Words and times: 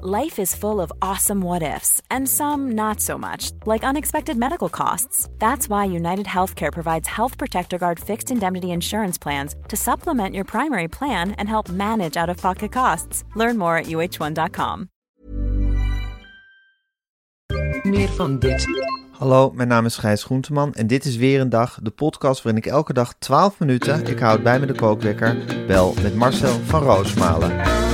Life 0.00 0.38
is 0.38 0.54
full 0.54 0.80
of 0.80 0.92
awesome 1.02 1.40
what 1.40 1.62
ifs, 1.62 2.00
and 2.08 2.28
some 2.28 2.70
not 2.76 3.00
so 3.00 3.18
much, 3.18 3.50
like 3.66 3.82
unexpected 3.82 4.36
medical 4.36 4.68
costs. 4.68 5.28
That's 5.40 5.68
why 5.68 5.86
United 5.86 6.26
Healthcare 6.26 6.72
provides 6.72 7.08
Health 7.08 7.36
Protector 7.36 7.78
Guard 7.78 7.98
fixed 7.98 8.30
indemnity 8.30 8.70
insurance 8.70 9.18
plans 9.18 9.56
to 9.66 9.76
supplement 9.76 10.36
your 10.36 10.44
primary 10.44 10.86
plan 10.86 11.32
and 11.32 11.48
help 11.48 11.68
manage 11.68 12.16
out 12.16 12.28
of 12.28 12.36
pocket 12.36 12.70
costs. 12.70 13.24
Learn 13.34 13.58
more 13.58 13.76
at 13.76 13.86
uh1.com. 13.86 14.88
Meer 17.82 18.08
van 18.08 18.38
dit. 18.38 18.66
Hallo, 19.10 19.50
mijn 19.50 19.68
naam 19.68 19.84
is 19.84 19.96
Gijs 19.96 20.24
Groenteman 20.24 20.74
en 20.74 20.86
dit 20.86 21.04
is 21.04 21.16
weer 21.16 21.40
een 21.40 21.48
dag, 21.48 21.78
de 21.82 21.90
podcast 21.90 22.42
waarin 22.42 22.62
ik 22.62 22.70
elke 22.70 22.92
dag 22.92 23.14
12 23.18 23.58
minuten, 23.58 24.06
ik 24.06 24.18
houd 24.18 24.42
bij 24.42 24.60
me 24.60 24.66
de 24.66 24.74
kookwekker, 24.74 25.36
bel 25.66 25.94
met 26.02 26.14
Marcel 26.14 26.58
van 26.64 26.82
Roosmalen. 26.82 27.87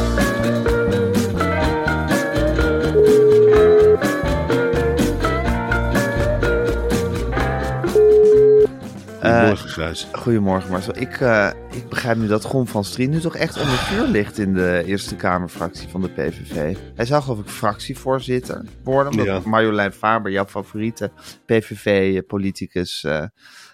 Goedemorgen, 9.33 9.69
Gijs. 9.69 10.07
Goedemorgen 10.13 10.71
Marcel. 10.71 10.97
Ik, 10.97 11.21
eh, 11.21 11.51
ik 11.71 11.89
begrijp 11.89 12.17
nu 12.17 12.27
dat 12.27 12.45
Gon 12.45 12.67
van 12.67 12.85
Strien 12.85 13.11
nu 13.11 13.21
toch 13.21 13.37
echt 13.37 13.61
onder 13.61 13.77
vuur 13.79 14.07
ligt 14.07 14.39
in 14.39 14.55
de 14.55 14.83
Eerste 14.87 15.17
Kamerfractie 15.17 15.89
van 15.89 16.01
de 16.01 16.09
PVV. 16.09 16.77
Hij 16.95 17.05
zou 17.05 17.23
geloof 17.23 17.39
ik 17.39 17.49
fractievoorzitter 17.49 18.65
worden, 18.83 19.13
omdat 19.13 19.27
Ja. 19.27 19.41
Marjolein 19.45 19.93
Faber, 19.93 20.31
jouw 20.33 20.45
favoriete 20.47 21.11
PVV-politicus, 21.47 23.05
eh, 23.05 23.25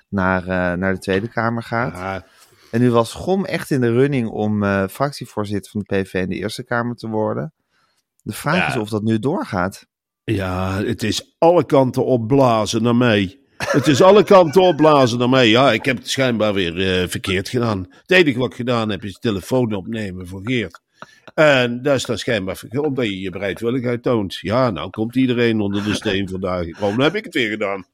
naar, 0.09 0.43
eh, 0.43 0.79
naar 0.79 0.93
de 0.95 0.99
Tweede 0.99 1.29
Kamer 1.29 1.63
gaat. 1.63 1.95
Ah, 1.95 2.17
En 2.71 2.81
nu 2.81 2.91
was 2.91 3.13
Gom 3.13 3.45
echt 3.45 3.71
in 3.71 3.81
de 3.81 3.93
running 3.93 4.29
om 4.29 4.63
eh, 4.63 4.85
fractievoorzitter 4.89 5.71
van 5.71 5.85
de 5.87 5.97
PVV 6.03 6.15
in 6.15 6.29
de 6.29 6.37
Eerste 6.37 6.65
Kamer 6.65 6.95
te 6.97 7.09
worden. 7.09 7.53
De 8.23 8.33
vraag 8.33 8.57
Ja. 8.57 8.69
is 8.69 8.77
of 8.77 8.89
dat 8.89 9.03
nu 9.03 9.19
doorgaat. 9.19 9.87
ja, 10.25 10.83
het 10.85 11.03
is 11.03 11.35
alle 11.39 11.65
kanten 11.67 12.05
opblazen 12.05 12.83
naar 12.83 12.97
mij. 12.97 13.40
Het 13.65 13.87
is 13.87 14.03
alle 14.03 14.25
kanten 14.25 14.63
opblazen 14.63 15.19
naar 15.19 15.29
mij. 15.29 15.49
Ja, 15.49 15.73
ik 15.73 15.85
heb 15.85 15.97
het 15.97 16.09
schijnbaar 16.09 16.55
weer 16.55 17.01
eh, 17.03 17.09
verkeerd 17.09 17.49
gedaan. 17.49 17.87
Het 18.03 18.11
enige 18.11 18.39
wat 18.39 18.51
ik 18.51 18.57
gedaan 18.57 18.89
heb 18.91 19.05
is 19.05 19.19
telefoon 19.19 19.73
opnemen 19.75 20.27
voor 20.29 20.41
Geert. 20.45 20.81
En 21.35 21.83
dat 21.83 21.95
is 21.97 22.05
dan 22.05 22.19
schijnbaar 22.19 22.57
verkeerd, 22.57 22.85
omdat 22.85 23.05
je 23.05 23.21
je 23.21 23.31
bereidwilligheid 23.31 24.03
toont. 24.03 24.35
Ja, 24.41 24.71
nou 24.71 24.91
komt 24.91 25.17
iedereen 25.17 25.61
onder 25.61 25.85
de 25.85 25.95
steen 25.95 26.29
vandaag. 26.29 26.67
Oh, 26.67 26.81
nou 26.81 27.03
heb 27.03 27.15
ik 27.15 27.25
het 27.25 27.35
weer 27.35 27.51
gedaan. 27.51 27.85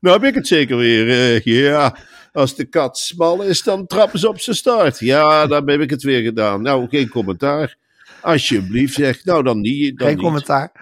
Nou 0.00 0.16
heb 0.20 0.28
ik 0.28 0.34
het 0.34 0.46
zeker 0.46 0.76
weer. 0.76 1.08
eh, 1.08 1.40
ja, 1.44 1.96
als 2.32 2.54
de 2.56 2.64
kat 2.64 2.98
smal 2.98 3.42
is, 3.42 3.62
dan 3.62 3.86
trappen 3.86 4.18
ze 4.18 4.28
op 4.28 4.40
zijn 4.40 4.56
start. 4.56 4.98
Ja, 4.98 5.46
dan 5.46 5.68
heb 5.70 5.80
ik 5.80 5.90
het 5.90 6.02
weer 6.02 6.22
gedaan. 6.22 6.62
Nou, 6.62 6.88
geen 6.88 7.08
commentaar. 7.08 7.76
Alsjeblieft, 8.20 8.94
zeg. 8.94 9.24
Nou, 9.24 9.42
dan 9.42 9.60
niet. 9.60 9.98
Dan 9.98 10.06
Geen 10.06 10.16
niet. 10.16 10.24
commentaar. 10.24 10.72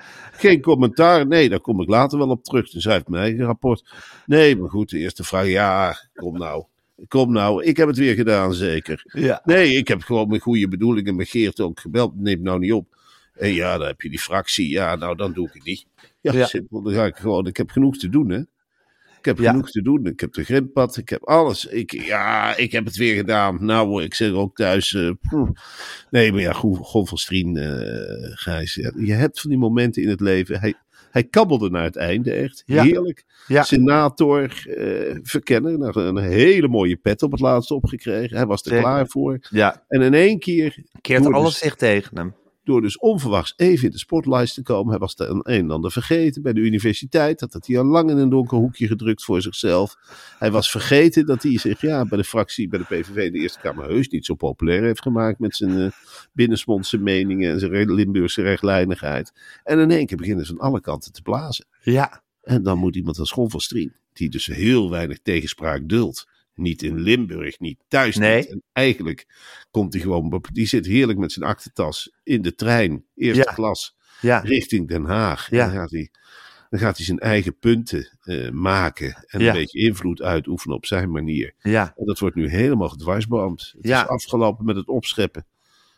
Geen 0.43 0.61
commentaar. 0.61 1.27
Nee, 1.27 1.49
daar 1.49 1.61
kom 1.61 1.81
ik 1.81 1.89
later 1.89 2.19
wel 2.19 2.29
op 2.29 2.45
terug. 2.45 2.71
Dan 2.71 2.81
schrijft 2.81 3.09
mijn 3.09 3.23
eigen 3.23 3.45
rapport. 3.45 3.95
Nee, 4.27 4.57
maar 4.57 4.71
goed, 4.71 4.91
de 4.91 4.99
eerste 4.99 5.25
vraag. 5.25 5.47
Ja, 5.47 5.97
kom 6.15 6.39
nou. 6.39 6.65
Kom 7.09 7.33
nou. 7.33 7.65
Ik 7.65 7.77
heb 7.77 7.89
het 7.89 7.97
weer 7.97 8.15
gedaan, 8.15 8.55
zeker. 8.55 9.03
Ja. 9.05 9.41
Nee, 9.45 9.75
ik 9.75 9.89
heb 9.89 10.03
gewoon 10.03 10.29
met 10.29 10.41
goede 10.43 10.69
bedoelingen 10.69 11.17
met 11.17 11.29
Geert 11.29 11.61
ook 11.61 11.81
gebeld. 11.81 12.13
Neem 12.21 12.43
nou 12.43 12.59
niet 12.59 12.73
op. 12.73 12.97
En 13.35 13.53
ja, 13.53 13.79
dan 13.79 13.87
heb 13.87 14.01
je 14.01 14.09
die 14.11 14.19
fractie. 14.19 14.69
Ja, 14.69 14.97
nou, 14.97 15.17
dan 15.17 15.33
doe 15.33 15.47
ik 15.47 15.53
het 15.55 15.65
niet. 15.65 15.87
Ja, 16.21 16.33
Ja. 16.33 16.47
simpel. 16.47 16.83
Dan 16.83 16.93
ga 16.93 17.05
ik 17.05 17.17
gewoon. 17.17 17.47
Ik 17.47 17.57
heb 17.57 17.71
genoeg 17.71 17.97
te 17.99 18.09
doen, 18.09 18.31
hè. 18.31 18.41
Ik 19.23 19.29
heb 19.29 19.39
Ja. 19.39 19.51
genoeg 19.51 19.71
te 19.71 19.83
doen. 19.83 20.07
Ik 20.07 20.21
heb 20.21 20.33
de 20.33 20.45
grindpad. 20.45 20.97
Ik 20.97 21.09
heb 21.09 21.25
alles. 21.25 21.65
Ik, 21.67 21.91
ja, 21.93 22.57
ik 22.57 22.73
heb 22.73 22.85
het 22.85 22.97
weer 22.97 23.15
gedaan. 23.15 23.65
Nou, 23.65 24.03
ik 24.03 24.15
zeg 24.15 24.33
ook 24.33 24.57
thuis. 24.57 24.95
eh, 24.95 25.11
nee, 26.11 26.33
maar 26.33 26.41
ja, 26.41 26.53
goed, 26.53 26.79
Gon 26.83 27.07
van 27.07 27.19
Strien, 27.19 27.57
eh, 27.57 28.31
Gijs. 28.37 28.75
je 28.97 29.13
hebt 29.13 29.41
van 29.41 29.51
die 29.51 29.59
momenten 29.59 30.03
in 30.03 30.09
het 30.09 30.21
leven. 30.21 30.61
Hij, 30.61 30.75
hij 31.11 31.25
kabbelde 31.25 31.71
naar 31.71 31.85
het 31.85 31.97
einde, 31.97 32.33
echt. 32.33 32.63
Ja. 32.67 32.83
Heerlijk. 32.83 33.25
Ja. 33.47 33.63
Senator, 33.63 34.49
verkenner. 35.23 35.79
Nou, 35.79 36.01
een 36.01 36.17
hele 36.17 36.69
mooie 36.69 36.97
pet 36.97 37.23
op 37.23 37.31
het 37.33 37.41
laatste 37.41 37.75
opgekregen. 37.75 38.37
Hij 38.37 38.47
was 38.47 38.61
er 38.63 38.69
Zeker. 38.69 38.83
klaar 38.85 39.07
voor. 39.07 39.39
Ja, 39.51 39.85
En 39.89 40.01
in 40.03 40.15
één 40.15 40.39
keer, 40.39 40.77
keert 41.01 41.33
alles 41.33 41.59
zich 41.59 41.75
tegen 41.75 42.17
hem. 42.17 42.35
Door 42.65 42.81
dus 42.81 42.99
onverwachts 42.99 43.53
even 43.57 43.85
in 43.85 43.91
de 43.91 43.99
spotlights 43.99 44.55
te 44.55 44.63
komen. 44.63 44.91
Hij 44.91 44.99
was 44.99 45.15
de 45.15 45.27
een 45.27 45.43
en 45.43 45.71
ander 45.71 45.93
vergeten 45.93 46.43
bij 46.43 46.53
de 46.53 46.61
universiteit. 46.61 47.39
Dat 47.39 47.53
had 47.53 47.67
hij 47.67 47.79
al 47.79 47.85
lang 47.85 48.11
in 48.11 48.17
een 48.17 48.29
donker 48.29 48.59
hoekje 48.59 48.87
gedrukt 48.87 49.25
voor 49.25 49.43
zichzelf. 49.43 49.97
Hij 50.39 50.51
was 50.51 50.71
vergeten 50.71 51.27
dat 51.27 51.43
hij 51.43 51.59
zich 51.59 51.81
ja, 51.81 52.05
bij 52.05 52.19
de 52.19 52.25
fractie, 52.25 52.69
bij 52.69 52.79
de 52.79 52.85
PVV 52.85 53.33
de 53.33 53.39
Eerste 53.39 53.61
Kamer 53.61 53.85
heus 53.85 54.09
niet 54.09 54.27
zo 54.27 54.35
populair 54.35 54.83
heeft 54.83 55.03
gemaakt. 55.03 55.39
Met 55.39 55.57
zijn 55.57 55.79
eh 55.79 55.91
binnensmondse 56.33 56.99
meningen 56.99 57.51
en 57.53 57.61
zijn 57.61 57.93
Limburgse 57.93 58.43
rechtlijnigheid. 58.43 59.33
En 59.65 59.79
in 59.79 59.91
één 59.91 60.07
keer 60.07 60.17
beginnen 60.17 60.47
ze 60.47 60.53
aan 60.53 60.59
alle 60.59 60.81
kanten 60.81 61.13
te 61.13 61.23
blazen. 61.23 61.67
Ja, 61.83 62.23
En 62.43 62.63
dan 62.63 62.79
moet 62.79 62.97
iemand 62.97 63.19
als 63.19 63.31
Gon 63.31 63.51
van 63.51 63.61
Strien, 63.61 63.93
die 64.13 64.31
dus 64.31 64.47
heel 64.47 64.91
weinig 64.91 65.19
tegenspraak 65.23 65.89
duldt. 65.89 66.27
Niet 66.55 66.83
in 66.83 66.99
Limburg, 67.01 67.59
niet 67.61 67.79
thuis. 67.89 68.17
Nee. 68.17 68.37
Niet. 68.37 68.51
En 68.51 68.63
eigenlijk 68.73 69.27
komt 69.71 69.93
hij 69.93 70.03
gewoon, 70.03 70.33
op- 70.33 70.49
die 70.53 70.67
zit 70.67 70.87
heerlijk 70.87 71.19
met 71.19 71.33
zijn 71.33 71.45
aktentas 71.49 72.13
in 72.23 72.43
de 72.43 72.55
trein, 72.55 73.05
eerste 73.15 73.45
Ja. 73.49 73.53
klas, 73.53 73.97
ja, 74.21 74.39
richting 74.39 74.89
Den 74.89 75.05
Haag. 75.05 75.51
Ja. 75.51 75.59
En 75.65 75.67
dan 75.73 75.77
gaat 75.81 75.91
hij, 75.91 76.11
dan 76.71 76.81
gaat 76.81 76.97
hij 76.97 77.07
zijn 77.07 77.19
eigen 77.19 77.59
punten 77.59 78.09
eh, 78.23 78.51
maken 78.51 79.25
en 79.27 79.41
een 79.47 79.53
beetje 79.53 79.79
invloed 79.79 80.23
uitoefenen 80.23 80.77
op 80.77 80.87
zijn 80.87 81.11
manier. 81.11 81.55
ja. 81.59 81.93
En 81.97 82.05
dat 82.05 82.19
wordt 82.19 82.37
nu 82.37 82.49
helemaal 82.49 82.89
gedwarsboomd. 82.89 83.73
Het 83.77 83.87
Ja. 83.87 84.03
is 84.03 84.09
afgelopen 84.09 84.65
met 84.65 84.77
het 84.77 84.89
opscheppen. 84.89 85.47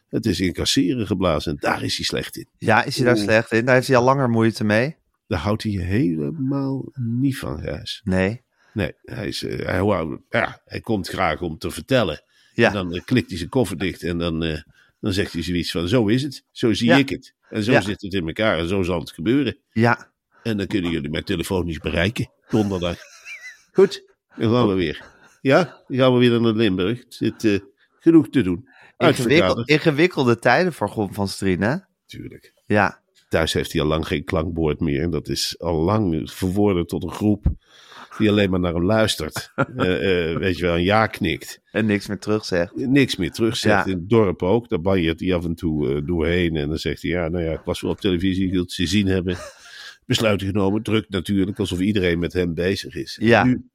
Het 0.09 0.27
is 0.27 0.41
in 0.41 0.53
kasseren 0.53 1.07
geblazen 1.07 1.53
en 1.53 1.59
daar 1.61 1.83
is 1.83 1.97
hij 1.97 2.05
slecht 2.05 2.37
in. 2.37 2.47
Ja, 2.59 2.85
is 2.85 2.97
hij 2.97 3.05
daar 3.07 3.17
slecht 3.17 3.53
in? 3.53 3.65
Daar 3.65 3.75
heeft 3.75 3.87
hij 3.87 3.97
al 3.97 4.05
langer 4.05 4.31
moeite 4.31 4.65
mee. 4.65 4.97
Daar 5.27 5.39
houdt 5.39 5.63
hij 5.63 5.73
helemaal 5.73 6.85
niet 6.95 7.39
van, 7.39 7.59
Gijs. 7.61 8.01
Nee. 8.05 8.43
Nee, 8.75 8.93
hij, 9.03 9.29
is, 9.29 9.43
eh, 9.43 9.67
hij, 9.67 9.83
wou- 9.83 10.21
ja, 10.31 10.61
hij 10.65 10.81
komt 10.81 11.09
graag 11.09 11.41
om 11.41 11.59
te 11.59 11.71
vertellen. 11.71 12.23
Ja. 12.55 12.69
En 12.69 12.75
dan 12.75 12.95
eh, 12.95 13.05
klikt 13.05 13.29
hij 13.29 13.39
zijn 13.39 13.51
koffer 13.51 13.79
dicht 13.79 14.03
en 14.03 14.19
dan, 14.19 14.43
eh, 14.45 14.61
dan 15.01 15.13
zegt 15.13 15.33
hij 15.33 15.43
zoiets 15.43 15.71
van: 15.71 15.89
Zo 15.89 16.07
is 16.07 16.23
het, 16.23 16.45
zo 16.51 16.73
zie 16.73 16.87
Ja. 16.89 16.97
ik 16.97 17.09
het. 17.09 17.35
En 17.49 17.63
zo 17.63 17.73
Ja. 17.73 17.81
zit 17.81 18.03
het 18.03 18.15
in 18.15 18.27
elkaar 18.27 18.59
en 18.59 18.69
zo 18.69 18.83
zal 18.83 19.01
het 19.01 19.11
gebeuren. 19.13 19.59
Ja. 19.73 20.13
En 20.43 20.57
dan 20.57 20.67
kunnen 20.67 20.91
jullie 20.91 21.11
mij 21.11 21.23
telefonisch 21.23 21.79
bereiken, 21.79 22.31
donderdag. 22.49 22.97
Goed. 23.73 24.13
Dan 24.37 24.51
gaan 24.53 24.69
we 24.69 24.75
weer. 24.75 25.05
Ja, 25.41 25.83
dan 25.89 25.97
gaan 25.99 26.13
we 26.13 26.19
weer 26.19 26.41
naar 26.41 26.53
Limburg. 26.53 26.99
Het 26.99 27.15
zit 27.15 27.63
genoeg 28.01 28.29
te 28.29 28.43
doen. 28.43 28.69
Ingewikkeld, 28.97 29.69
ingewikkelde 29.69 30.39
tijden 30.39 30.73
voor 30.73 30.89
Gon 30.89 31.15
van 31.15 31.29
Strien, 31.29 31.61
hè? 31.61 31.77
Tuurlijk. 32.07 32.53
Ja. 32.67 33.03
Thuis 33.29 33.53
heeft 33.53 33.73
hij 33.73 33.81
al 33.83 33.87
lang 33.87 34.07
geen 34.07 34.25
klankbord 34.25 34.81
meer. 34.81 35.03
En 35.03 35.11
dat 35.11 35.29
is 35.29 35.59
al 35.59 35.75
lang 35.81 36.31
verworden 36.31 36.87
tot 36.87 37.03
een 37.03 37.13
groep 37.13 37.47
die 38.19 38.29
alleen 38.31 38.51
maar 38.51 38.61
naar 38.61 38.75
hem 38.75 38.85
luistert. 38.85 39.53
Eh, 39.77 40.31
eh, 40.31 40.39
weet 40.39 40.57
je 40.57 40.63
wel, 40.63 40.75
een 40.75 40.83
ja 40.83 41.07
knikt. 41.07 41.61
En 41.71 41.87
niks 41.87 42.07
meer 42.07 42.19
terug 42.19 42.45
zegt. 42.45 42.77
niks 42.77 43.17
meer 43.17 43.31
terugzegt. 43.31 43.85
Ja. 43.87 43.93
In 43.93 43.99
het 43.99 44.09
dorp 44.09 44.43
ook. 44.43 44.69
Daar 44.69 44.81
banjert 44.81 45.21
hij 45.21 45.35
af 45.35 45.45
en 45.45 45.55
toe 45.55 45.95
eh, 45.95 46.07
doorheen. 46.07 46.57
En 46.57 46.69
dan 46.69 46.79
zegt 46.79 47.03
hij, 47.03 47.11
ja, 47.11 47.29
nou 47.29 47.45
ja, 47.45 47.53
ik 47.53 47.61
was 47.65 47.81
wel 47.81 47.91
op 47.91 48.01
televisie. 48.01 48.45
Ik 48.47 48.53
wil 48.53 48.61
het 48.63 48.73
ze 48.73 48.87
zien 48.87 49.07
hebben. 49.07 49.37
Besluiten 50.07 50.47
genomen. 50.47 50.83
Druk 50.83 51.09
natuurlijk. 51.09 51.59
Alsof 51.59 51.79
iedereen 51.81 52.19
met 52.19 52.33
hem 52.33 52.55
bezig 52.55 52.95
is. 52.95 53.19
Ja. 53.21 53.41
En 53.41 53.49
nu, 53.49 53.69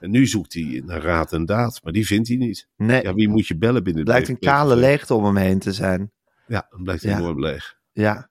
en 0.00 0.10
nu 0.10 0.26
zoekt 0.26 0.54
hij 0.54 0.82
naar 0.84 1.02
raad 1.02 1.32
en 1.32 1.44
daad. 1.44 1.80
Maar 1.82 1.92
die 1.92 2.06
vindt 2.06 2.28
hij 2.28 2.36
niet. 2.36 2.68
Nee. 2.76 3.02
Ja, 3.02 3.14
wie 3.14 3.28
moet 3.28 3.46
je 3.46 3.56
bellen 3.56 3.82
binnen 3.84 4.02
Het 4.02 4.10
blijkt 4.10 4.26
de 4.26 4.32
een 4.32 4.38
kale 4.38 4.76
leegte 4.76 5.14
om 5.14 5.24
hem 5.24 5.36
heen 5.36 5.58
te 5.58 5.72
zijn. 5.72 6.10
Ja, 6.46 6.66
dan 6.70 6.82
blijkt 6.82 7.02
Ja. 7.02 7.18
enorm 7.18 7.40
leeg. 7.40 7.76
Ja. 7.92 8.30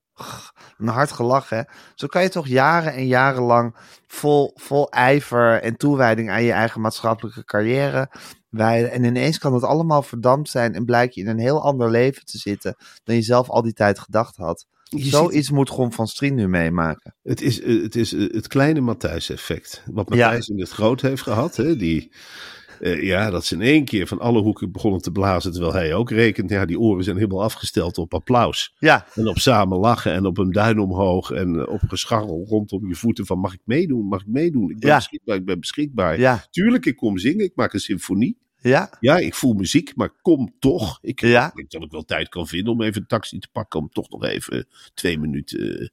Een 0.77 0.87
hard 0.87 1.11
gelach, 1.11 1.49
hè? 1.49 1.61
Zo 1.95 2.07
kan 2.07 2.21
je 2.21 2.29
toch 2.29 2.47
jaren 2.47 2.93
en 2.93 3.07
jaren 3.07 3.41
lang 3.43 3.75
vol, 4.07 4.51
vol 4.55 4.89
ijver 4.91 5.61
en 5.61 5.77
toewijding 5.77 6.29
aan 6.29 6.43
je 6.43 6.51
eigen 6.51 6.81
maatschappelijke 6.81 7.43
carrière 7.45 8.09
wijden. 8.49 8.91
En 8.91 9.03
ineens 9.03 9.37
kan 9.37 9.53
het 9.53 9.63
allemaal 9.63 10.01
verdampt 10.03 10.49
zijn 10.49 10.75
en 10.75 10.85
blijkt 10.85 11.15
je 11.15 11.21
in 11.21 11.27
een 11.27 11.39
heel 11.39 11.61
ander 11.63 11.89
leven 11.89 12.25
te 12.25 12.37
zitten 12.37 12.75
dan 13.03 13.15
je 13.15 13.21
zelf 13.21 13.49
al 13.49 13.61
die 13.61 13.73
tijd 13.73 13.99
gedacht 13.99 14.35
had. 14.35 14.65
Je 14.83 14.99
ziet- 15.01 15.11
Zoiets 15.11 15.49
moet 15.51 15.69
Gon 15.69 15.93
van 15.93 16.07
Strien 16.07 16.35
nu 16.35 16.47
meemaken. 16.47 17.15
Het 17.23 17.41
is, 17.41 17.61
eh, 17.61 17.81
het, 17.81 17.95
is 17.95 18.13
eh, 18.13 18.33
het 18.33 18.47
kleine 18.47 18.79
Matthijs-effect. 18.81 19.83
Wat 19.85 20.05
Ja. 20.09 20.15
Matthijs 20.25 20.47
in 20.47 20.59
het 20.59 20.69
groot 20.69 21.01
heeft 21.01 21.21
gehad. 21.21 21.55
Hè, 21.55 21.75
die, 21.75 22.11
eh, 22.81 23.03
ja, 23.03 23.29
dat 23.29 23.45
ze 23.45 23.55
in 23.55 23.61
één 23.61 23.85
keer 23.85 24.07
van 24.07 24.19
alle 24.19 24.41
hoeken 24.41 24.71
begonnen 24.71 25.01
te 25.01 25.11
blazen. 25.11 25.51
Terwijl 25.51 25.73
hij 25.73 25.93
ook 25.93 26.09
rekent. 26.11 26.49
Ja, 26.49 26.65
die 26.65 26.79
oren 26.79 27.03
zijn 27.03 27.15
helemaal 27.17 27.43
afgesteld 27.43 27.97
op 27.97 28.13
applaus. 28.13 28.75
Ja, 28.79 29.05
En 29.13 29.27
op 29.27 29.37
samen 29.37 29.77
lachen 29.77 30.13
en 30.13 30.25
op 30.25 30.37
een 30.37 30.51
duin 30.51 30.79
omhoog. 30.79 31.31
En 31.31 31.55
eh, 31.59 31.67
op 31.73 31.81
gescharrel 31.87 32.45
rondom 32.47 32.87
je 32.87 32.95
voeten 32.95 33.25
van 33.25 33.39
mag 33.39 33.53
ik 33.53 33.61
meedoen? 33.63 34.07
Mag 34.07 34.21
ik 34.21 34.27
meedoen? 34.27 34.69
Ik 34.69 34.79
ben 34.79 34.89
Ja. 34.89 34.95
beschikbaar, 34.95 35.35
ik 35.35 35.45
ben 35.45 35.59
beschikbaar. 35.59 36.19
ja, 36.19 36.45
Tuurlijk, 36.49 36.85
ik 36.85 36.95
kom 36.95 37.17
zingen. 37.17 37.45
Ik 37.45 37.55
maak 37.55 37.73
een 37.73 37.79
symfonie. 37.79 38.37
Ja? 38.61 38.89
Ja, 38.99 39.17
ik 39.17 39.33
voel 39.35 39.53
muziek, 39.53 39.95
maar 39.95 40.09
kom 40.21 40.53
toch. 40.59 40.97
Ik 41.01 41.21
Ja. 41.21 41.51
denk 41.55 41.71
dat 41.71 41.81
ik 41.83 41.91
wel 41.91 42.03
tijd 42.05 42.29
kan 42.29 42.47
vinden 42.47 42.73
om 42.73 42.81
even 42.81 43.01
een 43.01 43.07
taxi 43.07 43.39
te 43.39 43.47
pakken. 43.51 43.79
Om 43.79 43.89
toch 43.89 44.09
nog 44.09 44.23
even 44.23 44.67
twee 44.93 45.19
minuten 45.19 45.79
eh, 45.79 45.87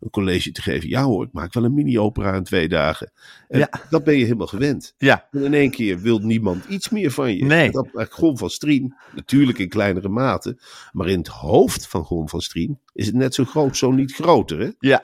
een 0.00 0.10
college 0.10 0.52
te 0.52 0.62
geven. 0.62 0.88
Ja 0.88 1.02
hoor, 1.02 1.24
ik 1.24 1.32
maak 1.32 1.52
wel 1.52 1.64
een 1.64 1.74
mini-opera 1.74 2.34
in 2.34 2.42
twee 2.44 2.68
dagen. 2.68 3.12
En 3.48 3.58
Ja. 3.58 3.68
dat 3.90 4.04
ben 4.04 4.16
je 4.18 4.24
helemaal 4.24 4.46
gewend. 4.46 4.94
Ja. 4.98 5.28
En 5.30 5.44
in 5.44 5.54
één 5.54 5.70
keer 5.70 5.98
wil 6.00 6.18
niemand 6.18 6.64
iets 6.64 6.88
meer 6.88 7.10
van 7.10 7.36
je. 7.36 7.44
Nee. 7.44 7.70
Dat, 7.70 7.92
maar 7.92 8.06
Gon 8.10 8.38
van 8.38 8.50
Strien, 8.50 8.94
natuurlijk 9.14 9.58
in 9.58 9.68
kleinere 9.68 10.08
mate. 10.08 10.58
Maar 10.92 11.08
in 11.08 11.18
het 11.18 11.28
hoofd 11.28 11.86
van 11.88 12.04
Gon 12.04 12.28
van 12.28 12.40
Strien 12.40 12.78
is 12.92 13.06
het 13.06 13.14
net 13.14 13.34
zo 13.34 13.44
groot, 13.44 13.76
zo 13.76 13.90
niet 13.92 14.14
groter. 14.14 14.58
Hè? 14.60 14.68
Ja. 14.78 15.00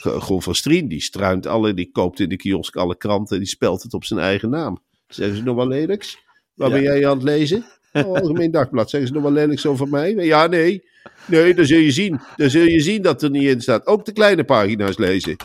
Gon 0.00 0.42
van 0.42 0.54
Strien, 0.54 0.88
die 0.88 1.00
struint 1.02 1.46
alle, 1.46 1.74
die 1.74 1.90
koopt 1.92 2.20
in 2.20 2.28
de 2.28 2.36
kiosk 2.36 2.76
alle 2.76 2.96
kranten. 2.96 3.38
Die 3.38 3.48
spelt 3.48 3.82
het 3.82 3.94
op 3.94 4.04
zijn 4.04 4.20
eigen 4.20 4.50
naam. 4.50 4.82
Zeggen 5.08 5.36
ze 5.36 5.42
nog 5.42 5.56
wel 5.56 5.68
lelijks? 5.68 6.18
Waar 6.54 6.68
Ja. 6.68 6.74
ben 6.74 6.82
jij 6.82 7.08
aan 7.08 7.14
het 7.16 7.22
lezen? 7.22 7.64
Algemeen 7.92 8.50
Dagblad. 8.50 8.90
Zeggen 8.90 9.08
ze 9.08 9.14
nog 9.14 9.22
wel 9.22 9.32
lelijks 9.32 9.66
over 9.66 9.88
mij? 9.88 10.14
Ja, 10.14 10.46
nee. 10.46 10.88
Nee, 11.26 11.54
dan 11.54 11.66
zul 11.66 11.78
je 11.78 11.90
zien. 11.90 12.20
Dan 12.36 12.50
zul 12.50 12.64
je 12.64 12.80
zien 12.80 13.02
dat 13.02 13.22
er 13.22 13.30
niet 13.30 13.48
in 13.48 13.60
staat. 13.60 13.86
Ook 13.86 14.04
de 14.04 14.12
kleine 14.12 14.44
pagina's 14.44 14.98
lezen. 14.98 15.36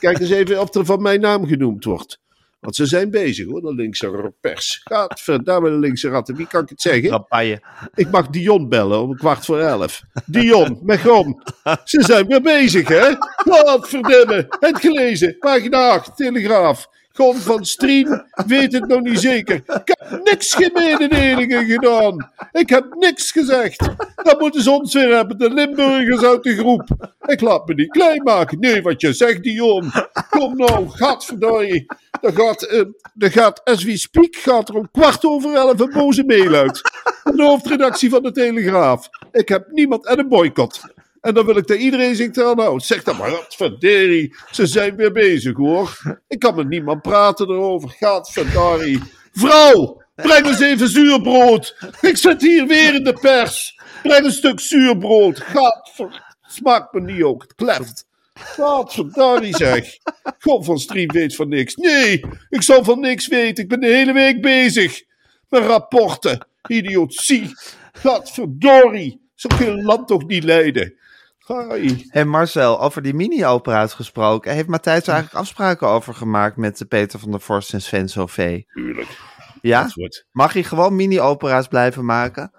Kijk 0.00 0.18
eens 0.18 0.30
even 0.30 0.60
of 0.60 0.74
er 0.74 0.84
van 0.84 1.02
mijn 1.02 1.20
naam 1.20 1.46
genoemd 1.46 1.84
wordt. 1.84 2.20
Want 2.62 2.76
ze 2.76 2.86
zijn 2.86 3.10
bezig 3.10 3.46
hoor, 3.46 3.60
de 3.60 3.74
linkse 3.74 4.32
pers. 4.40 4.80
Gadverdamme, 4.84 5.70
de 5.70 5.78
linkse 5.78 6.08
ratten. 6.08 6.36
Wie 6.36 6.46
kan 6.46 6.62
ik 6.62 6.68
het 6.68 6.80
zeggen? 6.80 7.10
Campagne. 7.10 7.62
Ik 7.94 8.10
mag 8.10 8.28
Dion 8.28 8.68
bellen 8.68 9.02
om 9.02 9.16
kwart 9.16 9.44
voor 9.44 9.58
elf. 9.58 10.02
Dion, 10.26 10.78
met 10.82 11.00
Gon. 11.00 11.42
Ze 11.84 12.02
zijn 12.02 12.26
weer 12.26 12.42
bezig, 12.42 12.88
hè? 12.88 13.14
Godverdomme. 13.18 14.46
Het 14.60 14.80
gelezen. 14.80 15.36
Pagina 15.38 15.90
8, 15.90 16.16
Telegraaf. 16.16 16.88
Gon 17.12 17.36
van 17.36 17.64
Strien 17.64 18.24
weet 18.46 18.72
het 18.72 18.88
nog 18.88 19.00
niet 19.00 19.20
zeker. 19.20 19.56
Ik 19.56 19.96
heb 19.98 20.20
niks 20.24 20.54
geen 20.54 20.70
mededelingen 20.72 21.64
gedaan. 21.64 22.30
Ik 22.52 22.68
heb 22.68 22.94
niks 22.94 23.32
gezegd. 23.32 23.78
Dan 24.22 24.36
moeten 24.38 24.62
ze 24.62 24.70
ons 24.70 24.94
weer 24.94 25.14
hebben, 25.16 25.38
de 25.38 25.50
Limburgers 25.50 26.22
uit 26.22 26.42
de 26.42 26.56
groep. 26.56 26.86
Ik 27.26 27.40
laat 27.40 27.66
me 27.66 27.74
niet 27.74 27.90
klein 27.90 28.22
maken. 28.22 28.60
Nee, 28.60 28.82
wat 28.82 29.00
je 29.00 29.12
zegt, 29.12 29.42
Dion. 29.42 29.92
Kom 30.30 30.56
nou, 30.56 30.88
gadverdorie. 30.88 31.86
Er 32.20 32.32
gaat, 32.32 32.62
eh, 32.62 32.84
er 33.18 33.30
gaat, 33.30 33.64
as 33.64 33.84
we 33.84 33.96
speak, 33.96 34.36
gaat 34.36 34.68
er 34.68 34.74
om 34.74 34.90
kwart 34.90 35.24
over 35.24 35.54
elf 35.54 35.80
een 35.80 35.90
boze 35.92 36.24
mail 36.24 36.54
uit. 36.54 36.80
De 37.36 37.42
hoofdredactie 37.42 38.10
van 38.10 38.22
de 38.22 38.32
Telegraaf. 38.32 39.08
Ik 39.32 39.48
heb 39.48 39.70
niemand 39.70 40.06
en 40.06 40.18
een 40.18 40.28
boycott. 40.28 40.80
En 41.22 41.34
dan 41.34 41.46
wil 41.46 41.56
ik 41.56 41.66
dat 41.66 41.78
iedereen 41.78 42.30
eraan 42.32 42.58
houdt. 42.58 42.84
Zeg 42.84 43.02
dan 43.02 43.16
maar, 43.16 43.30
gadverdorie. 43.30 44.34
Ze 44.50 44.66
zijn 44.66 44.96
weer 44.96 45.12
bezig 45.12 45.56
hoor. 45.56 46.18
Ik 46.28 46.38
kan 46.38 46.54
met 46.54 46.68
niemand 46.68 47.02
praten 47.02 47.48
erover. 47.48 47.88
Gadverdorie. 47.88 49.00
Vrouw, 49.32 50.02
breng 50.14 50.46
eens 50.46 50.60
even 50.60 50.88
zuurbrood. 50.88 51.76
Ik 52.00 52.16
zit 52.16 52.42
hier 52.42 52.66
weer 52.66 52.94
in 52.94 53.04
de 53.04 53.12
pers. 53.12 53.80
Breng 54.02 54.24
een 54.24 54.32
stuk 54.32 54.60
zuurbrood. 54.60 55.40
Gadver... 55.40 56.30
Smaakt 56.48 56.92
me 56.92 57.00
niet 57.00 57.22
ook. 57.22 57.42
Het 57.42 57.54
kleft. 57.54 58.06
Gadverdorie 58.34 59.56
zeg. 59.56 59.98
God 60.38 60.64
van 60.64 60.78
Strien 60.78 61.12
weet 61.12 61.34
van 61.34 61.48
niks. 61.48 61.74
Nee, 61.74 62.24
ik 62.48 62.62
zal 62.62 62.84
van 62.84 63.00
niks 63.00 63.28
weten. 63.28 63.62
Ik 63.62 63.68
ben 63.70 63.80
de 63.80 63.86
hele 63.86 64.12
week 64.12 64.42
bezig. 64.42 65.02
Met 65.48 65.64
rapporten. 65.64 66.46
Idiotie. 66.66 67.50
Gadverdorie. 67.92 69.20
Zo 69.34 69.48
kun 69.56 69.82
land 69.82 70.08
toch 70.08 70.26
niet 70.26 70.44
leiden. 70.44 70.94
Hai. 71.46 72.06
En 72.10 72.28
Marcel, 72.28 72.80
over 72.80 73.02
die 73.02 73.14
mini-opera's 73.14 73.94
gesproken. 73.94 74.52
Heeft 74.52 74.68
Matthijs 74.68 75.02
er 75.06 75.12
eigenlijk 75.12 75.42
afspraken 75.42 75.88
over 75.88 76.14
gemaakt 76.14 76.56
met 76.56 76.84
Peter 76.88 77.18
van 77.18 77.30
der 77.30 77.40
Vorst 77.40 77.72
en 77.72 77.82
Sven 77.82 78.08
Sauvé? 78.08 78.64
Tuurlijk. 78.74 79.08
Ja? 79.62 79.90
Mag 80.30 80.52
hij 80.52 80.62
gewoon 80.62 80.96
mini-opera's 80.96 81.68
blijven 81.68 82.04
maken? 82.04 82.52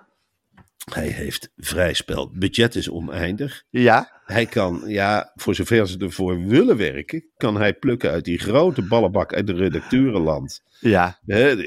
Hij 0.93 1.07
heeft 1.07 1.49
vrij 1.57 1.93
spel. 1.93 2.31
Budget 2.33 2.75
is 2.75 2.89
oneindig. 2.89 3.63
Ja? 3.69 4.11
Hij 4.25 4.45
kan, 4.45 4.81
ja, 4.85 5.31
voor 5.35 5.55
zover 5.55 5.87
ze 5.87 5.97
ervoor 5.97 6.45
willen 6.45 6.77
werken, 6.77 7.25
kan 7.37 7.55
hij 7.55 7.73
plukken 7.73 8.09
uit 8.11 8.25
die 8.25 8.39
grote 8.39 8.81
ballenbak 8.81 9.33
uit 9.33 9.47
de 9.47 9.53
redacteurenland. 9.53 10.61
Ja. 10.79 11.19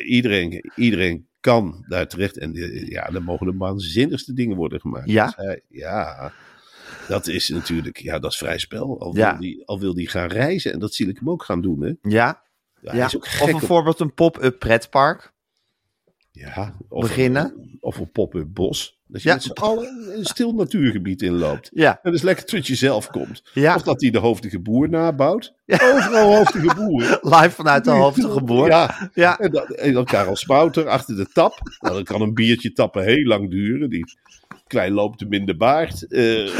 Iedereen, 0.04 0.70
iedereen 0.74 1.26
kan 1.40 1.84
daar 1.88 2.06
terecht. 2.06 2.38
En 2.38 2.54
eh, 2.54 2.88
ja, 2.88 3.08
dan 3.10 3.22
mogen 3.22 3.46
de 3.46 3.56
waanzinnigste 3.56 4.32
dingen 4.32 4.56
worden 4.56 4.80
gemaakt. 4.80 5.10
Ja? 5.10 5.24
Dus 5.24 5.34
hij- 5.36 5.62
ja, 5.68 6.32
dat 7.08 7.26
is 7.26 7.48
natuurlijk, 7.48 7.96
ja, 7.98 8.18
dat 8.18 8.30
is 8.30 8.36
vrij 8.38 8.58
spel. 8.58 9.00
Al, 9.00 9.16
Ja. 9.16 9.30
wil 9.30 9.40
die, 9.40 9.62
al 9.66 9.80
wil 9.80 9.94
die 9.94 10.08
gaan 10.08 10.28
reizen, 10.28 10.72
en 10.72 10.78
dat 10.78 10.94
zie 10.94 11.08
ik 11.08 11.18
hem 11.18 11.30
ook 11.30 11.42
gaan 11.42 11.60
doen. 11.62 11.82
Hè. 11.82 11.92
Ja? 12.10 12.42
Ja, 12.80 13.04
Of 13.06 13.14
op- 13.14 13.50
bijvoorbeeld 13.50 14.00
een 14.00 14.14
pop-up 14.14 14.58
pretpark. 14.58 15.32
ja, 16.32 16.76
of 16.88 17.00
beginnen. 17.02 17.44
Een, 17.44 17.76
of 17.80 17.96
een 17.98 18.10
pop-up 18.10 18.46
bos. 18.54 18.94
Dat 19.08 19.22
je 19.22 19.28
Ja. 19.28 19.34
met 19.34 19.42
z'n 19.44 19.50
allen 19.50 20.18
een 20.18 20.24
stil 20.24 20.52
natuurgebied 20.52 21.22
inloopt. 21.22 21.70
Ja. 21.72 21.90
En 21.90 21.98
dat 22.02 22.14
is 22.14 22.22
lekker 22.22 22.44
tot 22.44 22.66
je 22.66 22.74
zelf 22.74 23.08
komt. 23.08 23.42
Ja. 23.54 23.74
Of 23.74 23.82
dat 23.82 24.00
hij 24.00 24.10
de 24.10 24.18
hoofdige 24.18 24.58
boer 24.60 24.88
nabouwt. 24.88 25.54
Overal 25.66 26.34
hoofdige 26.36 26.74
boer. 26.74 27.02
Live 27.34 27.50
vanuit 27.50 27.84
de 27.84 27.90
hoofdige 27.90 28.42
boer. 28.42 28.66
Ja, 28.68 29.10
Ja. 29.14 29.38
En 29.38 29.50
dan, 29.50 29.66
en 29.66 29.92
dan 29.92 30.04
Karel 30.04 30.36
Spouter 30.36 30.88
achter 30.88 31.16
de 31.16 31.26
tap. 31.32 31.58
Nou, 31.80 31.94
dan 31.94 32.04
kan 32.04 32.20
een 32.20 32.34
biertje 32.34 32.72
tappen 32.72 33.04
heel 33.04 33.24
lang 33.24 33.50
duren. 33.50 33.90
Die 33.90 34.04
klein 34.66 34.92
loopt 34.92 35.20
hem 35.20 35.32
in 35.32 35.46
de 35.46 35.56
baard. 35.56 36.06
Eh, 36.06 36.58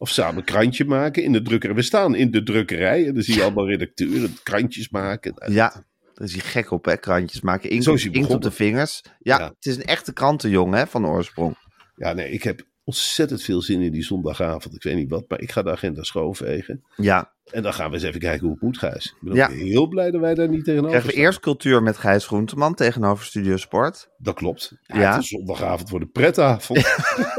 of 0.00 0.10
samen 0.10 0.36
een 0.36 0.44
krantje 0.44 0.84
maken 0.84 1.22
in 1.22 1.32
de 1.32 1.42
drukkerij. 1.42 1.74
We 1.76 1.82
staan 1.82 2.14
in 2.14 2.30
de 2.30 2.42
drukkerij. 2.42 3.06
En 3.06 3.14
dan 3.14 3.22
zie 3.22 3.34
je 3.34 3.42
allemaal 3.44 3.68
redacteuren 3.68 4.36
krantjes 4.42 4.88
maken. 4.88 5.32
Nou, 5.36 5.52
Ja. 5.52 5.84
Daar 6.14 6.28
is 6.28 6.34
hij 6.34 6.44
gek 6.44 6.70
op, 6.70 6.84
hè? 6.84 6.96
Krantjes 6.96 7.40
maken. 7.40 7.70
Inkt, 7.70 7.84
Zo 7.84 7.92
is 7.94 8.02
hij 8.04 8.12
inkt 8.12 8.30
op 8.30 8.42
de 8.42 8.50
vingers. 8.50 9.02
Ja, 9.18 9.38
Ja. 9.38 9.44
het 9.46 9.66
is 9.66 9.76
een 9.76 9.84
echte 9.84 10.12
krantenjongen, 10.12 10.78
hè, 10.78 10.86
van 10.86 11.06
oorsprong. 11.06 11.56
Ja, 11.96 12.12
nee, 12.12 12.30
ik 12.30 12.42
heb 12.42 12.68
ontzettend 12.84 13.42
veel 13.42 13.62
zin 13.62 13.80
in 13.80 13.92
die 13.92 14.02
zondagavond. 14.02 14.74
Ik 14.74 14.82
weet 14.82 14.94
niet 14.96 15.10
wat, 15.10 15.24
maar 15.28 15.40
ik 15.40 15.52
ga 15.52 15.62
de 15.62 15.70
agenda 15.70 16.02
schoonvegen. 16.02 16.84
Ja. 16.96 17.32
En 17.50 17.62
dan 17.62 17.74
gaan 17.74 17.88
we 17.88 17.94
eens 17.94 18.04
even 18.04 18.20
kijken 18.20 18.40
hoe 18.42 18.52
het 18.52 18.62
moet, 18.62 18.78
Gijs. 18.78 19.06
Ik 19.06 19.28
ben 19.28 19.34
Ja. 19.34 19.46
ook 19.46 19.52
heel 19.52 19.86
blij 19.88 20.10
dat 20.10 20.20
wij 20.20 20.34
daar 20.34 20.48
niet 20.48 20.64
tegenover 20.64 20.88
Krijgen 20.88 21.08
we 21.08 21.14
staan. 21.14 21.24
eerst 21.26 21.40
cultuur 21.40 21.82
met 21.82 21.96
Gijs 21.98 22.26
Groenteman 22.26 22.74
tegenover 22.74 23.24
Studio 23.24 23.56
Sport. 23.56 24.10
Dat 24.18 24.34
klopt. 24.34 24.72
Ja, 24.82 25.00
Ja. 25.00 25.12
Het 25.14 25.22
is 25.22 25.28
zondagavond 25.28 25.88
voor 25.88 26.00
de 26.00 26.06
pretavond. 26.06 26.78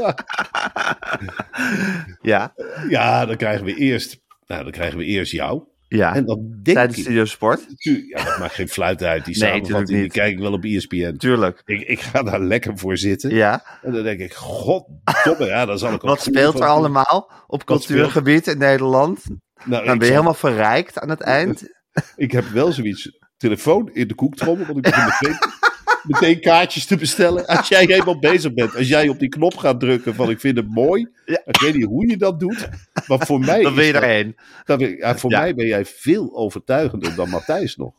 Ja. 2.20 2.54
ja, 2.88 3.26
dan 3.26 3.36
krijgen 3.36 3.64
we 3.64 3.74
eerst, 3.74 4.20
nou, 4.46 4.62
dan 4.62 4.72
krijgen 4.72 4.98
we 4.98 5.04
eerst 5.04 5.32
jou. 5.32 5.62
Ja. 5.88 6.14
En 6.14 6.24
dan 6.24 6.58
denk 6.62 6.76
Tijdens 6.76 6.98
ik... 6.98 7.04
Studio 7.04 7.24
Sport. 7.24 7.66
Ja, 7.76 8.24
dat 8.24 8.38
maakt 8.38 8.54
geen 8.54 8.68
fluit 8.68 9.02
uit. 9.02 9.24
Die 9.24 9.38
Nee, 9.38 9.48
samenvatting 9.48 9.88
tuurlijk 9.88 10.12
die 10.12 10.22
kijk 10.22 10.32
ik 10.32 10.38
wel 10.38 10.52
op 10.52 10.64
ESPN. 10.64 11.16
Tuurlijk. 11.16 11.62
Ik, 11.64 11.80
ik 11.80 12.00
ga 12.00 12.22
daar 12.22 12.40
lekker 12.40 12.78
voor 12.78 12.96
zitten. 12.96 13.34
Ja. 13.34 13.64
En 13.82 13.92
dan 13.92 14.02
denk 14.02 14.20
ik, 14.20 14.32
goddomme, 14.32 15.46
ja, 15.46 15.66
dan 15.66 15.78
zal 15.78 15.92
ik 15.92 16.02
Wat 16.12 16.22
speelt 16.22 16.58
er 16.58 16.66
allemaal 16.66 17.32
op 17.46 17.64
cultuurgebied 17.64 18.46
in 18.46 18.58
Nederland? 18.58 19.24
Nou, 19.64 19.84
Dan 19.84 19.98
ben 19.98 20.06
je 20.06 20.12
helemaal 20.12 20.34
verrijkt 20.34 20.98
aan 20.98 21.08
het 21.08 21.20
eind. 21.20 21.62
Ik 22.16 22.32
heb 22.32 22.44
wel 22.44 22.72
zoiets. 22.72 23.20
Telefoon 23.36 23.90
in 23.92 24.08
de 24.08 24.14
koektrommel. 24.14 24.66
Want 24.66 24.78
ik 24.78 24.82
begin 24.82 25.04
meteen, 25.04 25.38
meteen 26.02 26.40
kaartjes 26.40 26.86
te 26.86 26.96
bestellen. 26.96 27.46
Als 27.46 27.68
jij 27.68 27.84
helemaal 27.84 28.18
bezig 28.18 28.54
bent. 28.54 28.76
Als 28.76 28.88
jij 28.88 29.08
op 29.08 29.18
die 29.18 29.28
knop 29.28 29.56
gaat 29.56 29.80
drukken 29.80 30.14
van 30.14 30.30
ik 30.30 30.40
vind 30.40 30.56
het 30.56 30.68
mooi. 30.68 31.08
Ja. 31.24 31.42
Ik 31.44 31.60
weet 31.60 31.74
niet 31.74 31.84
hoe 31.84 32.06
je 32.08 32.16
dat 32.16 32.40
doet. 32.40 32.68
Maar 33.06 33.26
voor 33.26 33.40
mij, 33.40 33.62
Dan 33.62 33.74
ben 33.74 33.84
je 33.84 33.92
dat- 34.64 34.80
ja, 34.80 35.16
voor 35.18 35.30
Ja. 35.30 35.40
mij 35.40 35.54
ben 35.54 35.66
jij 35.66 35.84
veel 35.84 36.36
overtuigender 36.36 37.14
dan 37.14 37.28
Matthijs 37.28 37.76
nog. 37.76 37.92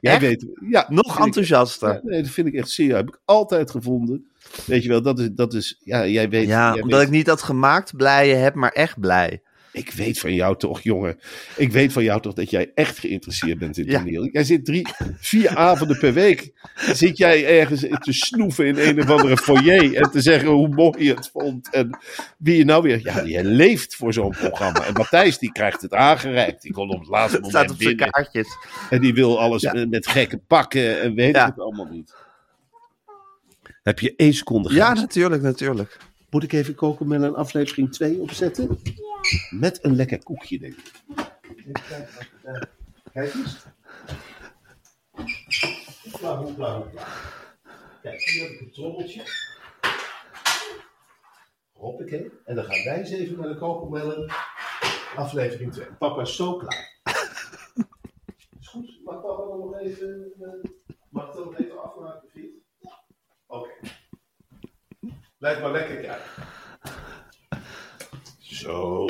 Jij 0.00 0.12
Echt? 0.12 0.20
weet, 0.20 0.46
ja, 0.70 0.86
Nog 0.88 1.18
ik- 1.18 1.24
enthousiaster. 1.24 2.00
nee, 2.02 2.22
dat 2.22 2.30
vind 2.30 2.46
ik 2.46 2.54
echt 2.54 2.70
zeer. 2.70 2.96
Heb 2.96 3.08
ik 3.08 3.20
altijd 3.24 3.70
gevonden. 3.70 4.26
Weet 4.64 4.82
je 4.82 4.88
wel, 4.88 5.02
dat 5.02 5.18
is, 5.18 5.28
dat 5.32 5.54
is 5.54 5.80
ja, 5.84 6.06
jij 6.06 6.28
weet. 6.28 6.46
Ja, 6.48 6.72
jij 6.72 6.82
omdat 6.82 6.98
weet- 6.98 7.08
ik 7.08 7.14
niet 7.14 7.26
dat 7.26 7.42
gemaakt 7.42 7.96
blije 7.96 8.34
heb, 8.34 8.54
maar 8.54 8.70
echt 8.72 9.00
blij. 9.00 9.42
Ik 9.76 9.90
weet 9.92 10.18
van 10.18 10.34
jou 10.34 10.56
toch, 10.58 10.80
jongen. 10.80 11.18
Ik 11.56 11.72
weet 11.72 11.92
van 11.92 12.02
jou 12.04 12.20
toch 12.20 12.32
dat 12.34 12.50
jij 12.50 12.70
echt 12.74 12.98
geïnteresseerd 12.98 13.58
bent 13.58 13.78
in 13.78 13.84
Ja. 13.86 13.98
toneel. 13.98 14.28
Jij 14.32 14.44
zit 14.44 14.64
drie, 14.64 14.86
vier 15.18 15.56
avonden 15.56 15.98
per 15.98 16.12
week. 16.12 16.52
Zit 16.92 17.18
jij 17.18 17.58
ergens 17.60 17.80
te 17.80 18.12
snoeven 18.12 18.66
in 18.66 18.78
een 18.78 19.00
of 19.00 19.10
andere 19.10 19.36
foyer. 19.36 19.94
En 19.96 20.10
te 20.10 20.20
zeggen 20.20 20.48
hoe 20.48 20.68
mooi 20.68 21.04
je 21.04 21.14
het 21.14 21.28
vond. 21.32 21.70
En 21.70 21.98
wie 22.38 22.56
je 22.56 22.64
nou 22.64 22.82
weer. 22.82 23.00
Ja, 23.02 23.24
jij 23.24 23.44
leeft 23.44 23.94
voor 23.94 24.12
zo'n 24.12 24.30
programma. 24.30 24.84
En 24.86 24.92
Matthijs 24.92 25.38
die 25.38 25.52
krijgt 25.52 25.82
het 25.82 25.94
aangereikt. 25.94 26.62
Die 26.62 26.72
kon 26.72 26.90
op 26.90 26.98
het 26.98 27.08
laatste 27.08 27.36
Het 27.36 27.46
staat 27.46 27.52
moment 27.66 27.70
op 27.78 27.82
zijn 27.82 27.96
binnen. 27.96 28.12
kaartjes. 28.14 28.48
En 28.90 29.00
die 29.00 29.14
wil 29.14 29.40
alles 29.40 29.62
Ja. 29.62 29.86
met- 29.88 30.06
gekke 30.06 30.38
pakken. 30.38 31.00
En 31.00 31.14
weet 31.14 31.34
Ja. 31.34 31.46
het 31.46 31.58
allemaal 31.60 31.88
niet. 31.90 32.14
Heb 33.82 33.98
je 33.98 34.14
één 34.16 34.34
seconde 34.34 34.74
Ja, 34.74 34.86
Gijs? 34.86 35.00
natuurlijk, 35.00 35.42
natuurlijk. 35.42 35.96
Moet 36.36 36.44
ik 36.44 36.52
even 36.52 36.74
koken 36.74 37.08
met 37.08 37.22
een 37.22 37.34
aflevering 37.34 37.92
2 37.92 38.20
opzetten? 38.20 38.78
Met 39.50 39.84
een 39.84 39.96
lekker 39.96 40.22
koekje, 40.22 40.58
denk 40.58 40.74
ik. 40.74 40.92
Kijk 43.12 43.34
eens. 43.34 43.66
Hoepla, 46.02 46.36
hoepla, 46.36 46.76
hoepla. 46.76 47.06
Kijk, 48.02 48.22
hier 48.22 48.42
heb 48.42 48.50
ik 48.50 48.60
een 48.60 48.70
trommeltje. 48.72 49.22
Hoppakee. 51.72 52.30
En 52.44 52.54
dan 52.54 52.64
gaan 52.64 52.84
wij 52.84 52.98
eens 52.98 53.10
even 53.10 53.38
naar 53.38 53.48
de 53.48 53.58
kokenmellen. 53.58 54.32
Aflevering 55.14 55.72
2. 55.72 55.86
Papa 55.98 56.20
is 56.20 56.36
zo 56.36 56.56
klaar. 56.56 57.00
Is 58.60 58.68
goed. 58.68 59.00
Mag 59.04 59.20
papa 59.20 59.46
dan 59.46 59.58
nog 59.58 59.78
even... 59.78 60.32
eh, 60.40 60.70
mag 61.08 61.28
ik 61.28 61.34
dan 61.34 61.44
nog 61.44 61.58
even 61.58 61.82
afmaken? 61.82 62.24
Blijf 65.38 65.60
maar 65.60 65.72
lekker 65.72 65.96
kijken. 65.96 66.24
Zo. 68.40 69.06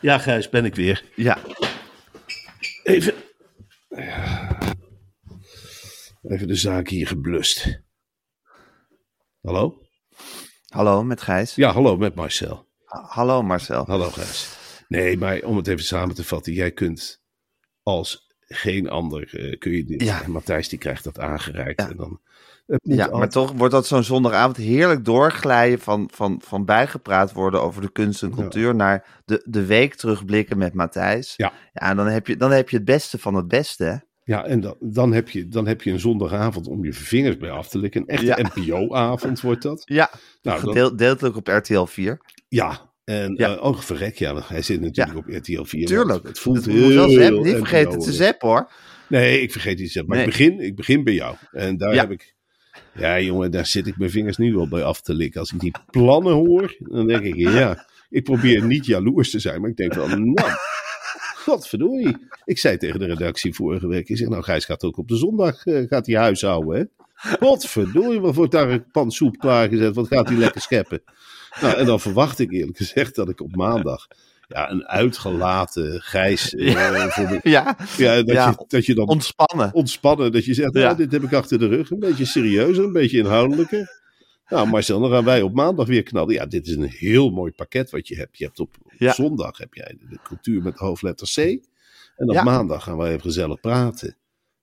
Ja, 0.00 0.18
Gijs, 0.18 0.48
ben 0.48 0.64
ik 0.64 0.74
weer. 0.74 1.04
Ja, 1.16 1.38
Even. 2.82 3.14
Ja. 3.88 4.58
Even 6.22 6.46
de 6.48 6.54
zaak 6.54 6.88
hier 6.88 7.06
geblust. 7.06 7.80
Hallo? 9.40 9.82
hallo 10.68 11.02
met 11.04 11.22
Gijs. 11.22 11.54
Ja, 11.54 11.72
hallo 11.72 11.96
met 11.96 12.14
Marcel. 12.14 12.66
Ha- 12.84 13.06
Hallo 13.08 13.42
Marcel. 13.42 13.84
Hallo 13.86 14.10
Gijs. 14.10 14.56
Nee, 14.88 15.16
maar 15.16 15.42
om 15.42 15.56
het 15.56 15.66
even 15.66 15.84
samen 15.84 16.14
te 16.14 16.24
vatten. 16.24 16.52
Jij 16.52 16.72
kunt 16.72 17.22
als 17.82 18.27
geen 18.48 18.88
ander, 18.88 19.34
eh, 19.34 19.58
kun 19.58 19.72
je 19.72 19.84
dit. 19.84 20.02
Ja. 20.02 20.22
En 20.22 20.30
Matthijs 20.30 20.68
die 20.68 20.78
krijgt 20.78 21.04
dat 21.04 21.18
aangereikt. 21.18 21.80
Ja. 21.80 21.88
En 21.90 21.96
dan, 21.96 22.20
Ja, 22.82 23.06
maar 23.08 23.28
toch 23.28 23.52
wordt 23.52 23.72
dat 23.74 23.86
zo'n 23.86 24.02
zondagavond 24.04 24.56
heerlijk 24.56 25.04
doorglijden 25.04 25.78
van, 25.78 26.08
van, 26.12 26.40
van 26.44 26.64
bijgepraat 26.64 27.32
worden 27.32 27.62
over 27.62 27.82
de 27.82 27.92
kunst 27.92 28.22
en 28.22 28.30
cultuur 28.34 28.74
naar 28.74 29.22
de, 29.24 29.42
de 29.46 29.66
week 29.66 29.94
terugblikken 29.94 30.58
met 30.58 30.74
Matthijs. 30.74 31.34
Ja. 31.36 31.52
Ja, 31.72 31.94
dan 31.94 32.06
heb, 32.06 32.26
je, 32.26 32.36
dan 32.36 32.50
heb 32.50 32.68
je 32.70 32.76
het 32.76 32.84
beste 32.84 33.18
van 33.18 33.34
het 33.34 33.48
beste. 33.48 34.06
Ja, 34.24 34.44
en 34.44 34.60
dan, 34.60 34.76
dan, 34.80 35.12
heb 35.12 35.28
je, 35.28 35.48
dan 35.48 35.66
heb 35.66 35.82
je 35.82 35.90
een 35.92 36.00
zondagavond 36.00 36.66
om 36.66 36.84
je 36.84 36.92
vingers 36.92 37.36
bij 37.36 37.50
af 37.50 37.68
te 37.68 37.78
likken. 37.78 38.00
Een 38.00 38.08
echte 38.08 38.26
Ja. 38.26 38.50
NPO-avond 38.54 39.40
wordt 39.40 39.62
dat. 39.62 39.82
Ja, 39.84 40.10
Nou, 40.42 40.62
dan- 40.74 40.88
gedeeltelijk 40.88 41.36
op 41.36 41.46
RTL 41.48 41.84
4. 41.84 42.20
Ja, 42.48 42.87
en 43.08 43.34
Ja. 43.36 43.48
ja. 43.48 43.56
oh 43.56 43.78
verrek, 43.80 44.18
ja, 44.18 44.42
hij 44.46 44.62
zit 44.62 44.80
natuurlijk 44.80 45.16
op 45.18 45.24
RTL 45.28 45.62
4. 45.62 45.86
Tuurlijk. 45.86 46.26
Het 46.26 46.38
voelt 46.38 46.64
wel 46.64 46.74
heel 46.74 47.08
zappen. 47.10 47.42
Niet 47.42 47.56
vergeten 47.56 47.98
te 47.98 48.12
zappen 48.12 48.48
hoor. 48.48 48.70
Nee, 49.08 49.40
ik 49.40 49.52
vergeet 49.52 49.80
iets. 49.80 49.94
Maar 49.94 50.04
Nee. 50.16 50.18
ik, 50.20 50.24
begin, 50.30 50.60
ik 50.60 50.76
begin 50.76 51.04
bij 51.04 51.14
jou. 51.14 51.36
En 51.52 51.76
daar 51.76 51.94
Ja. 51.94 52.00
heb 52.00 52.10
ik... 52.10 52.34
Ja, 52.94 53.20
jongen, 53.20 53.50
daar 53.50 53.66
zit 53.66 53.86
ik 53.86 53.98
mijn 53.98 54.10
vingers 54.10 54.36
nu 54.36 54.56
al 54.56 54.68
bij 54.68 54.82
af 54.82 55.00
te 55.00 55.14
likken. 55.14 55.40
Als 55.40 55.52
ik 55.52 55.60
die 55.60 55.72
plannen 55.90 56.32
hoor, 56.32 56.76
dan 56.78 57.06
denk 57.06 57.22
ik, 57.22 57.34
ja... 57.36 57.86
Ik 58.10 58.24
probeer 58.24 58.64
niet 58.64 58.86
jaloers 58.86 59.30
te 59.30 59.38
zijn, 59.38 59.60
maar 59.60 59.70
ik 59.70 59.76
denk 59.76 59.94
van, 59.94 60.32
nou... 60.32 60.48
Godverdorie. 61.44 62.16
Ik 62.44 62.58
zei 62.58 62.76
tegen 62.76 62.98
de 62.98 63.06
redactie 63.06 63.54
vorige 63.54 63.86
week, 63.88 64.08
ik 64.08 64.16
zeg, 64.16 64.28
nou 64.28 64.42
Gijs 64.42 64.64
gaat 64.64 64.84
ook 64.84 64.96
op 64.98 65.08
de 65.08 65.16
zondag 65.16 65.64
eh, 65.66 65.82
gaat 65.88 66.06
hij 66.06 66.16
huishouden, 66.16 66.76
hè? 66.78 66.84
Godverdorie, 67.36 68.20
wat 68.20 68.34
wordt 68.34 68.52
daar 68.52 68.70
een 68.70 68.90
pan 68.90 69.10
soep 69.10 69.36
klaargezet? 69.38 69.94
Wat 69.94 70.06
gaat 70.08 70.28
hij 70.28 70.38
lekker 70.38 70.60
scheppen? 70.60 71.02
Nou, 71.60 71.76
en 71.76 71.86
dan 71.86 72.00
verwacht 72.00 72.38
ik 72.38 72.52
eerlijk 72.52 72.76
gezegd 72.76 73.14
dat 73.14 73.28
ik 73.28 73.40
op 73.40 73.56
maandag 73.56 74.06
ja, 74.48 74.70
een 74.70 74.86
uitgelaten 74.86 76.00
Gijs 76.00 76.54
eh, 76.54 77.06
voor 77.08 77.28
me, 77.30 77.40
Ja, 77.42 77.76
ja, 77.96 78.16
dat, 78.22 78.26
Ja, 78.34 78.48
Je, 78.50 78.64
dat 78.68 78.86
je 78.86 78.94
dan 78.94 79.06
ontspannen. 79.08 79.74
ontspannen. 79.74 80.32
Dat 80.32 80.44
je 80.44 80.54
zegt, 80.54 80.74
Ja. 80.74 80.80
nou, 80.80 80.96
dit 80.96 81.12
heb 81.12 81.22
ik 81.22 81.32
achter 81.32 81.58
de 81.58 81.66
rug. 81.66 81.90
Een 81.90 81.98
beetje 81.98 82.24
serieuzer, 82.24 82.84
een 82.84 82.92
beetje 82.92 83.18
inhoudelijker. 83.18 83.96
Nou, 84.48 84.68
Marcel, 84.68 85.00
dan 85.00 85.10
gaan 85.10 85.24
wij 85.24 85.42
op 85.42 85.54
maandag 85.54 85.86
weer 85.86 86.02
knallen. 86.02 86.34
Ja, 86.34 86.46
dit 86.46 86.66
is 86.66 86.74
een 86.76 86.88
heel 86.88 87.30
mooi 87.30 87.52
pakket 87.52 87.90
wat 87.90 88.08
je 88.08 88.16
hebt. 88.16 88.38
Je 88.38 88.44
hebt 88.44 88.60
op, 88.60 88.76
op 88.82 88.92
Ja. 88.98 89.12
zondag 89.12 89.58
heb 89.58 89.74
jij 89.74 89.96
de 90.08 90.18
cultuur 90.22 90.62
met 90.62 90.78
de 90.78 90.84
hoofdletter 90.84 91.28
C. 91.34 91.36
En 92.16 92.28
op 92.28 92.34
Ja. 92.34 92.42
maandag 92.42 92.82
gaan 92.82 92.96
wij 92.96 93.08
even 93.10 93.20
gezellig 93.20 93.60
praten. 93.60 94.16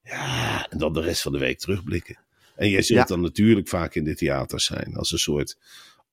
Ja, 0.04 0.68
en 0.70 0.78
dan 0.78 0.94
de 0.94 1.02
rest 1.02 1.22
van 1.22 1.32
de 1.32 1.38
week 1.40 1.60
terugblikken. 1.60 2.18
En 2.56 2.70
jij 2.70 2.82
zult 2.82 3.00
Ja. 3.00 3.06
dan 3.06 3.22
natuurlijk 3.22 3.68
vaak 3.68 3.96
in 3.96 4.04
de 4.04 4.16
theaters 4.16 4.66
zijn. 4.66 4.96
Als 4.96 5.12
een 5.12 5.18
soort, 5.18 5.58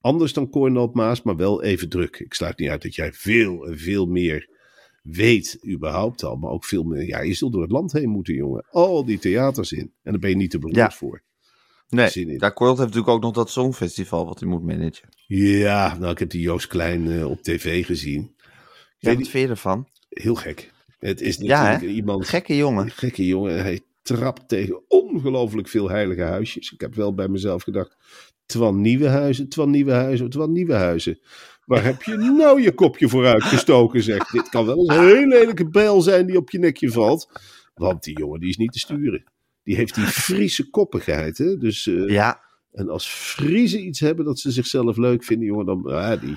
anders 0.03 0.33
dan 0.33 0.51
Cornel 0.51 0.83
op 0.83 0.95
Maas, 0.95 1.23
maar 1.23 1.37
wel 1.37 1.63
even 1.63 1.89
druk. 1.89 2.19
Ik 2.19 2.35
sluit 2.35 2.59
niet 2.59 2.69
uit 2.69 2.83
dat 2.83 2.95
jij 2.95 3.13
veel 3.13 3.67
en 3.67 3.79
veel 3.79 4.07
meer 4.07 4.49
weet 5.03 5.59
überhaupt 5.69 6.23
al. 6.25 6.37
Maar 6.37 6.51
ook 6.51 6.65
veel 6.65 6.83
meer, 6.83 7.07
ja, 7.07 7.21
je 7.21 7.35
zult 7.35 7.53
door 7.53 7.63
het 7.63 7.71
land 7.71 7.93
heen 7.93 8.09
moeten, 8.09 8.35
jongen. 8.35 8.65
Al 8.71 9.05
die 9.05 9.19
theaters 9.19 9.73
in. 9.73 9.93
En 10.03 10.11
daar 10.13 10.19
ben 10.21 10.31
je 10.31 10.37
niet 10.37 10.51
te 10.51 10.59
beroerd 10.59 10.77
Ja. 10.77 10.91
voor. 10.91 11.23
Nee, 11.89 12.39
daar 12.39 12.53
Korelt 12.53 12.79
heeft 12.79 12.89
natuurlijk 12.89 13.17
ook 13.17 13.23
nog 13.23 13.33
dat 13.33 13.51
songfestival 13.51 14.27
wat 14.27 14.41
hij 14.41 14.49
moet 14.49 14.63
managen. 14.63 15.09
Ja, 15.27 15.97
nou, 15.99 16.13
ik 16.13 16.19
heb 16.19 16.31
die 16.31 16.41
Joost 16.41 16.67
Klein 16.67 17.11
eh, 17.11 17.31
op 17.31 17.43
tv 17.43 17.87
gezien. 17.87 18.23
Ik 18.23 18.39
Ja, 18.99 19.15
wat 19.15 19.29
vind 19.29 19.45
je 19.45 19.49
ervan? 19.51 19.89
Heel 20.09 20.35
gek. 20.35 20.71
Het 20.99 21.21
is 21.21 21.37
Ja, 21.37 21.63
natuurlijk 21.63 21.83
hè? 21.91 21.97
iemand... 21.97 22.29
Gekke 22.29 22.57
jongen. 22.57 22.91
Gekke 22.91 23.27
jongen. 23.27 23.63
Hij 23.63 23.81
trapt 24.03 24.49
tegen 24.49 24.83
ongelooflijk 24.89 25.69
veel 25.69 25.89
heilige 25.91 26.23
huisjes. 26.23 26.73
Ik 26.73 26.81
heb 26.81 26.95
wel 26.95 27.15
bij 27.15 27.29
mezelf 27.29 27.63
gedacht... 27.63 27.97
Twan 28.53 28.81
Nieuwenhuizen, 28.81 29.49
Twan 29.49 29.71
Nieuwenhuizen, 29.71 30.31
Twan 30.31 30.53
Nieuwenhuizen. 30.53 31.19
Waar 31.65 31.85
heb 31.85 32.03
je 32.03 32.17
nou 32.17 32.63
je 32.63 32.73
kopje 32.73 33.09
voor 33.09 33.27
uitgestoken, 33.27 34.03
zeg? 34.03 34.31
Dit 34.31 34.49
kan 34.49 34.67
wel 34.67 34.79
eens 34.79 34.89
een 34.97 35.07
hele 35.07 35.27
lelijke 35.27 35.69
bijl 35.69 36.01
zijn 36.01 36.27
die 36.27 36.37
op 36.37 36.51
je 36.51 36.59
nekje 36.59 36.91
valt. 36.91 37.29
Want 37.75 38.03
die 38.05 38.19
jongen, 38.19 38.41
die 38.41 38.49
is 38.49 38.57
niet 38.57 38.73
te 38.73 38.79
sturen. 38.79 39.25
Die 39.65 39.77
heeft 39.77 39.95
die 39.95 40.05
Friese 40.05 40.71
koppigheid, 40.71 41.39
hè? 41.39 41.57
Dus... 41.57 41.87
eh, 41.87 42.09
Ja, 42.09 42.41
en 42.73 42.89
als 42.89 43.09
Friesen 43.09 43.87
iets 43.87 44.01
hebben 44.01 44.25
dat 44.25 44.39
ze 44.39 44.51
zichzelf 44.51 44.97
leuk 44.97 45.25
vinden, 45.25 45.47
jongen, 45.47 45.67
dan 45.67 45.83
ja, 45.87 46.17
die, 46.17 46.37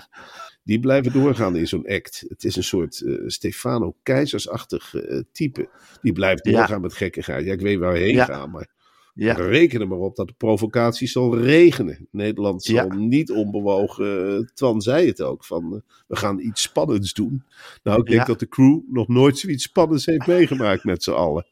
die 0.64 0.80
blijven 0.80 1.12
doorgaan 1.14 1.56
in 1.56 1.68
zo'n 1.68 1.88
act. 1.88 2.26
Het 2.28 2.44
is 2.44 2.56
een 2.56 2.64
soort 2.64 3.02
eh, 3.02 3.14
Stefano 3.26 3.96
Keizersachtig 4.04 4.96
eh, 4.96 5.20
type. 5.32 5.70
Die 6.02 6.14
blijft 6.14 6.46
Ja. 6.46 6.52
doorgaan 6.52 6.82
met 6.82 6.94
gekkigheid. 6.94 7.46
Ja, 7.46 7.54
ik 7.54 7.62
weet 7.62 7.80
waar 7.80 7.94
we 7.94 8.00
heen 8.00 8.14
Ja. 8.16 8.26
gaan, 8.26 8.50
maar 8.52 8.74
ja. 9.16 9.34
reken 9.34 9.82
er 9.82 9.88
maar 9.88 9.98
op 9.98 10.16
dat 10.16 10.28
de 10.28 10.34
provocatie 10.38 11.08
zal 11.08 11.38
regenen. 11.38 12.08
Nederland 12.12 12.64
zal 12.64 12.76
Ja. 12.76 12.94
niet 12.96 13.32
onbewogen, 13.32 14.38
eh, 14.38 14.48
Twan 14.54 14.82
zei 14.82 15.08
het 15.08 15.22
ook, 15.22 15.46
van 15.46 15.74
eh, 15.76 15.80
we 16.08 16.16
gaan 16.16 16.40
iets 16.40 16.62
spannends 16.62 17.14
doen. 17.14 17.44
Nou, 17.84 18.00
ik 18.00 18.06
denk 18.06 18.20
Ja. 18.20 18.26
dat 18.26 18.40
de 18.40 18.48
crew 18.48 18.80
nog 18.88 19.08
nooit 19.08 19.38
zoiets 19.38 19.64
spannends 19.64 20.06
heeft 20.06 20.28
meegemaakt 20.28 20.84
met 20.84 21.04
z'n 21.04 21.12
allen. 21.12 21.46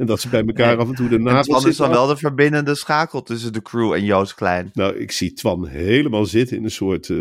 En 0.00 0.06
dat 0.06 0.20
ze 0.20 0.28
bij 0.28 0.44
elkaar 0.44 0.76
af 0.76 0.88
en 0.88 0.94
toe 0.94 1.08
de 1.08 1.14
En 1.14 1.22
nagels 1.22 1.46
Twan 1.46 1.56
is 1.58 1.62
zitten 1.62 1.84
dan 1.84 1.94
wel 1.94 2.06
de 2.06 2.16
verbindende 2.16 2.74
schakel 2.74 3.22
tussen 3.22 3.52
de 3.52 3.62
crew 3.62 3.92
en 3.92 4.04
Joost 4.04 4.34
Klein. 4.34 4.70
Nou, 4.72 4.96
ik 4.96 5.12
zie 5.12 5.32
Twan 5.32 5.66
helemaal 5.66 6.26
zitten 6.26 6.56
in 6.56 6.64
een 6.64 6.70
soort, 6.70 7.10
eh, 7.10 7.16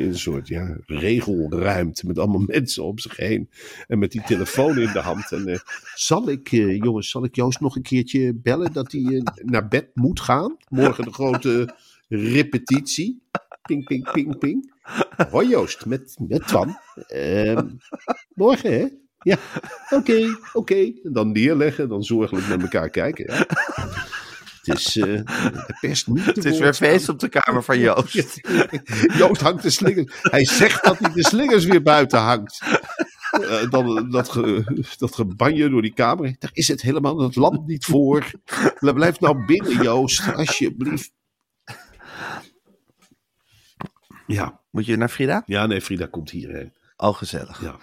in 0.00 0.08
een 0.08 0.18
soort 0.18 0.48
ja, 0.48 0.76
regelruimte 0.86 2.06
met 2.06 2.18
allemaal 2.18 2.44
mensen 2.56 2.84
om 2.84 2.98
zich 2.98 3.16
heen. 3.16 3.48
En 3.88 3.98
met 3.98 4.12
die 4.12 4.22
telefoon 4.22 4.78
in 4.78 4.92
de 4.92 4.98
hand. 4.98 5.32
En, 5.32 5.46
eh, 5.46 5.58
zal 5.94 6.28
ik, 6.28 6.52
eh, 6.52 6.76
jongens, 6.76 7.10
zal 7.10 7.24
ik 7.24 7.34
Joost 7.34 7.60
nog 7.60 7.76
een 7.76 7.82
keertje 7.82 8.34
bellen 8.34 8.72
dat 8.72 8.92
hij 8.92 9.22
naar 9.42 9.68
bed 9.68 9.90
moet 9.94 10.20
gaan? 10.20 10.56
Morgen 10.68 11.04
de 11.04 11.12
grote 11.12 11.74
repetitie. 12.08 13.22
Ping, 13.62 13.84
ping, 13.84 14.10
ping, 14.12 14.38
ping. 14.38 14.72
Hoi 15.30 15.48
Joost, 15.48 15.86
met, 15.86 16.16
met 16.28 16.46
Twan. 16.46 16.76
Ehm, 17.06 17.68
morgen, 18.34 18.72
hè? 18.72 18.86
Ja, 19.22 19.36
oké, 19.98 20.36
oké. 20.52 20.92
Dan 21.02 21.32
neerleggen, 21.32 21.88
dan 21.88 22.02
zorgelijk 22.02 22.48
met 22.48 22.62
elkaar 22.62 22.90
kijken. 22.90 23.34
Ja. 23.34 23.46
Het 24.62 24.78
is 24.78 24.96
uh, 24.96 25.04
de 25.04 25.76
pers 25.80 26.06
niet 26.06 26.24
te 26.24 26.30
Het 26.30 26.44
is 26.44 26.58
weer 26.58 26.74
feest 26.74 27.08
op 27.08 27.18
de 27.18 27.28
kamer 27.28 27.62
van 27.62 27.78
Joost. 27.78 28.40
Joost 29.18 29.40
hangt 29.40 29.62
de 29.62 29.70
slingers. 29.70 30.14
Hij 30.22 30.44
zegt 30.44 30.84
dat 30.84 30.98
hij 30.98 31.12
de 31.12 31.24
slingers 31.24 31.64
weer 31.64 31.82
buiten 31.82 32.18
hangt. 32.20 32.60
Eh, 33.30 33.70
dan 33.70 34.10
dat, 34.10 34.28
ge, 34.28 34.64
dat 34.98 35.14
gebanje 35.14 35.68
door 35.68 35.82
die 35.82 35.94
kamer. 35.94 36.36
Daar 36.38 36.50
is 36.52 36.68
het 36.68 36.82
helemaal 36.82 37.18
het 37.20 37.36
land 37.36 37.66
niet 37.66 37.84
voor. 37.84 38.30
Blijf 38.80 39.20
nou 39.20 39.44
binnen, 39.46 39.82
Joost, 39.82 40.34
alsjeblieft. 40.34 41.12
Ja, 44.26 44.60
Moet 44.70 44.86
je 44.86 44.96
naar 44.96 45.08
Frida? 45.08 45.42
ja 45.46 45.66
nee, 45.66 45.80
Frida 45.80 46.06
komt 46.06 46.30
hierheen. 46.30 46.72
Oh, 46.96 47.14
gezellig. 47.14 47.62
Ja. 47.62 47.76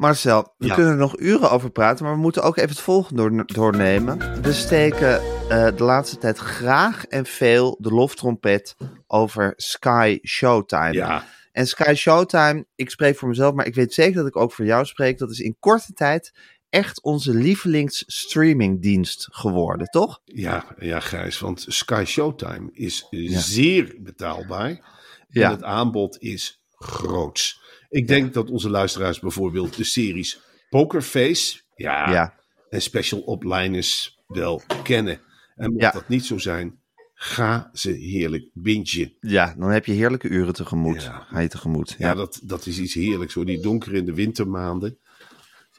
Marcel, 0.00 0.54
we 0.58 0.66
Ja. 0.66 0.74
kunnen 0.74 0.92
er 0.92 0.98
nog 0.98 1.18
uren 1.18 1.50
over 1.50 1.70
praten, 1.70 2.04
maar 2.04 2.14
we 2.14 2.20
moeten 2.20 2.42
ook 2.42 2.56
even 2.56 2.68
het 2.70 2.80
volgende 2.80 3.30
door, 3.30 3.46
doornemen. 3.46 4.42
We 4.42 4.52
steken 4.52 5.20
eh, 5.48 5.76
de 5.76 5.84
laatste 5.84 6.18
tijd 6.18 6.38
graag 6.38 7.06
en 7.06 7.26
veel 7.26 7.76
de 7.80 7.90
loftrompet 7.90 8.76
over 9.06 9.52
Sky 9.56 10.18
Showtime. 10.26 10.92
Ja, 10.92 11.24
En 11.52 11.66
Sky 11.66 11.94
Showtime, 11.94 12.66
ik 12.74 12.90
spreek 12.90 13.16
voor 13.16 13.28
mezelf, 13.28 13.54
maar 13.54 13.66
ik 13.66 13.74
weet 13.74 13.94
zeker 13.94 14.14
dat 14.14 14.26
ik 14.26 14.36
ook 14.36 14.52
voor 14.52 14.64
jou 14.64 14.84
spreek. 14.84 15.18
Dat 15.18 15.30
is 15.30 15.38
in 15.40 15.56
korte 15.58 15.92
tijd 15.92 16.32
echt 16.68 17.02
onze 17.02 17.34
lievelingsstreamingdienst 17.34 19.28
geworden, 19.30 19.86
toch? 19.86 20.20
ja, 20.24 20.64
ja, 20.78 21.00
Gijs, 21.00 21.38
want 21.38 21.64
Sky 21.68 22.04
Showtime 22.06 22.68
is 22.72 23.06
zeer 23.24 23.96
betaalbaar. 23.98 24.80
Ja. 25.28 25.44
En 25.44 25.50
het 25.50 25.62
aanbod 25.62 26.18
is 26.20 26.62
groots. 26.74 27.59
Ik 27.90 28.06
denk 28.08 28.34
dat 28.34 28.50
onze 28.50 28.70
luisteraars 28.70 29.20
bijvoorbeeld 29.20 29.76
de 29.76 29.84
series 29.84 30.40
Pokerface 30.68 31.60
ja, 31.74 32.10
Ja, 32.10 32.34
en 32.70 32.82
Special 32.82 33.20
Opliners 33.20 34.18
wel 34.26 34.62
kennen. 34.82 35.20
En 35.56 35.70
mocht 35.70 35.82
Ja. 35.84 35.90
dat 35.90 36.08
niet 36.08 36.24
zo 36.24 36.38
zijn, 36.38 36.78
ga 37.14 37.70
ze 37.72 37.90
heerlijk 37.90 38.48
bingen. 38.52 39.12
ja, 39.20 39.54
dan 39.58 39.70
heb 39.70 39.84
je 39.86 39.92
heerlijke 39.92 40.28
uren 40.28 40.52
tegemoet. 40.54 41.02
Ja. 41.02 41.26
Ga 41.30 41.38
je 41.40 41.48
tegemoet. 41.48 41.94
Ja, 41.98 42.08
Ja. 42.08 42.14
dat, 42.14 42.40
dat 42.42 42.66
is 42.66 42.78
iets 42.78 42.94
heerlijks 42.94 43.34
hoor, 43.34 43.44
die 43.46 43.60
donker 43.62 43.94
in 43.94 44.04
de 44.04 44.14
wintermaanden. 44.14 44.98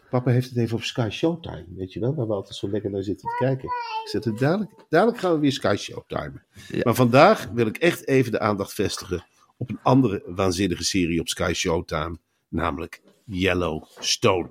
Papa 0.10 0.32
heeft 0.32 0.50
het 0.50 0.58
even 0.58 0.75
op 0.77 0.84
Sky 0.84 1.08
Showtime, 1.12 1.65
weet 1.75 1.94
je 1.94 2.00
wel, 2.00 2.15
waar 2.15 2.27
we 2.27 2.34
altijd 2.34 2.56
zo 2.56 2.70
lekker 2.70 2.91
naar 2.91 3.03
zitten 3.03 3.30
te 3.30 3.36
kijken. 3.46 3.65
Ik 4.03 4.10
zet 4.10 4.24
het 4.24 4.38
dadelijk, 4.39 4.72
dadelijk 4.89 5.18
gaan 5.20 5.34
we 5.34 5.39
weer 5.39 5.51
Sky 5.51 5.75
Showtime. 5.77 6.44
Ja. 6.68 6.80
Maar 6.84 6.96
vandaag 6.96 7.48
wil 7.53 7.68
ik 7.68 7.77
echt 7.77 8.08
even 8.08 8.32
de 8.32 8.39
aandacht 8.39 8.74
vestigen 8.74 9.25
op 9.62 9.70
een 9.70 9.80
andere 9.84 10.24
waanzinnige 10.25 10.84
serie 10.84 11.20
op 11.20 11.27
Sky 11.27 11.51
Showtime, 11.56 12.18
namelijk 12.50 13.01
Yellowstone. 13.25 14.50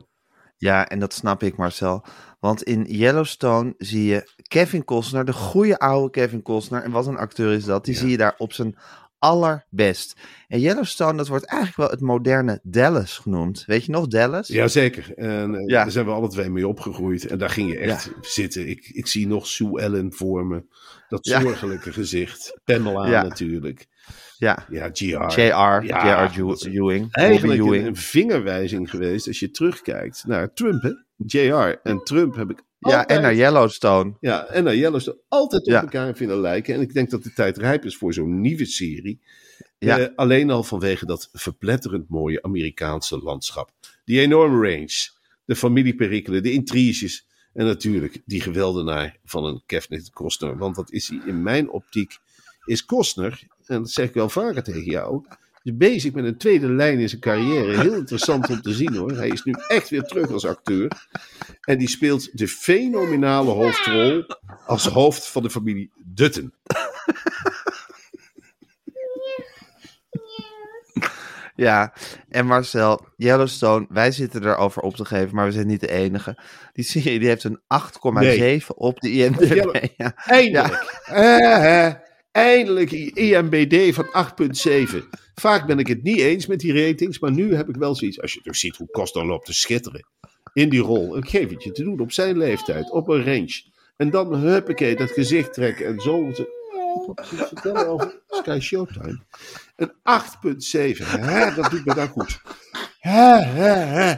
Ja, 0.57 0.88
en 0.88 0.99
dat 0.99 1.12
snap 1.12 1.43
ik, 1.43 1.57
Marcel. 1.57 2.05
Want 2.40 2.62
in 2.62 2.83
Yellowstone 2.85 3.75
zie 3.79 4.05
je 4.05 4.31
Kevin 4.49 4.85
Costner, 4.85 5.25
de 5.25 5.33
goede 5.33 5.79
oude 5.79 6.11
Kevin 6.11 6.43
Costner. 6.43 6.83
En 6.83 6.90
wat 6.90 7.07
een 7.07 7.17
acteur 7.17 7.52
is 7.52 7.64
dat. 7.64 7.85
Die 7.85 7.95
zie 7.95 8.09
je 8.11 8.17
daar 8.17 8.35
op 8.38 8.52
zijn 8.52 8.76
allerbest. 9.19 10.17
En 10.49 10.61
Yellowstone, 10.61 11.17
dat 11.17 11.29
wordt 11.29 11.45
eigenlijk 11.45 11.81
wel 11.81 11.90
het 11.90 12.00
moderne 12.07 12.61
Dallas 12.62 13.19
genoemd. 13.19 13.64
Weet 13.67 13.85
je 13.85 13.93
nog, 13.93 14.07
Dallas? 14.07 14.49
Jazeker. 14.49 15.14
En 15.14 15.55
eh, 15.55 15.67
Ja. 15.67 15.83
daar 15.83 15.90
zijn 15.90 16.05
we 16.07 16.11
alle 16.12 16.29
twee 16.29 16.50
mee 16.50 16.69
opgegroeid. 16.69 17.26
En 17.26 17.38
daar 17.38 17.50
ging 17.50 17.71
je 17.71 17.79
echt 17.79 18.11
zitten. 18.21 18.69
Ik, 18.69 18.88
ik 18.93 19.07
zie 19.07 19.26
nog 19.26 19.47
Sue 19.47 19.81
Ellen 19.81 20.12
voor 20.12 20.47
me. 20.47 20.64
Dat 21.09 21.26
Ja. 21.26 21.40
zorgelijke 21.40 21.93
gezicht. 21.93 22.59
Pamela 22.64 23.23
natuurlijk. 23.23 23.87
Ja. 24.40 24.66
Ja, 24.70 24.88
GR. 24.92 25.04
J.R. 25.40 25.85
Ja, 25.87 26.30
J.R. 26.35 26.66
Ewing. 26.68 27.09
Eigenlijk 27.12 27.61
een, 27.61 27.66
Ewing. 27.66 27.87
een 27.87 27.97
vingerwijzing 27.97 28.90
geweest 28.90 29.26
als 29.26 29.38
je 29.38 29.50
terugkijkt 29.50 30.25
naar 30.26 30.52
Trump, 30.52 30.82
hè? 30.82 30.90
JR. 31.16 31.80
En 31.82 32.04
Trump 32.04 32.35
heb 32.35 32.50
ik 32.50 32.62
Ja, 32.78 33.06
en 33.06 33.23
naar 33.23 33.35
Yellowstone. 33.35 34.16
ja, 34.20 34.47
en 34.47 34.64
naar 34.64 34.76
Yellowstone 34.76 35.18
altijd 35.28 35.62
op 35.62 35.68
Ja. 35.73 35.80
elkaar 35.80 36.16
vinden 36.16 36.40
lijken. 36.40 36.75
En 36.75 36.80
ik 36.80 36.94
denk 36.94 37.11
dat 37.11 37.23
de 37.23 37.32
tijd 37.32 37.56
rijp 37.59 37.85
is 37.85 37.97
voor 37.97 38.12
zo'n 38.14 38.40
nieuwe 38.40 38.64
serie. 38.64 39.20
Ja. 39.78 39.99
Eh, 39.99 40.06
alleen 40.16 40.50
al 40.50 40.62
vanwege 40.62 41.06
dat 41.06 41.28
verpletterend 41.32 42.09
mooie 42.09 42.42
Amerikaanse 42.42 43.18
landschap. 43.18 43.70
Die 44.04 44.20
enorme 44.20 44.68
range, 44.70 45.09
de 45.44 45.56
familieperikelen, 45.56 46.42
de 46.42 46.52
intriges. 46.52 47.26
En 47.52 47.64
natuurlijk 47.66 48.23
die 48.25 48.40
geweldenaar 48.40 49.16
van 49.25 49.44
een 49.44 49.62
Kevin 49.66 50.09
Costner. 50.12 50.56
Want 50.59 50.76
dat 50.76 50.92
is 50.92 51.09
hij 51.09 51.20
in 51.26 51.42
mijn 51.42 51.70
optiek. 51.70 52.18
Is 52.71 52.85
Costner, 52.85 53.47
en 53.67 53.79
dat 53.79 53.91
zeg 53.91 54.09
ik 54.09 54.15
wel 54.15 54.29
vaker 54.29 54.62
tegen 54.62 54.85
jou, 54.85 55.25
is 55.62 55.77
bezig 55.77 56.12
met 56.12 56.25
een 56.25 56.37
tweede 56.37 56.69
lijn 56.69 56.99
in 56.99 57.09
zijn 57.09 57.21
carrière. 57.21 57.81
Heel 57.81 57.95
interessant 57.95 58.49
om 58.49 58.61
te 58.62 58.73
zien 58.73 58.95
hoor. 58.95 59.11
Hij 59.12 59.29
is 59.29 59.43
nu 59.45 59.55
echt 59.69 59.89
weer 59.89 60.03
terug 60.03 60.31
als 60.31 60.47
acteur. 60.47 60.91
En 61.61 61.79
die 61.79 61.89
speelt 61.89 62.39
de 62.39 62.49
fenomenale 62.49 63.50
hoofdrol 63.50 64.25
als 64.67 64.87
hoofd 64.87 65.27
van 65.29 65.43
de 65.43 65.50
familie 65.50 65.91
Dutton. 66.05 66.53
Ja, 71.57 71.93
en 72.29 72.47
Marcel, 72.47 73.07
Yellowstone, 73.17 73.87
wij 73.89 74.11
zitten 74.12 74.45
erover 74.45 74.83
op 74.83 74.95
te 74.97 75.05
geven, 75.05 75.35
maar 75.35 75.47
we 75.47 75.53
zijn 75.53 75.67
niet 75.67 75.81
de 75.81 75.91
enige. 75.91 76.37
Die 76.73 76.85
serie 76.85 77.19
die 77.19 77.29
heeft 77.29 77.45
een 77.45 77.61
8,7 78.61 78.67
op 78.75 79.00
de 79.00 79.11
IMDb. 79.11 79.55
Yellow- 79.55 79.85
Ja. 79.97 80.12
Eindelijk. 80.17 81.00
Eh, 81.07 81.93
eindelijk 82.40 82.90
IMBD 83.14 83.94
van 83.94 84.06
8,7. 84.06 84.97
Vaak 85.35 85.66
ben 85.66 85.78
ik 85.78 85.87
het 85.87 86.02
niet 86.02 86.18
eens 86.18 86.47
met 86.47 86.61
die 86.61 86.87
ratings, 86.87 87.18
maar 87.18 87.32
nu 87.32 87.54
heb 87.54 87.68
ik 87.68 87.76
wel 87.76 87.94
zoiets. 87.94 88.20
Als 88.20 88.32
je 88.32 88.40
dus 88.42 88.61
ziet 88.61 88.76
hoe 88.76 88.90
Costa 88.90 89.25
loopt 89.25 89.47
te 89.47 89.54
schitteren 89.54 90.06
in 90.52 90.68
die 90.68 90.80
rol. 90.80 91.16
Ik 91.16 91.28
geef 91.28 91.50
het 91.50 91.62
je 91.62 91.73
te 91.73 91.82
doen 91.82 92.00
op 92.00 92.12
zijn 92.12 92.38
leeftijd, 92.38 92.90
op 92.90 93.09
een 93.09 93.25
range. 93.25 93.62
En 93.97 94.11
dan, 94.11 94.35
huppakee, 94.35 94.97
dat 94.97 95.11
gezicht 95.11 95.52
trekken 95.52 95.87
en 95.87 96.00
zo. 96.00 96.32
vertellen 97.25 97.88
over 97.88 98.20
Sky 98.28 98.59
Showtime. 98.61 99.20
Een 99.76 99.92
8,7. 99.92 101.06
Hè, 101.06 101.54
dat 101.54 101.70
doet 101.70 101.85
me 101.85 101.94
dan 101.94 102.09
goed. 102.09 102.40
Hè, 102.99 103.37
hè, 103.38 104.14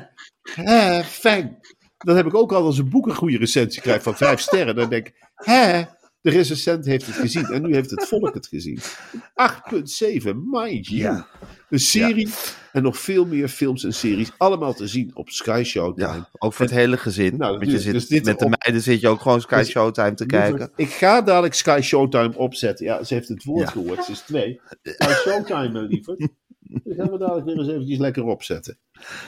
hè. 0.54 1.04
Fijn. 1.04 1.58
Dan 1.98 2.16
heb 2.16 2.26
ik 2.26 2.34
ook 2.34 2.52
al 2.52 2.64
als 2.64 2.78
een 2.78 2.90
boek 2.90 3.06
een 3.06 3.14
goede 3.14 3.38
recensie 3.38 3.82
krijgt 3.82 4.02
van 4.02 4.16
vijf 4.16 4.40
sterren. 4.40 4.74
Dan 4.74 4.88
denk 4.88 5.06
ik, 5.06 5.14
hè, 5.34 5.82
de 6.22 6.30
recensent 6.30 6.84
heeft 6.86 7.06
het 7.06 7.14
gezien. 7.14 7.44
En 7.44 7.62
nu 7.62 7.74
heeft 7.74 7.90
het 7.90 8.06
volk 8.08 8.34
het 8.34 8.46
gezien. 8.46 8.78
8,7, 8.78 10.34
mind 10.50 10.86
you. 10.86 11.00
Ja. 11.00 11.26
Een 11.70 11.78
serie 11.78 12.28
en 12.72 12.82
nog 12.82 12.98
veel 12.98 13.26
meer 13.26 13.48
films 13.48 13.84
en 13.84 13.94
series. 13.94 14.30
Allemaal 14.36 14.74
te 14.74 14.86
zien 14.86 15.10
op 15.14 15.30
Sky 15.30 15.62
Showtime. 15.64 16.06
Ja, 16.08 16.28
ook 16.38 16.52
voor 16.52 16.64
het 16.64 16.74
hele 16.74 16.96
gezin. 16.96 17.36
Nou, 17.36 17.52
Want 17.52 17.66
je 17.66 17.72
dus- 17.72 17.82
zit, 17.82 17.92
dus 17.92 18.22
met 18.22 18.38
de 18.38 18.44
op- 18.44 18.56
meiden 18.62 18.82
zit 18.82 19.00
je 19.00 19.08
ook 19.08 19.20
gewoon 19.20 19.40
Sky 19.40 19.56
Dus- 19.58 19.68
Showtime 19.70 20.14
te 20.14 20.26
kijken. 20.26 20.72
Ik 20.76 20.88
ga 20.90 21.22
dadelijk 21.22 21.54
Sky 21.54 21.80
Showtime 21.82 22.36
opzetten. 22.36 22.84
Ja, 22.86 23.04
ze 23.04 23.14
heeft 23.14 23.28
het 23.28 23.44
woord 23.44 23.68
gehoord. 23.68 24.04
Ze 24.04 24.12
is 24.12 24.20
twee. 24.20 24.60
Sky 24.82 25.12
Showtime, 25.12 25.82
lieverd. 25.82 26.28
Dan 26.60 26.94
gaan 26.96 27.10
we 27.10 27.18
dadelijk 27.18 27.46
weer 27.46 27.58
eens 27.58 27.68
eventjes 27.68 27.98
lekker 27.98 28.24
opzetten. 28.24 28.78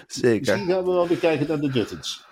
Zeker. 0.06 0.38
Misschien 0.40 0.74
gaan 0.74 0.84
we 0.84 0.90
wel 0.90 1.08
weer 1.08 1.16
kijken 1.18 1.46
naar 1.48 1.60
de 1.60 1.70
Duttons. 1.70 2.24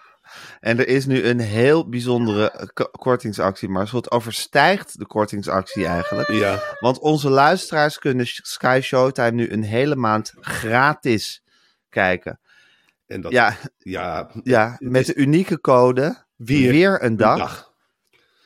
En 0.63 0.79
er 0.79 0.89
is 0.89 1.07
nu 1.07 1.25
een 1.25 1.41
heel 1.41 1.89
bijzondere 1.89 2.71
kortingsactie, 2.91 3.69
maar 3.69 3.91
het 3.93 4.11
overstijgt 4.11 4.99
de 4.99 5.07
kortingsactie 5.07 5.87
eigenlijk. 5.87 6.29
Ja. 6.29 6.63
Want 6.81 6.99
onze 6.99 7.29
luisteraars 7.31 7.99
kunnen 7.99 8.27
Sky 8.27 8.81
Showtime 8.83 9.31
nu 9.31 9.51
een 9.51 9.63
hele 9.63 9.97
maand 9.97 10.33
gratis 10.41 11.43
kijken. 11.89 12.41
En 13.07 13.21
dat, 13.21 13.33
Ja, 13.33 13.57
ja, 13.79 14.31
ja 14.43 14.77
met 14.79 15.07
de 15.07 15.15
unieke 15.15 15.61
code 15.61 16.25
Weer 16.37 16.71
weer, 16.71 17.03
een 17.03 17.17
dag. 17.17 17.39
dag. 17.39 17.72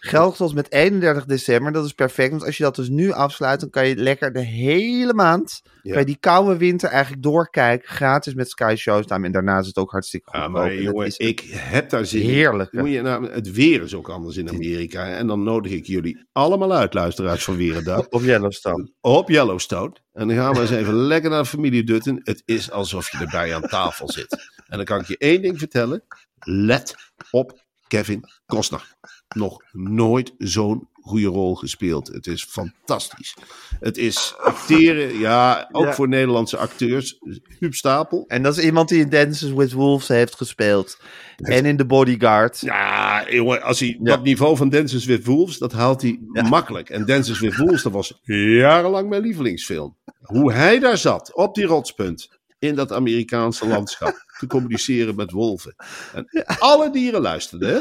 Geldt 0.07 0.37
tot 0.37 0.55
met 0.55 0.73
31 0.73 1.25
december. 1.25 1.73
Dat 1.73 1.85
is 1.85 1.93
perfect. 1.93 2.31
Want 2.31 2.45
als 2.45 2.57
je 2.57 2.63
dat 2.63 2.77
dus 2.77 2.89
nu 2.89 3.13
afsluit, 3.13 3.61
dan 3.61 3.71
kan 3.71 3.89
je 3.89 3.97
lekker 3.97 4.33
de 4.33 4.41
hele 4.41 5.15
maand. 5.15 5.63
Ja. 5.83 5.99
Je 5.99 6.05
die 6.05 6.17
koude 6.21 6.57
winter 6.57 6.89
eigenlijk 6.89 7.23
doorkijken. 7.23 7.89
Gratis 7.89 8.35
met 8.35 8.51
Sky 8.51 8.75
Showtime. 8.79 9.27
En 9.27 9.33
daarna 9.33 9.59
is 9.59 9.67
het 9.67 9.77
ook 9.77 9.91
hartstikke 9.91 10.31
goed. 10.31 10.41
Ja, 10.41 10.49
maar 10.49 10.75
jongen, 10.75 11.13
ik 11.17 11.41
heb 11.51 11.91
daar 11.91 12.07
zin 12.07 12.23
in. 12.23 12.29
Heerlijk. 12.29 12.73
Moet 12.73 12.91
je, 12.91 13.03
nou, 13.03 13.31
het 13.31 13.53
weer 13.53 13.83
is 13.83 13.95
ook 13.95 14.09
anders 14.09 14.37
in 14.37 14.49
Amerika. 14.49 15.07
En 15.07 15.27
dan 15.27 15.43
nodig 15.43 15.73
ik 15.73 15.87
jullie 15.87 16.27
allemaal 16.33 16.73
uit, 16.73 16.95
luisteraars 16.95 17.45
van 17.45 17.57
Weerendag. 17.57 18.07
Op 18.17 18.23
Yellowstone. 18.23 18.93
Op 19.01 19.29
Yellowstone. 19.29 19.97
En 20.13 20.29
dan 20.29 20.37
gaan 20.37 20.55
we 20.55 20.61
eens 20.61 20.71
even 20.71 20.95
lekker 21.13 21.31
naar 21.31 21.43
de 21.43 21.49
familie 21.49 21.85
Dutton. 21.85 22.21
Het 22.23 22.43
is 22.45 22.71
alsof 22.71 23.13
je 23.13 23.19
erbij 23.19 23.55
aan 23.55 23.63
tafel 23.63 24.11
zit. 24.11 24.51
En 24.67 24.77
dan 24.77 24.85
kan 24.85 25.01
ik 25.01 25.07
je 25.07 25.19
één 25.19 25.43
ding 25.43 25.59
vertellen. 25.59 26.05
Let 26.39 26.95
op 27.31 27.65
Kevin 27.87 28.25
Costner. 28.47 28.95
Nog 29.35 29.63
nooit 29.73 30.33
zo'n 30.39 30.89
goede 31.01 31.27
rol 31.27 31.55
gespeeld. 31.55 32.07
Het 32.09 32.27
is 32.27 32.45
fantastisch. 32.45 33.37
Het 33.81 33.97
is 33.97 34.35
acteren, 34.39 35.19
ja, 35.19 35.69
ook 35.73 35.85
Ja. 35.85 35.93
voor 35.95 36.09
Nederlandse 36.09 36.57
acteurs. 36.57 37.19
Huub 37.59 37.75
Stapel. 37.75 38.25
En 38.29 38.43
dat 38.43 38.57
is 38.57 38.65
iemand 38.65 38.89
die 38.89 39.01
in 39.01 39.09
Dances 39.11 39.53
with 39.53 39.73
Wolves 39.73 40.09
heeft 40.09 40.35
gespeeld. 40.37 40.99
En 41.37 41.65
in 41.65 41.77
The 41.77 41.85
Bodyguard. 41.85 42.61
Ja, 42.61 43.31
jongen, 43.31 43.63
als 43.63 43.81
hij 43.81 43.89
Ja. 43.89 43.97
dat 44.03 44.23
niveau 44.23 44.57
van 44.57 44.69
Dances 44.69 45.05
with 45.05 45.25
Wolves, 45.25 45.59
dat 45.59 45.73
haalt 45.73 46.03
hij 46.03 46.19
makkelijk. 46.49 46.91
En 46.91 47.07
Dances 47.07 47.41
with 47.41 47.57
Wolves, 47.57 47.83
dat 47.83 47.93
was 47.93 48.21
jarenlang 48.25 49.09
mijn 49.09 49.23
lievelingsfilm. 49.23 49.97
Hoe 50.23 50.53
hij 50.53 50.79
daar 50.79 50.99
zat, 50.99 51.35
op 51.35 51.55
die 51.55 51.65
rotspunt, 51.67 52.29
in 52.59 52.75
dat 52.75 52.93
Amerikaanse 52.93 53.67
landschap, 53.67 54.25
te 54.39 54.47
communiceren 54.47 55.15
met 55.17 55.31
wolven. 55.31 55.75
En 56.15 56.45
alle 56.59 56.91
dieren 56.91 57.21
luisterden, 57.21 57.75
hè? 57.75 57.81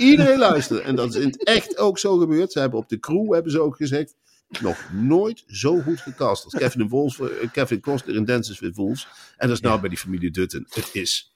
Iedereen 0.00 0.38
luisterde. 0.38 0.82
En 0.82 0.96
dat 0.96 1.14
is 1.14 1.20
in 1.20 1.28
het 1.28 1.44
echt 1.44 1.78
ook 1.78 1.98
zo 1.98 2.18
gebeurd. 2.18 2.52
Ze 2.52 2.58
hebben 2.58 2.78
op 2.78 2.88
de 2.88 2.98
crew, 2.98 3.32
hebben 3.32 3.52
ze 3.52 3.60
ook 3.60 3.76
gezegd, 3.76 4.14
nog 4.60 4.92
nooit 4.92 5.44
zo 5.46 5.80
goed 5.80 6.00
gecast 6.00 6.44
als 6.44 6.54
Kevin, 6.54 6.88
Wolf, 6.88 7.20
eh, 7.20 7.50
Kevin 7.52 7.80
Costner 7.80 8.16
in 8.16 8.24
Dances 8.24 8.60
with 8.60 8.76
Wolves. 8.76 9.08
En 9.36 9.48
dat 9.48 9.56
is 9.56 9.62
nou 9.62 9.80
bij 9.80 9.88
die 9.88 9.98
familie 9.98 10.30
Dutton. 10.30 10.66
Het 10.68 10.90
is 10.92 11.32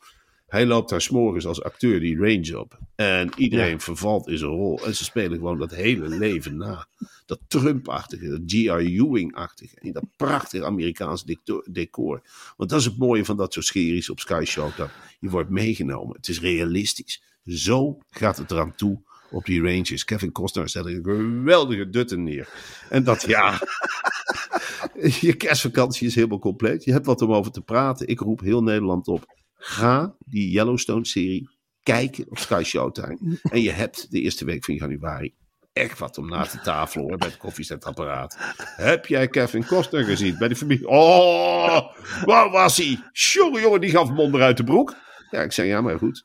hij 0.55 0.67
loopt 0.67 0.91
daar 0.91 1.01
s'morgens 1.01 1.47
als 1.47 1.63
acteur 1.63 2.01
die 2.01 2.19
range 2.19 2.59
op. 2.61 2.79
En 2.95 3.31
iedereen 3.37 3.81
vervalt 3.81 4.29
in 4.29 4.39
zijn 4.39 4.51
rol. 4.51 4.85
En 4.85 4.95
ze 4.95 5.05
spelen 5.05 5.39
gewoon 5.39 5.59
dat 5.59 5.75
hele 5.75 6.09
leven 6.09 6.57
na. 6.57 6.87
Dat 7.27 7.41
Trump-achtige, 7.49 8.29
dat 8.29 8.41
G.R. 8.47 8.79
Ewing-achtige. 8.79 9.77
En 9.81 9.93
dat 9.93 10.05
prachtige 10.17 10.65
Amerikaanse 10.65 11.39
decor. 11.71 12.23
Want 12.57 12.71
dat 12.71 12.79
is 12.79 12.85
het 12.85 12.99
mooie 12.99 13.25
van 13.25 13.37
dat 13.37 13.53
soort 13.53 13.67
series 13.67 14.11
op 14.11 14.21
Sky 14.21 14.45
Showtime. 14.47 14.91
Je 15.21 15.31
wordt 15.31 15.51
meegenomen. 15.51 16.17
Het 16.17 16.29
is 16.29 16.41
realistisch. 16.41 17.23
Zo 17.45 17.99
gaat 18.11 18.37
het 18.37 18.51
eraan 18.51 18.75
toe 18.75 19.03
op 19.31 19.45
die 19.45 19.63
ranges. 19.63 20.05
Kevin 20.05 20.33
Costner 20.33 20.69
zet 20.69 20.87
een 20.87 21.01
geweldige 21.03 21.89
Dutton 21.89 22.23
neer. 22.23 22.49
En 22.89 23.05
dat, 23.05 23.23
ja... 23.23 23.59
Je 25.21 25.37
kerstvakantie 25.37 26.07
is 26.07 26.15
helemaal 26.15 26.39
compleet. 26.39 26.85
Je 26.85 26.93
hebt 26.93 27.07
wat 27.07 27.23
om 27.23 27.33
over 27.33 27.53
te 27.53 27.61
praten. 27.61 28.09
Ik 28.09 28.21
roep 28.21 28.41
heel 28.41 28.63
Nederland 28.63 29.09
op. 29.09 29.27
Ga 29.55 30.15
die 30.19 30.51
Yellowstone-serie 30.51 31.49
kijken 31.83 32.27
op 32.29 32.39
Sky 32.39 32.63
Showtime. 32.65 33.39
En 33.43 33.63
je 33.63 33.71
hebt 33.71 34.11
de 34.11 34.21
eerste 34.21 34.45
week 34.45 34.65
van 34.65 34.75
januari 34.75 35.35
echt 35.73 35.99
wat 35.99 36.19
om 36.19 36.29
na 36.29 36.43
te 36.45 36.61
tafelen 36.61 37.07
hoor, 37.07 37.17
bij 37.17 37.29
het 37.29 37.37
koffiezetapparaat. 37.37 38.37
Heb 38.77 39.07
jij 39.07 39.29
Kevin 39.29 39.67
Costner 39.67 40.05
gezien 40.05 40.39
bij 40.39 40.49
de 40.49 40.57
familie? 40.57 40.89
Oh, 40.89 41.93
waar 42.25 42.51
was 42.51 42.77
hij? 42.77 42.99
Jongen, 43.13 43.61
jongen, 43.61 43.81
die 43.81 43.91
gaf 43.91 44.11
mond 44.11 44.35
uit 44.35 44.57
de 44.57 44.65
broek. 44.65 44.97
Ja, 45.31 45.43
ik 45.43 45.53
zei 45.53 45.69
ja, 45.69 45.81
maar 45.81 45.99
goed. 45.99 46.25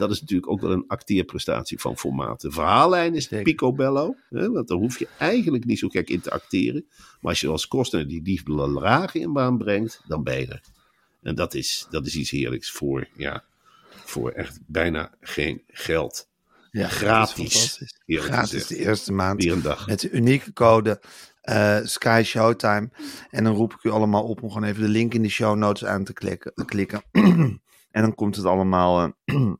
Dat 0.00 0.10
is 0.10 0.20
natuurlijk 0.20 0.50
ook 0.50 0.60
wel 0.60 0.70
een 0.70 0.84
acteerprestatie 0.86 1.80
van 1.80 1.98
formaat. 1.98 2.40
De 2.40 2.50
verhaallijn 2.50 3.14
is 3.14 3.28
Zeker. 3.28 3.44
picobello. 3.44 4.14
Hè, 4.28 4.50
want 4.50 4.68
daar 4.68 4.78
hoef 4.78 4.98
je 4.98 5.08
eigenlijk 5.18 5.64
niet 5.64 5.78
zo 5.78 5.88
gek 5.88 6.08
in 6.08 6.20
te 6.20 6.30
acteren. 6.30 6.84
Maar 6.88 7.30
als 7.30 7.40
je 7.40 7.48
als 7.48 7.68
Costner 7.68 8.08
die 8.08 8.22
liefde 8.22 8.52
lagen 8.52 9.20
in 9.20 9.32
baan 9.32 9.58
brengt, 9.58 10.02
dan 10.06 10.22
ben 10.22 10.40
je 10.40 10.46
er. 10.46 10.62
En 11.22 11.34
dat 11.34 11.54
is, 11.54 11.86
dat 11.90 12.06
is 12.06 12.16
iets 12.16 12.30
heerlijks 12.30 12.70
voor, 12.70 13.08
ja, 13.16 13.44
voor 14.04 14.30
echt 14.30 14.58
bijna 14.66 15.14
geen 15.20 15.62
geld. 15.68 16.28
Ja, 16.70 16.88
Gratis. 16.88 17.82
Gratis 18.06 18.66
de 18.66 18.76
eerste 18.76 19.12
maand. 19.12 19.42
Weer 19.42 19.52
een 19.52 19.62
dag. 19.62 19.86
Met 19.86 20.00
de 20.00 20.10
unieke 20.10 20.52
code 20.52 21.00
eh, 21.40 21.78
Sky 21.82 22.22
Showtime. 22.24 22.90
En 23.30 23.44
dan 23.44 23.54
roep 23.54 23.72
ik 23.72 23.84
u 23.84 23.90
allemaal 23.90 24.24
op 24.24 24.42
om 24.42 24.50
gewoon 24.50 24.68
even 24.68 24.82
de 24.82 24.88
link 24.88 25.14
in 25.14 25.22
de 25.22 25.28
show 25.28 25.56
notes 25.56 25.84
aan 25.84 26.04
te 26.04 26.12
klikken. 26.12 26.52
klikken. 26.64 27.02
en 27.90 28.02
dan 28.02 28.14
komt 28.14 28.36
het 28.36 28.44
allemaal 28.44 29.14
eh, 29.24 29.34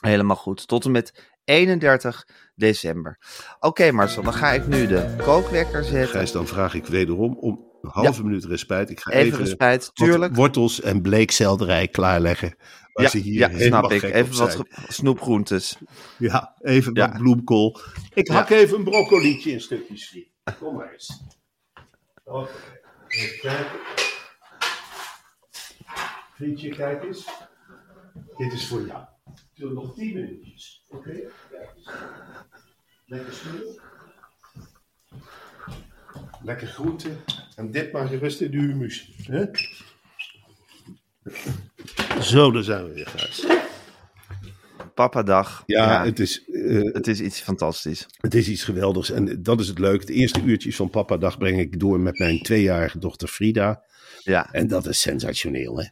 Helemaal 0.00 0.36
goed. 0.36 0.68
Tot 0.68 0.84
en 0.84 0.90
met 0.90 1.30
31 1.44 2.26
december. 2.54 3.18
Oké 3.60 3.92
Marcel, 3.92 4.22
dan 4.22 4.32
ga 4.34 4.52
ik 4.52 4.66
nu 4.66 4.86
de 4.86 5.14
kookwekker 5.22 5.84
zetten. 5.84 6.08
Gijs, 6.08 6.32
dan 6.32 6.46
vraag 6.46 6.74
ik 6.74 6.86
wederom 6.86 7.36
om 7.38 7.68
een 7.82 7.90
halve 7.90 8.22
minuut 8.24 8.44
respijt. 8.44 8.90
Ik 8.90 9.00
ga 9.00 9.10
Even 9.10 9.26
even, 9.26 9.38
respijt, 9.38 9.90
tuurlijk. 9.94 10.34
wortels 10.34 10.80
en 10.80 11.02
bleekselderij 11.02 11.88
klaarleggen. 11.88 12.56
Ja, 12.92 13.08
ze 13.08 13.18
hier 13.18 13.50
ja 13.50 13.58
snap 13.58 13.92
ik. 13.92 14.02
Even 14.02 14.36
wat 14.36 14.62
snoepgroentes. 14.88 15.76
Ja, 16.18 16.54
even 16.60 16.94
Ja. 16.94 17.08
wat 17.08 17.18
bloemkool. 17.18 17.80
Ik 18.14 18.26
Ja. 18.28 18.34
hak 18.34 18.48
even 18.50 18.76
een 18.78 18.84
broccolietje 18.84 19.50
in 19.50 19.60
stukjes. 19.60 20.18
Kom 20.58 20.74
maar 20.76 20.92
eens. 20.92 21.22
Oké, 22.24 22.50
even 23.08 23.40
kijken. 23.40 23.78
Vriendje, 26.34 26.68
kijk 26.68 27.02
eens. 27.04 27.28
Dit 28.36 28.52
is 28.52 28.66
voor 28.68 28.86
jou. 28.86 29.04
We 29.68 29.74
nog 29.74 29.94
tien 29.94 30.14
minuutjes? 30.14 30.84
Oké, 30.88 31.10
eens. 31.10 31.88
Lekker. 33.06 33.34
Lekker 36.42 36.66
groente. 36.66 37.10
En 37.56 37.70
dit 37.70 37.92
maar 37.92 38.08
gerust 38.08 38.40
in 38.40 38.50
de 38.50 38.56
humus. 38.56 39.10
Hè? 39.22 39.44
Zo, 42.20 42.50
daar 42.50 42.62
zijn 42.62 42.84
we 42.84 42.92
weer, 42.92 43.06
Gijs. 43.06 43.46
Papadag. 44.94 45.62
Ja, 45.66 46.04
Het, 46.04 46.18
is, 46.20 46.44
eh, 46.44 46.92
het 46.92 47.06
is 47.06 47.20
iets 47.20 47.40
fantastisch. 47.40 48.06
Het 48.20 48.34
is 48.34 48.48
iets 48.48 48.64
geweldigs 48.64 49.10
en 49.10 49.42
dat 49.42 49.60
is 49.60 49.68
het 49.68 49.78
leuk. 49.78 50.06
De 50.06 50.12
eerste 50.12 50.42
uurtjes 50.42 50.76
van 50.76 50.90
Papa 50.90 51.16
Dag 51.16 51.38
breng 51.38 51.58
ik 51.58 51.80
door 51.80 52.00
met 52.00 52.18
mijn 52.18 52.42
tweejarige 52.42 52.98
dochter 52.98 53.28
Frida. 53.28 53.84
Ja, 54.22 54.52
En 54.52 54.68
dat 54.68 54.86
is 54.86 55.00
sensationeel, 55.00 55.78
hè? 55.80 55.86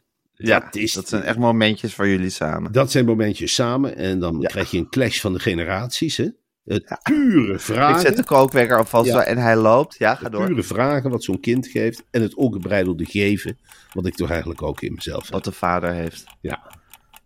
Ja 0.47 0.59
dat 0.59 0.75
is- 0.75 0.93
dat 0.93 1.07
zijn 1.07 1.23
echt 1.23 1.37
momentjes 1.37 1.93
voor 1.93 2.07
jullie 2.07 2.29
samen. 2.29 2.71
Dat 2.71 2.91
zijn 2.91 3.05
momentjes 3.05 3.53
samen 3.53 3.95
en 3.95 4.19
dan 4.19 4.37
Ja. 4.39 4.47
krijg 4.47 4.71
je 4.71 4.77
een 4.77 4.89
clash 4.89 5.19
van 5.19 5.33
de 5.33 5.39
generaties, 5.39 6.17
hè? 6.17 6.27
Het 6.65 6.99
pure 7.03 7.59
vragen. 7.59 7.95
Ik 8.01 8.07
zet 8.07 8.17
de 8.17 8.23
kookwekker 8.23 8.77
alvast 8.77 9.09
Ja. 9.11 9.23
en 9.23 9.37
hij 9.37 9.55
loopt. 9.55 9.95
Ja, 9.97 10.15
ga 10.15 10.29
door. 10.29 10.45
pure 10.45 10.63
vragen 10.63 11.09
wat 11.09 11.23
zo'n 11.23 11.39
kind 11.39 11.67
geeft 11.67 12.03
en 12.11 12.21
het 12.21 12.35
ongebreidelde 12.35 13.05
geven, 13.05 13.57
wat 13.93 14.05
ik 14.05 14.15
toch 14.15 14.29
eigenlijk 14.29 14.61
ook 14.61 14.81
in 14.81 14.93
mezelf 14.93 15.23
heb. 15.23 15.31
Wat 15.33 15.43
de 15.43 15.51
vader 15.51 15.93
heeft. 15.93 16.23
Ja. 16.41 16.77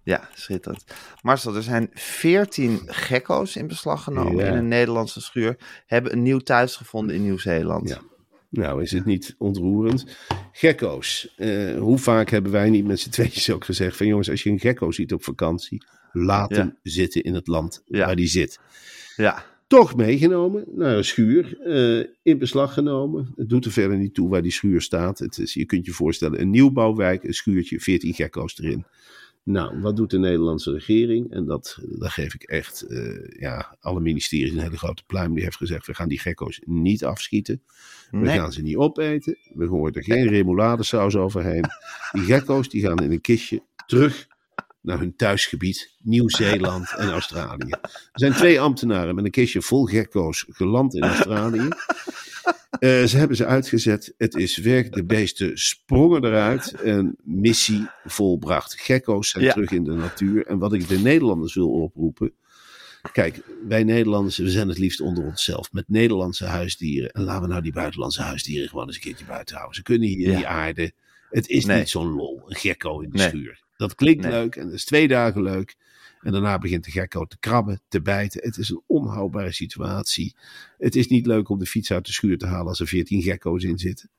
Ja, 0.04 0.30
schitterend. 0.34 0.84
Marcel, 1.22 1.56
er 1.56 1.64
zijn 1.64 1.90
14 1.94 2.82
gekko's 2.86 3.56
in 3.56 3.68
beslag 3.68 4.04
genomen 4.04 4.46
Ja. 4.46 4.52
in 4.52 4.58
een 4.58 4.68
Nederlandse 4.68 5.22
schuur. 5.22 5.58
Hebben 5.86 6.12
een 6.14 6.22
nieuw 6.22 6.40
thuis 6.40 6.76
gevonden 6.76 7.16
in 7.16 7.22
Nieuw-Zeeland. 7.24 7.90
Ja. 7.90 7.98
Nou, 8.54 8.82
is 8.82 8.92
het 8.92 9.06
niet 9.06 9.36
ontroerend? 9.38 10.06
Gekko's. 10.52 11.34
Eh, 11.38 11.78
hoe 11.78 11.98
vaak 11.98 12.30
hebben 12.30 12.52
wij 12.52 12.70
niet 12.70 12.86
met 12.86 13.00
z'n 13.00 13.10
tweeën 13.10 13.54
ook 13.54 13.66
gezegd 13.66 13.98
van 13.98 14.08
jongens, 14.08 14.30
als 14.30 14.44
je 14.44 14.50
een 14.50 14.60
gekko 14.60 14.92
ziet 14.92 15.14
op 15.14 15.24
vakantie, 15.24 15.84
laat 16.12 16.50
Ja. 16.50 16.58
hem 16.58 16.78
zitten 16.84 17.24
in 17.24 17.34
het 17.34 17.48
land 17.48 17.82
Ja. 17.86 18.06
waar 18.06 18.16
die 18.16 18.28
zit. 18.28 18.60
Ja, 19.16 19.52
Toch 19.68 19.96
meegenomen 19.96 20.64
naar 20.76 20.98
een 20.98 21.06
schuur, 21.06 21.58
eh, 21.62 22.06
in 22.24 22.38
beslag 22.38 22.74
genomen. 22.74 23.34
Het 23.36 23.50
doet 23.50 23.66
er 23.66 23.72
verder 23.72 23.98
niet 23.98 24.14
toe 24.14 24.30
waar 24.30 24.42
die 24.42 24.52
schuur 24.52 24.82
staat. 24.82 25.20
Het 25.20 25.38
is, 25.38 25.54
je 25.54 25.66
kunt 25.66 25.86
je 25.86 25.92
voorstellen, 25.92 26.42
een 26.42 26.50
nieuwbouwwijk, 26.50 27.24
een 27.24 27.34
schuurtje, 27.34 27.80
14 27.80 28.14
gekko's 28.14 28.58
erin. 28.60 28.86
Nou, 29.44 29.82
wat 29.82 29.96
doet 29.96 30.10
de 30.10 30.20
Nederlandse 30.20 30.72
regering? 30.72 31.32
En 31.32 31.46
dat, 31.46 31.78
daar 31.82 32.12
geef 32.12 32.34
ik 32.34 32.44
echt, 32.44 32.82
eh, 32.82 33.40
ja, 33.40 33.78
alle 33.80 34.00
ministeries 34.00 34.52
een 34.52 34.60
hele 34.60 34.78
grote 34.78 35.04
pluim. 35.06 35.34
Die 35.34 35.44
heeft 35.44 35.58
gezegd, 35.58 35.86
we 35.86 35.94
gaan 35.94 36.08
die 36.08 36.20
gekko's 36.20 36.62
niet 36.66 37.06
afschieten. 37.06 37.62
We 38.12 38.18
nee. 38.18 38.38
gaan 38.38 38.52
ze 38.52 38.62
niet 38.62 38.76
opeten. 38.76 39.38
We 39.54 39.68
gooien 39.68 39.94
er 39.94 40.04
geen 40.04 40.28
remouladesaus 40.28 41.16
overheen. 41.16 41.64
Die 42.12 42.24
gekko's 42.24 42.70
die 42.70 42.82
gaan 42.82 42.98
in 42.98 43.12
een 43.12 43.22
kistje 43.22 43.64
terug 43.86 44.28
naar 44.82 45.00
hun 45.00 45.16
thuisgebied, 45.16 45.96
Nieuw-Zeeland 46.00 46.94
en 46.98 47.10
Australië. 47.10 47.72
Er 47.72 48.10
zijn 48.12 48.34
twee 48.34 48.62
ambtenaren 48.62 49.16
met 49.16 49.26
een 49.26 49.32
kistje 49.32 49.62
vol 49.62 49.86
gekko's 49.86 50.46
geland 50.50 50.96
in 50.96 51.04
Australië. 51.04 51.68
Eh, 52.84 53.04
ze 53.04 53.18
hebben 53.18 53.38
ze 53.38 53.46
uitgezet. 53.46 54.14
Het 54.18 54.36
is 54.36 54.58
weg. 54.58 54.90
De 54.90 55.04
beesten 55.04 55.58
sprongen 55.58 56.26
eruit. 56.26 56.72
En 56.82 57.16
missie 57.24 57.88
volbracht. 58.06 58.74
Gekko's 58.82 59.30
zijn 59.30 59.44
Ja. 59.44 59.52
terug 59.54 59.72
in 59.72 59.84
de 59.84 59.92
natuur. 59.92 60.46
En 60.46 60.58
wat 60.58 60.74
ik 60.74 60.88
de 60.88 61.00
Nederlanders 61.00 61.54
wil 61.54 61.70
oproepen. 61.72 62.32
Kijk, 63.12 63.42
wij 63.68 63.84
Nederlanders, 63.84 64.38
we 64.38 64.50
zijn 64.50 64.68
het 64.68 64.78
liefst 64.78 65.02
onder 65.02 65.24
onszelf. 65.26 65.72
Met 65.72 65.84
Nederlandse 65.90 66.46
huisdieren. 66.46 67.12
En 67.12 67.24
laten 67.24 67.42
we 67.42 67.48
nou 67.48 67.62
die 67.62 67.72
buitenlandse 67.74 68.22
huisdieren 68.22 68.70
gewoon 68.70 68.86
eens 68.88 68.96
een 68.96 69.02
keertje 69.02 69.26
buiten 69.26 69.56
houden. 69.56 69.76
Ze 69.76 69.84
kunnen 69.84 70.08
hier 70.08 70.30
Ja. 70.30 70.36
niet 70.38 70.46
aarden. 70.46 70.92
Het 71.30 71.48
is 71.48 71.66
Nee. 71.66 71.78
niet 71.78 71.90
zo'n 71.90 72.14
lol. 72.14 72.42
Een 72.48 72.56
gekko 72.56 73.00
in 73.00 73.10
de 73.10 73.18
Nee. 73.18 73.28
schuur. 73.28 73.62
Dat 73.78 73.96
klinkt 73.96 74.22
Nee. 74.24 74.32
leuk 74.32 74.56
en 74.56 74.66
dat 74.66 74.74
is 74.74 74.86
twee 74.86 75.08
dagen 75.08 75.42
leuk. 75.44 75.76
En 76.24 76.32
daarna 76.32 76.58
begint 76.58 76.84
de 76.84 76.92
gekko 76.92 77.26
te 77.26 77.38
krabben, 77.40 77.82
te 77.88 78.02
bijten. 78.02 78.42
Het 78.44 78.58
is 78.58 78.70
een 78.70 78.82
onhoudbare 78.88 79.52
situatie. 79.52 80.36
Het 80.78 80.96
is 80.96 81.08
niet 81.08 81.26
leuk 81.26 81.50
om 81.50 81.60
de 81.60 81.66
fiets 81.66 81.92
uit 81.92 82.06
de 82.06 82.12
schuur 82.12 82.38
te 82.38 82.46
halen 82.46 82.68
als 82.68 82.80
er 82.80 82.88
14 82.88 83.22
gekko's 83.22 83.64
in 83.64 83.78
zitten. 83.78 84.10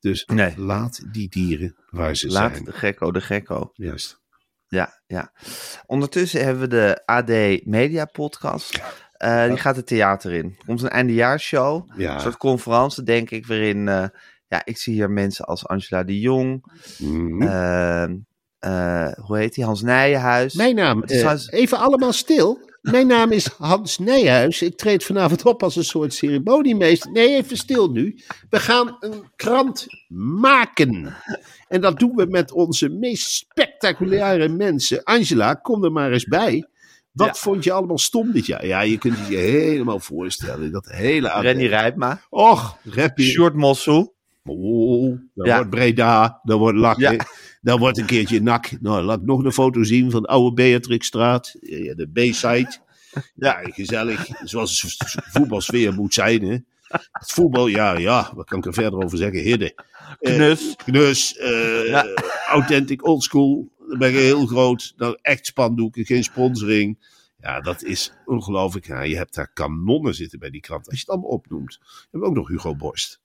Dus 0.00 0.24
Nee. 0.26 0.54
laat 0.58 1.04
die 1.12 1.28
dieren 1.28 1.76
waar 1.90 2.16
ze 2.16 2.28
Laat 2.28 2.52
zijn. 2.52 2.64
de 2.64 2.72
gekko 2.72 3.12
de 3.12 3.20
gekko. 3.20 3.70
Juist. 3.74 4.20
Ja, 4.68 5.00
ja. 5.06 5.32
Ondertussen 5.86 6.44
hebben 6.44 6.62
we 6.62 6.68
de 6.68 7.02
AD 7.06 7.64
Media 7.66 8.04
Podcast. 8.04 8.80
Eh, 9.12 9.48
die 9.48 9.56
gaat 9.56 9.76
het 9.76 9.86
theater 9.86 10.32
in. 10.32 10.44
Er 10.58 10.64
komt 10.64 10.82
een 10.82 10.88
eindejaarsshow. 10.88 11.90
Ja. 11.96 12.14
Een 12.14 12.20
soort 12.20 12.36
conferentie, 12.36 13.02
denk 13.02 13.30
ik, 13.30 13.46
waarin... 13.46 13.88
eh, 13.88 14.06
ja, 14.48 14.64
ik 14.64 14.76
zie 14.78 14.94
hier 14.94 15.10
mensen 15.10 15.44
als 15.44 15.66
Angela 15.66 16.04
de 16.04 16.20
Jong. 16.20 16.64
Mhm. 16.98 17.42
eh, 17.42 18.04
eh, 18.66 19.12
hoe 19.24 19.38
heet 19.38 19.54
die? 19.54 19.64
Hans 19.64 19.82
Nijenhuis. 19.82 20.54
Mijn 20.54 20.74
naam, 20.74 21.02
eh, 21.02 21.32
even 21.46 21.78
allemaal 21.78 22.12
stil. 22.12 22.58
Mijn 22.82 23.06
naam 23.06 23.32
is 23.32 23.48
Hans 23.58 23.98
Nijhuis. 23.98 24.62
Ik 24.62 24.76
treed 24.76 25.04
vanavond 25.04 25.44
op 25.44 25.62
als 25.62 25.76
een 25.76 25.84
soort 25.84 26.14
ceremoniemeester. 26.14 27.10
Nee, 27.12 27.34
even 27.36 27.56
stil 27.56 27.90
nu. 27.90 28.20
We 28.50 28.60
gaan 28.60 28.96
een 29.00 29.22
krant 29.36 29.86
maken. 30.40 31.14
En 31.68 31.80
dat 31.80 31.98
doen 31.98 32.14
we 32.14 32.26
met 32.26 32.52
onze 32.52 32.88
meest 32.88 33.30
spectaculaire 33.30 34.48
mensen. 34.48 35.02
Angela, 35.04 35.54
kom 35.54 35.84
er 35.84 35.92
maar 35.92 36.12
eens 36.12 36.24
bij. 36.24 36.66
Wat 37.12 37.26
Ja. 37.26 37.34
vond 37.34 37.64
je 37.64 37.72
allemaal 37.72 37.98
stom 37.98 38.32
dit 38.32 38.46
jaar? 38.46 38.66
Ja, 38.66 38.80
je 38.80 38.98
kunt 38.98 39.18
het 39.18 39.28
je 39.28 39.36
helemaal 39.36 40.00
voorstellen. 40.00 40.72
Dat 40.72 40.86
hele... 40.90 41.40
Renny 41.40 41.66
Rijpma. 41.66 42.20
Och, 42.30 42.76
rappie. 42.84 43.26
Sjoerd 43.30 43.54
Mossel. 43.54 44.14
Oh, 44.44 45.18
dan 45.34 45.46
Ja. 45.46 45.54
wordt 45.56 45.70
Breda, 45.70 46.40
dan 46.42 46.58
wordt 46.58 46.78
Lachen, 46.78 47.12
Ja. 47.12 47.24
Dan 47.66 47.78
wordt 47.78 47.98
een 47.98 48.06
keertje 48.06 48.42
Nak. 48.42 48.80
Nou, 48.80 49.02
laat 49.02 49.18
ik 49.20 49.24
nog 49.26 49.44
een 49.44 49.52
foto 49.52 49.82
zien 49.82 50.10
van 50.10 50.22
de 50.22 50.28
oude 50.28 50.54
Beatrixstraat, 50.54 51.56
de 51.60 52.08
B-side. 52.12 52.78
Ja, 53.34 53.60
gezellig, 53.62 54.28
zoals 54.44 54.96
voetbalsfeer 55.32 55.94
moet 55.94 56.14
zijn. 56.14 56.42
Hè. 56.42 56.56
Het 57.12 57.32
voetbal, 57.32 57.66
ja, 57.66 57.96
ja, 57.98 58.32
wat 58.34 58.46
kan 58.46 58.58
ik 58.58 58.66
er 58.66 58.74
verder 58.74 59.04
over 59.04 59.18
zeggen? 59.18 59.40
Hidden. 59.40 59.74
Eh, 60.20 60.34
Knus. 60.34 60.76
knus, 60.76 61.36
eh 61.36 61.86
Ja. 61.86 62.06
authentic, 62.48 63.06
oldschool. 63.06 63.72
Dan 63.88 63.98
ben 63.98 64.12
je 64.12 64.18
heel 64.18 64.46
groot. 64.46 64.92
Dan 64.96 65.18
echt 65.22 65.46
spandoeken, 65.46 66.04
geen 66.04 66.24
sponsoring. 66.24 66.98
Ja, 67.40 67.60
dat 67.60 67.82
is 67.82 68.12
ongelooflijk. 68.24 68.86
Ja, 68.86 69.02
je 69.02 69.16
hebt 69.16 69.34
daar 69.34 69.50
kanonnen 69.52 70.14
zitten 70.14 70.38
bij 70.38 70.50
die 70.50 70.60
krant. 70.60 70.86
Als 70.86 70.94
je 70.94 71.00
het 71.00 71.10
allemaal 71.10 71.30
opnoemt. 71.30 71.78
We 71.80 72.06
hebben 72.10 72.28
ook 72.28 72.36
nog 72.36 72.48
Hugo 72.48 72.76
Borst. 72.76 73.20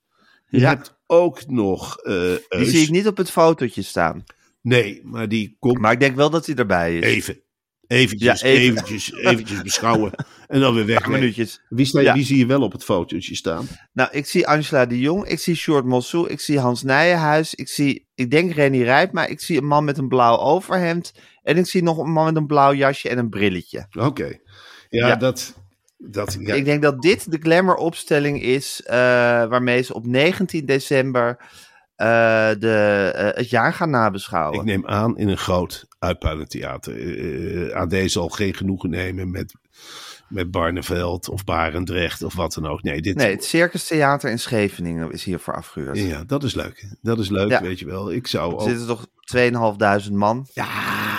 Je 0.52 0.60
Ja. 0.60 0.68
hebt 0.68 0.98
ook 1.06 1.46
nog. 1.46 1.96
eh, 1.98 2.14
Die 2.48 2.64
zie 2.66 2.82
ik 2.82 2.90
niet 2.90 3.06
op 3.06 3.16
het 3.16 3.30
fotootje 3.30 3.82
staan. 3.82 4.24
Nee, 4.62 5.00
maar 5.04 5.28
die 5.28 5.56
komt 5.58 5.78
Maar 5.78 5.92
ik 5.92 6.00
denk 6.00 6.16
wel 6.16 6.30
dat 6.30 6.46
hij 6.46 6.54
erbij 6.54 6.98
is. 6.98 7.04
even. 7.04 7.40
Eventjes, 7.86 8.40
Ja, 8.40 8.46
even. 8.48 8.62
eventjes, 8.72 9.12
eventjes 9.12 9.62
beschouwen. 9.70 10.12
En 10.48 10.60
dan 10.60 10.74
weer 10.74 10.86
weg. 10.86 11.06
Minuutjes. 11.06 11.60
Wie, 11.68 11.86
sta, 11.86 12.00
Ja. 12.00 12.14
wie 12.14 12.24
zie 12.24 12.38
je 12.38 12.46
wel 12.46 12.62
op 12.62 12.72
het 12.72 12.84
fotootje 12.84 13.34
staan? 13.34 13.66
Nou, 13.92 14.08
ik 14.12 14.26
zie 14.26 14.46
Angela 14.46 14.86
de 14.86 14.98
Jong, 15.00 15.26
ik 15.26 15.38
zie 15.38 15.54
Sjoerd 15.54 15.84
Mossou, 15.84 16.28
ik 16.28 16.40
zie 16.40 16.58
Hans 16.58 16.82
Nijenhuis, 16.82 17.54
ik 17.54 17.68
zie, 17.68 18.08
ik 18.14 18.30
denk 18.30 18.52
Renny 18.52 18.82
Rijpma, 18.82 19.26
ik 19.26 19.40
zie 19.40 19.58
een 19.58 19.66
man 19.66 19.84
met 19.84 19.98
een 19.98 20.08
blauw 20.08 20.36
overhemd 20.38 21.12
en 21.42 21.56
ik 21.56 21.66
zie 21.66 21.82
nog 21.82 21.98
een 21.98 22.12
man 22.12 22.24
met 22.24 22.36
een 22.36 22.46
blauw 22.46 22.74
jasje 22.74 23.08
en 23.08 23.18
een 23.18 23.28
brilletje. 23.30 23.86
Oké. 23.98 24.38
Ja, 24.88 25.06
Ja. 25.08 25.16
dat. 25.16 25.61
Dat 26.10 26.36
ja. 26.40 26.54
Ik 26.54 26.64
denk 26.64 26.82
dat 26.82 27.02
dit 27.02 27.30
de 27.30 27.38
glamour 27.40 27.76
opstelling 27.76 28.42
is 28.42 28.82
eh, 28.82 28.96
waarmee 29.44 29.82
ze 29.82 29.94
op 29.94 30.06
19 30.06 30.66
december 30.66 31.36
eh, 31.96 32.06
de, 32.58 33.10
eh, 33.14 33.36
het 33.36 33.50
jaar 33.50 33.72
gaan 33.74 33.90
nabeschouwen. 33.90 34.58
Ik 34.58 34.64
neem 34.64 34.86
aan 34.86 35.16
in 35.18 35.28
een 35.28 35.38
groot 35.38 35.86
uitpuilentheater. 35.98 37.74
AD 37.74 37.94
zal 38.10 38.28
geen 38.28 38.54
genoegen 38.54 38.90
nemen 38.90 39.30
met, 39.30 39.54
met 40.28 40.50
Barneveld 40.50 41.28
of 41.28 41.44
Barendrecht 41.44 42.22
of 42.22 42.34
wat 42.34 42.52
dan 42.54 42.66
ook. 42.66 42.82
Nee, 42.82 43.00
dit, 43.02 43.16
Nee, 43.16 43.30
het 43.30 43.44
Circus 43.44 43.86
Theater 43.86 44.30
in 44.30 44.38
Scheveningen 44.38 45.10
is 45.12 45.24
hiervoor 45.24 45.54
afgehuurd. 45.54 45.98
ja, 45.98 46.24
dat 46.24 46.44
is 46.44 46.54
leuk. 46.54 46.86
Dat 47.02 47.18
is 47.18 47.28
leuk, 47.28 47.50
Ja. 47.50 47.60
weet 47.62 47.78
je 47.78 47.86
wel. 47.86 48.12
Ik 48.12 48.26
zou 48.26 48.52
Er 48.52 48.58
ook... 48.58 48.68
zitten 48.68 48.86
toch 48.86 49.06
2500 49.24 50.14
man. 50.14 50.46
Ja, 50.52 50.66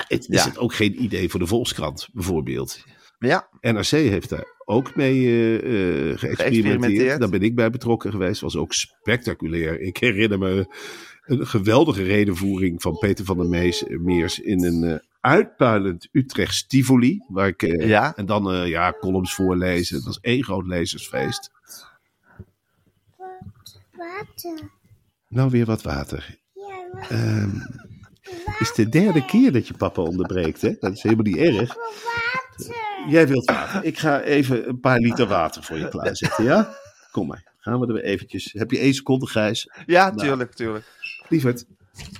het, 0.07 0.29
is 0.29 0.43
Ja. 0.43 0.49
het 0.49 0.57
ook 0.57 0.73
geen 0.73 1.03
idee 1.03 1.29
voor 1.29 1.39
de 1.39 1.47
Volkskrant, 1.47 2.07
bijvoorbeeld. 2.13 2.79
Ja, 3.19 3.47
NRC 3.61 3.85
heeft 3.89 4.29
daar 4.29 4.52
ook 4.73 4.95
mee 4.95 5.25
eh, 5.25 5.55
eh, 5.55 5.61
geëxperimenteerd. 5.61 6.39
Geëxperimenteerd. 6.39 7.19
Daar 7.19 7.29
ben 7.29 7.41
ik 7.41 7.55
bij 7.55 7.69
betrokken 7.69 8.11
geweest. 8.11 8.41
Was 8.41 8.55
ook 8.55 8.73
spectaculair. 8.73 9.79
Ik 9.81 9.97
herinner 9.97 10.39
me 10.39 10.67
een 11.25 11.47
geweldige 11.47 12.03
redenvoering 12.03 12.81
van 12.81 12.97
Peter 12.97 13.25
van 13.25 13.37
der 13.37 13.47
Mees, 13.47 13.83
Meers 13.87 14.39
in 14.39 14.63
een 14.63 14.83
eh, 14.83 14.99
uitpuilend 15.21 16.09
Utrecht 16.11 16.69
Tivoli. 16.69 17.23
Waar 17.27 17.47
ik, 17.47 17.63
eh, 17.63 17.87
Ja. 17.87 18.15
En 18.15 18.25
dan 18.25 18.51
eh, 18.51 18.67
ja, 18.67 18.93
columns 18.99 19.33
voorlezen. 19.33 19.95
Dat 19.95 20.05
was 20.05 20.19
één 20.19 20.43
groot 20.43 20.65
lezersfeest. 20.65 21.51
Water. 23.91 24.69
Nou, 25.27 25.49
weer 25.49 25.65
wat 25.65 25.81
water. 25.81 26.39
Ja, 26.53 27.07
Ehm, 27.09 27.59
het 28.21 28.59
is 28.59 28.73
de 28.73 28.89
derde 28.89 29.25
keer 29.25 29.51
dat 29.51 29.67
je 29.67 29.73
papa 29.73 30.01
onderbreekt, 30.01 30.61
hè? 30.61 30.75
Dat 30.79 30.93
is 30.93 31.03
helemaal 31.03 31.25
niet 31.25 31.37
erg. 31.37 31.75
Jij 33.07 33.27
wilt 33.27 33.45
water. 33.45 33.83
Ik 33.83 33.97
ga 33.97 34.21
even 34.21 34.67
een 34.67 34.79
paar 34.79 34.99
liter 34.99 35.27
water 35.27 35.63
voor 35.63 35.77
je 35.77 35.87
klaarzetten, 35.87 36.43
ja? 36.43 36.75
Kom 37.11 37.27
maar. 37.27 37.51
Gaan 37.57 37.79
we 37.79 37.87
er 37.87 37.93
weer 37.93 38.03
eventjes. 38.03 38.53
Heb 38.53 38.71
je 38.71 38.77
één 38.79 38.93
seconde, 38.93 39.27
Gijs? 39.27 39.69
Ja, 39.85 40.11
tuurlijk, 40.11 40.53
tuurlijk. 40.53 40.85
Lieverd, 41.29 41.65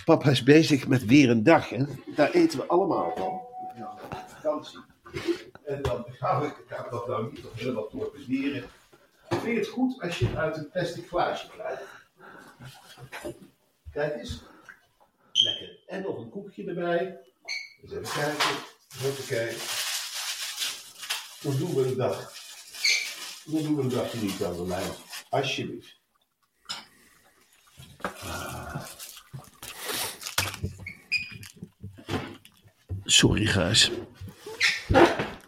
papa 0.05 0.29
is 0.29 0.43
bezig 0.43 0.87
met 0.87 1.05
weer 1.05 1.29
een 1.29 1.43
dag, 1.43 1.69
hè? 1.69 1.83
Daar 2.15 2.31
eten 2.31 2.59
we 2.59 2.65
allemaal 2.65 3.13
van. 3.15 3.41
Ja, 3.77 3.93
vakantie. 4.27 4.79
En 5.65 5.81
dan 5.81 6.05
gaan 6.07 6.41
we, 6.41 6.53
gaan 6.67 6.83
we 6.83 6.89
dat 6.89 7.07
nou 7.07 7.31
niet 7.31 7.45
of 7.45 7.55
willen 7.59 7.73
wat 7.73 7.89
torpederen. 7.89 8.63
Vind 9.29 9.43
je 9.43 9.53
het 9.53 9.67
goed 9.67 10.01
als 10.01 10.19
je 10.19 10.25
het 10.27 10.35
uit 10.35 10.57
een 10.57 10.69
plastic 10.69 11.07
glaasje 11.07 11.47
krijgt? 11.47 11.81
Kijk 13.91 14.15
eens. 14.15 14.43
Lekker. 15.31 15.79
En 15.87 16.01
nog 16.01 16.17
een 16.17 16.29
koekje 16.29 16.65
erbij. 16.65 17.17
Dus 17.81 17.91
even 17.91 18.21
kijken. 18.21 18.55
Hoppakee. 19.01 19.91
Hoe 21.43 21.57
doen 21.57 21.75
we 21.75 21.87
een 21.87 21.97
dag? 21.97 22.33
Hoe 23.45 23.61
doen 23.61 23.75
we 23.75 23.81
een 23.81 23.89
dag 23.89 24.13
niet 24.13 24.43
aan 24.43 24.55
de 24.55 24.67
lijn? 24.67 24.91
Alsjeblieft. 25.29 26.01
Sorry, 33.03 33.45
Gijs. 33.45 33.91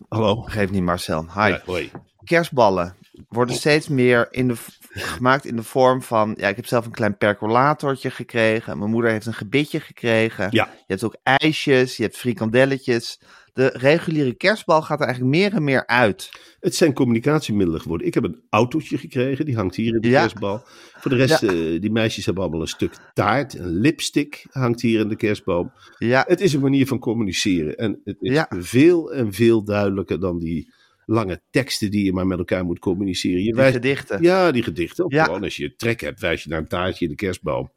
Hallo. 0.10 0.42
Geef 0.42 0.70
niet, 0.70 0.82
Marcel. 0.82 1.22
Hi. 1.34 1.50
Ja, 1.50 1.62
hoi. 1.66 1.92
Kerstballen 2.24 2.96
worden 3.30 3.56
steeds 3.56 3.88
meer 3.88 4.28
in 4.32 4.48
de, 4.48 4.56
gemaakt 5.16 5.46
in 5.46 5.56
de 5.56 5.64
vorm 5.64 6.02
van... 6.02 6.34
Ja, 6.38 6.48
ik 6.48 6.56
heb 6.56 6.66
zelf 6.66 6.86
een 6.86 6.92
klein 6.92 7.18
percolatortje 7.18 8.10
gekregen. 8.10 8.78
Mijn 8.78 8.90
moeder 8.92 9.12
heeft 9.12 9.26
een 9.26 9.34
gebitje 9.34 9.80
gekregen. 9.80 10.48
Ja. 10.52 10.66
Je 10.74 10.84
hebt 10.88 11.04
ook 11.04 11.18
ijsjes, 11.24 11.98
je 11.98 12.04
hebt 12.04 12.18
frikandelletjes. 12.18 13.20
De 13.54 13.68
reguliere 13.74 14.34
kerstbal 14.34 14.82
gaat 14.82 15.00
er 15.00 15.06
eigenlijk 15.06 15.36
meer 15.36 15.54
en 15.54 15.64
meer 15.64 15.88
uit. 15.88 16.30
Het 16.60 16.76
zijn 16.76 16.94
communicatiemiddelen 16.94 17.82
geworden. 17.82 18.08
Ik 18.08 18.14
heb 18.14 18.24
een 18.24 18.42
autootje 18.50 18.98
gekregen, 18.98 19.46
die 19.46 19.56
hangt 19.56 19.76
hier 19.76 19.96
in 19.96 20.02
de 20.02 20.10
Ja. 20.10 20.20
kerstbal. 20.20 20.62
Voor 20.98 21.12
de 21.12 21.18
rest, 21.18 21.42
Ja. 21.42 21.48
eh, 21.48 21.82
die 21.82 21.92
meisjes 21.92 22.26
hebben 22.26 22.44
allemaal 22.44 22.62
een 22.62 22.68
stuk 22.68 22.94
taart. 23.14 23.54
Een 23.60 23.80
lipstick 23.80 24.46
hangt 24.50 24.82
hier 24.82 25.00
in 25.00 25.08
de 25.08 25.16
kerstboom. 25.16 25.72
Ja, 25.98 26.24
Het 26.28 26.42
is 26.42 26.54
een 26.54 26.62
manier 26.62 26.88
van 26.88 27.00
communiceren. 27.00 27.76
En 27.76 28.02
het 28.04 28.18
is 28.20 28.46
veel 28.50 29.14
en 29.14 29.34
veel 29.34 29.64
duidelijker 29.64 30.20
dan 30.20 30.40
die 30.40 30.74
lange 31.06 31.42
teksten 31.50 31.92
die 31.92 32.06
je 32.06 32.14
maar 32.14 32.28
met 32.28 32.38
elkaar 32.38 32.66
moet 32.66 32.80
communiceren. 32.80 33.38
Je 33.38 33.44
die 33.44 33.54
wijst, 33.56 33.74
gedichten. 33.74 34.22
ja, 34.22 34.52
die 34.52 34.64
gedichten. 34.64 35.06
Of 35.06 35.12
Ja. 35.12 35.24
gewoon 35.24 35.44
als 35.44 35.56
je 35.56 35.76
trek 35.76 36.02
hebt, 36.02 36.20
wijs 36.20 36.44
je 36.44 36.50
naar 36.50 36.60
een 36.60 36.68
taartje 36.68 37.06
in 37.06 37.12
de 37.12 37.18
kerstboom. 37.18 37.72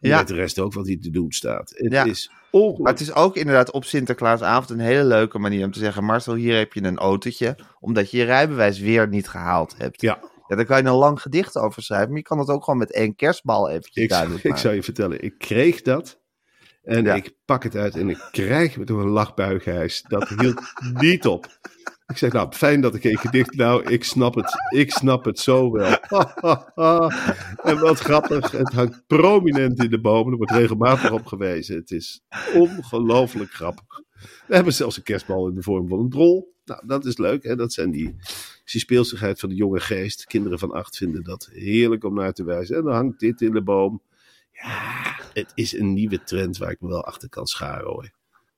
En 0.00 0.08
Ja. 0.10 0.18
met 0.18 0.28
de 0.28 0.34
rest 0.34 0.58
ook 0.58 0.72
wat 0.72 0.86
hier 0.86 1.00
te 1.00 1.10
doen 1.10 1.32
staat. 1.32 1.72
Het 1.76 1.92
Ja. 1.92 2.04
is 2.04 2.28
Maar 2.28 2.42
ongelooflijk. 2.50 2.88
het 2.98 3.00
is 3.08 3.12
ook 3.14 3.36
inderdaad 3.36 3.70
op 3.70 3.84
Sinterklaasavond 3.84 4.70
een 4.70 4.78
hele 4.78 5.04
leuke 5.04 5.38
manier 5.38 5.64
om 5.64 5.70
te 5.72 5.78
zeggen... 5.78 6.04
Marcel, 6.04 6.34
hier 6.34 6.56
heb 6.56 6.72
je 6.72 6.82
een 6.82 6.98
autootje, 6.98 7.56
omdat 7.80 8.10
je 8.10 8.16
je 8.16 8.24
rijbewijs 8.24 8.78
weer 8.78 9.08
niet 9.08 9.28
gehaald 9.28 9.74
hebt. 9.78 10.00
Ja, 10.00 10.18
Ja, 10.48 10.56
daar 10.56 10.64
kan 10.64 10.76
je 10.82 10.88
een 10.88 10.94
lang 10.94 11.20
gedicht 11.22 11.56
over 11.56 11.82
schrijven, 11.82 12.08
maar 12.08 12.16
je 12.18 12.22
kan 12.24 12.38
het 12.38 12.48
ook 12.48 12.64
gewoon 12.64 12.78
met 12.78 12.92
één 12.92 13.14
kerstbal 13.16 13.68
eventjes 13.70 14.04
ik, 14.04 14.08
duidelijk 14.10 14.44
ik 14.52 14.56
zou 14.56 14.74
je 14.74 14.82
vertellen, 14.82 15.22
ik 15.22 15.38
kreeg 15.38 15.82
dat. 15.82 16.20
En 16.82 17.04
Ja. 17.04 17.14
ik 17.14 17.34
pak 17.44 17.62
het 17.62 17.76
uit 17.76 17.96
en 17.96 18.08
ik 18.10 18.28
krijg 18.30 18.76
me 18.76 18.84
door 18.84 19.00
een 19.02 19.08
lachbui, 19.08 19.60
Gijs. 19.60 20.02
Dat 20.08 20.28
hield 20.28 20.60
niet 20.92 21.26
op. 21.26 21.58
Ik 22.06 22.16
zeg, 22.16 22.32
nou, 22.32 22.52
fijn 22.52 22.80
dat 22.80 22.94
ik 22.94 23.04
een 23.04 23.18
gedicht... 23.18 23.54
Nou, 23.54 23.90
ik 23.90 24.04
snap 24.04 24.34
het. 24.34 24.52
Ik 24.68 24.90
snap 24.90 25.24
het 25.24 25.38
zo 25.38 25.72
wel. 25.72 25.90
en 27.70 27.78
wat 27.80 27.98
grappig. 27.98 28.50
Het 28.50 28.72
hangt 28.72 29.06
prominent 29.06 29.82
in 29.82 29.90
de 29.90 30.00
bomen. 30.00 30.32
Er 30.32 30.36
wordt 30.36 30.52
regelmatig 30.52 31.12
op 31.12 31.26
gewezen. 31.26 31.76
Het 31.76 31.90
is 31.90 32.24
ongelooflijk 32.54 33.50
grappig. 33.50 34.02
We 34.46 34.54
hebben 34.54 34.72
zelfs 34.72 34.96
een 34.96 35.02
kerstbal 35.02 35.48
in 35.48 35.54
de 35.54 35.62
vorm 35.62 35.88
van 35.88 35.98
een 35.98 36.10
drol. 36.10 36.54
Nou, 36.64 36.86
dat 36.86 37.04
is 37.04 37.18
leuk. 37.18 37.42
Hè? 37.42 37.56
Dat 37.56 37.72
zijn 37.72 37.90
die, 37.90 38.16
die 38.64 38.80
speelsigheid 38.80 39.40
van 39.40 39.48
de 39.48 39.54
jonge 39.54 39.80
geest. 39.80 40.24
Kinderen 40.24 40.58
van 40.58 40.72
acht 40.72 40.96
vinden 40.96 41.24
dat 41.24 41.48
heerlijk 41.52 42.04
om 42.04 42.14
naar 42.14 42.32
te 42.32 42.44
wijzen. 42.44 42.76
En 42.76 42.84
dan 42.84 42.94
hangt 42.94 43.20
dit 43.20 43.40
in 43.40 43.52
de 43.52 43.62
boom. 43.62 44.02
Ja, 44.52 45.16
het 45.32 45.52
is 45.54 45.72
een 45.72 45.92
nieuwe 45.92 46.24
trend 46.24 46.58
waar 46.58 46.70
ik 46.70 46.80
me 46.80 46.88
wel 46.88 47.04
achter 47.04 47.28
kan 47.28 47.46
scharen 47.46 47.86
hoor. 47.86 48.10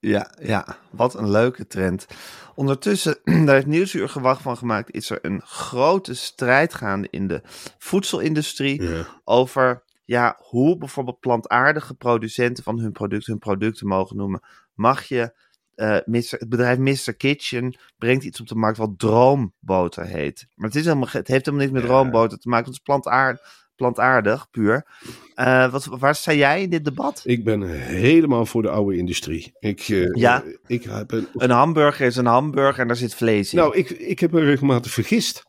Ja, 0.08 0.30
ja, 0.42 0.78
wat 0.90 1.14
een 1.14 1.30
leuke 1.30 1.66
trend. 1.66 2.06
Ondertussen, 2.54 3.18
daar 3.46 3.54
heeft 3.54 3.66
Nieuwsuur 3.66 4.08
gewacht 4.08 4.42
van 4.42 4.56
gemaakt, 4.56 4.90
is 4.94 5.10
er 5.10 5.18
een 5.22 5.42
grote 5.44 6.14
strijd 6.14 6.74
gaande 6.74 7.08
in 7.10 7.26
de 7.26 7.40
voedselindustrie 7.78 8.82
Ja. 8.82 9.06
over 9.24 9.84
ja, 10.04 10.36
hoe 10.38 10.76
bijvoorbeeld 10.78 11.20
plantaardige 11.20 11.94
producenten 11.94 12.64
van 12.64 12.78
hun 12.78 12.92
producten 12.92 13.30
hun 13.32 13.40
producten 13.40 13.86
mogen 13.86 14.16
noemen. 14.16 14.40
Mag 14.74 15.04
je, 15.04 15.38
eh, 15.74 15.98
het 16.30 16.48
bedrijf 16.48 16.78
Mr. 16.78 17.14
Kitchen 17.16 17.78
brengt 17.98 18.24
iets 18.24 18.40
op 18.40 18.46
de 18.48 18.54
markt 18.54 18.78
wat 18.78 18.98
droomboter 18.98 20.04
heet. 20.06 20.46
Maar 20.54 20.66
het, 20.68 20.76
is 20.78 20.84
helemaal, 20.84 21.08
het 21.10 21.28
heeft 21.28 21.44
helemaal 21.46 21.66
niks 21.66 21.72
met 21.80 21.82
Ja. 21.82 21.88
droomboter 21.88 22.38
te 22.38 22.48
maken, 22.48 22.66
het 22.66 22.74
is 22.74 22.80
plantaard, 22.82 23.65
plantaardig, 23.76 24.50
puur. 24.50 24.86
Eh, 25.34 25.70
wat, 25.72 25.84
waar 25.90 26.14
sta 26.14 26.32
jij 26.32 26.62
in 26.62 26.70
dit 26.70 26.84
debat? 26.84 27.22
Ik 27.24 27.44
ben 27.44 27.62
helemaal 27.80 28.46
voor 28.46 28.62
de 28.62 28.70
oude 28.70 28.96
industrie. 28.96 29.52
Ik, 29.58 29.80
eh, 29.80 30.12
Ja. 30.14 30.44
ik 30.66 30.82
heb 30.84 31.12
een, 31.12 31.26
Een 31.34 31.50
hamburger 31.50 32.06
is 32.06 32.16
een 32.16 32.26
hamburger 32.26 32.80
en 32.82 32.86
daar 32.86 32.96
zit 32.96 33.14
vlees 33.14 33.52
in. 33.52 33.58
nou, 33.58 33.76
ik, 33.76 33.90
ik 33.90 34.18
heb 34.20 34.30
me 34.32 34.40
regelmatig 34.40 34.92
vergist. 34.92 35.44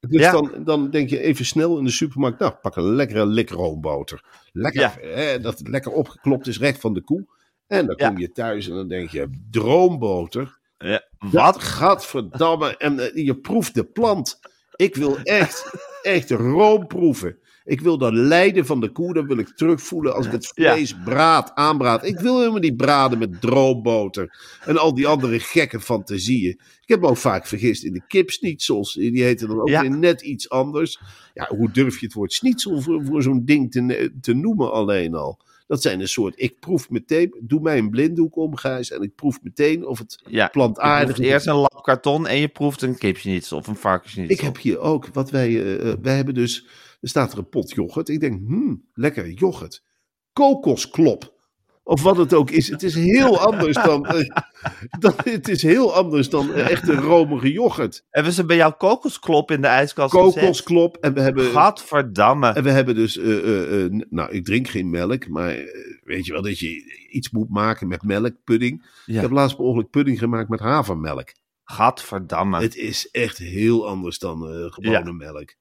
Dus 0.00 0.20
Ja. 0.20 0.32
dan, 0.32 0.52
dan 0.64 0.90
denk 0.90 1.08
je 1.10 1.20
even 1.20 1.44
snel 1.44 1.78
in 1.78 1.84
de 1.84 1.90
supermarkt, 1.90 2.38
nou, 2.38 2.52
pak 2.62 2.76
een 2.76 2.94
lekkere 2.94 3.26
likroomboter. 3.26 4.24
Lekker, 4.52 4.80
Ja. 4.80 4.94
hè, 5.00 5.40
dat 5.40 5.58
het 5.58 5.68
lekker 5.68 5.92
opgeklopt 5.92 6.46
is, 6.46 6.58
recht 6.58 6.80
van 6.80 6.94
de 6.94 7.02
koe. 7.02 7.26
En 7.66 7.86
dan 7.86 7.96
kom 7.96 8.18
je 8.18 8.32
thuis 8.32 8.68
en 8.68 8.74
dan 8.74 8.88
denk 8.88 9.10
je, 9.10 9.28
droomboter. 9.50 10.58
Ja, 10.78 11.02
Wat? 11.18 11.32
wat? 11.32 11.62
Gadverdamme. 11.62 12.76
En 12.76 12.98
eh, 12.98 13.24
je 13.24 13.36
proeft 13.36 13.74
de 13.74 13.84
plant. 13.84 14.38
Ik 14.76 14.94
wil 14.96 15.18
echt, 15.22 15.70
echt 16.02 16.30
room 16.30 16.86
proeven. 16.86 17.38
Ik 17.64 17.80
wil 17.80 17.98
dat 17.98 18.12
lijden 18.12 18.66
van 18.66 18.80
de 18.80 18.88
koe, 18.92 19.14
dat 19.14 19.24
wil 19.24 19.38
ik 19.38 19.48
terugvoelen 19.48 20.14
als 20.14 20.26
ik 20.26 20.32
het 20.32 20.52
Ja. 20.54 20.72
vlees 20.74 20.94
braad, 21.04 21.50
aanbraad. 21.54 22.04
Ik 22.04 22.20
wil 22.20 22.38
helemaal 22.38 22.60
niet 22.60 22.76
braden 22.76 23.18
met 23.18 23.40
droomboter 23.40 24.36
en 24.64 24.76
al 24.76 24.94
die 24.94 25.06
andere 25.06 25.40
gekke 25.40 25.80
fantasieën. 25.80 26.50
Ik 26.82 26.88
heb 26.88 27.00
me 27.00 27.06
ook 27.06 27.16
vaak 27.16 27.46
vergist 27.46 27.84
in 27.84 27.92
de 27.92 28.02
kipsnietsels. 28.06 28.92
Die 28.94 29.22
heten 29.22 29.48
dan 29.48 29.60
ook 29.60 29.68
Ja. 29.68 29.80
weer 29.80 29.90
net 29.98 30.20
iets 30.22 30.50
anders. 30.50 31.00
Ja, 31.34 31.48
hoe 31.56 31.70
durf 31.72 31.98
je 32.00 32.06
het 32.06 32.14
woord 32.14 32.32
schnitzel 32.32 32.80
voor, 32.80 33.04
voor 33.04 33.22
zo'n 33.22 33.44
ding 33.44 33.70
te, 33.70 34.12
te 34.20 34.32
noemen 34.34 34.72
alleen 34.72 35.14
al? 35.14 35.38
Dat 35.72 35.82
zijn 35.82 36.00
een 36.00 36.08
soort, 36.08 36.34
ik 36.36 36.60
proef 36.60 36.90
meteen, 36.90 37.34
doe 37.40 37.60
mij 37.60 37.78
een 37.78 37.90
blinddoek 37.90 38.36
om, 38.36 38.56
Gijs, 38.56 38.90
en 38.90 39.02
ik 39.02 39.14
proef 39.14 39.42
meteen 39.42 39.86
of 39.86 39.98
het 39.98 40.22
Ja, 40.26 40.48
plantaardig 40.48 41.14
proeft 41.14 41.30
eerst 41.30 41.46
een 41.46 41.54
lap 41.54 41.82
karton 41.82 42.26
en 42.26 42.36
je 42.36 42.48
proeft 42.48 42.82
een 42.82 42.98
kipsnitzel 42.98 43.56
of 43.56 43.66
een 43.66 43.76
varkensnitzel. 43.76 44.36
Ik 44.36 44.40
heb 44.40 44.58
hier 44.58 44.78
ook, 44.78 45.06
wat 45.06 45.30
wij, 45.30 45.78
eh, 45.78 45.92
wij 46.02 46.16
hebben 46.16 46.34
dus, 46.34 46.66
er 47.00 47.08
staat 47.08 47.32
er 47.32 47.38
een 47.38 47.48
pot 47.48 47.70
yoghurt. 47.70 48.08
Ik 48.08 48.20
denk, 48.20 48.40
hmm, 48.46 48.84
lekker 48.94 49.30
yoghurt. 49.30 49.84
Kokosklop. 50.32 51.31
Of 51.84 52.02
wat 52.02 52.16
het 52.16 52.34
ook 52.34 52.50
is. 52.50 52.68
Het 52.68 52.82
is 52.82 52.94
heel 52.94 53.38
anders 53.38 53.76
dan, 53.76 54.06
eh, 54.06 54.28
dan, 54.98 55.12
het 55.16 55.48
is 55.48 55.62
heel 55.62 55.94
anders 55.94 56.28
dan 56.30 56.52
eh, 56.54 56.70
echte 56.70 56.94
romige 56.94 57.52
yoghurt. 57.52 58.04
Hebben 58.10 58.32
ze 58.32 58.44
bij 58.44 58.56
jou 58.56 58.72
kokosklop 58.72 59.50
in 59.50 59.60
de 59.60 59.66
ijskast? 59.66 60.12
Kokosklop. 60.12 60.96
En 60.96 61.14
we 61.14 61.20
hebben, 61.20 61.44
Gadverdamme. 61.44 62.48
en 62.48 62.62
we 62.62 62.70
hebben 62.70 62.94
dus, 62.94 63.18
eh, 63.18 63.86
nou 64.10 64.30
ik 64.30 64.44
drink 64.44 64.68
geen 64.68 64.90
melk, 64.90 65.28
maar 65.28 65.56
weet 66.04 66.26
je 66.26 66.32
wel 66.32 66.42
dat 66.42 66.58
je 66.58 67.06
iets 67.10 67.30
moet 67.30 67.50
maken 67.50 67.88
met 67.88 68.02
melkpudding. 68.02 68.86
Ja. 69.06 69.14
Ik 69.14 69.20
heb 69.20 69.30
laatst 69.30 69.56
per 69.56 69.64
ongeluk 69.64 69.90
pudding 69.90 70.18
gemaakt 70.18 70.48
met 70.48 70.60
havermelk. 70.60 71.32
Gadverdamme. 71.64 72.60
Het 72.60 72.76
is 72.76 73.08
echt 73.10 73.38
heel 73.38 73.88
anders 73.88 74.18
dan 74.18 74.38
gewone 74.72 75.04
Ja. 75.04 75.12
melk. 75.12 75.54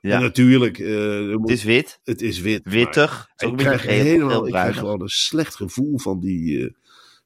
Ja. 0.00 0.14
En 0.16 0.20
natuurlijk, 0.20 0.78
eh, 0.78 1.18
moet- 1.36 1.40
Het 1.40 1.58
is 1.58 1.64
wit, 1.64 2.00
het 2.04 2.22
is 2.22 2.40
wit. 2.40 2.60
wittig. 2.64 3.28
Ik 3.36 3.56
krijg, 3.56 3.82
helemaal, 3.82 4.46
ik 4.46 4.52
krijg 4.52 4.76
gewoon 4.78 5.00
een 5.02 5.08
slecht 5.08 5.54
gevoel 5.56 5.98
van, 5.98 6.20
die, 6.20 6.64
eh, 6.64 6.70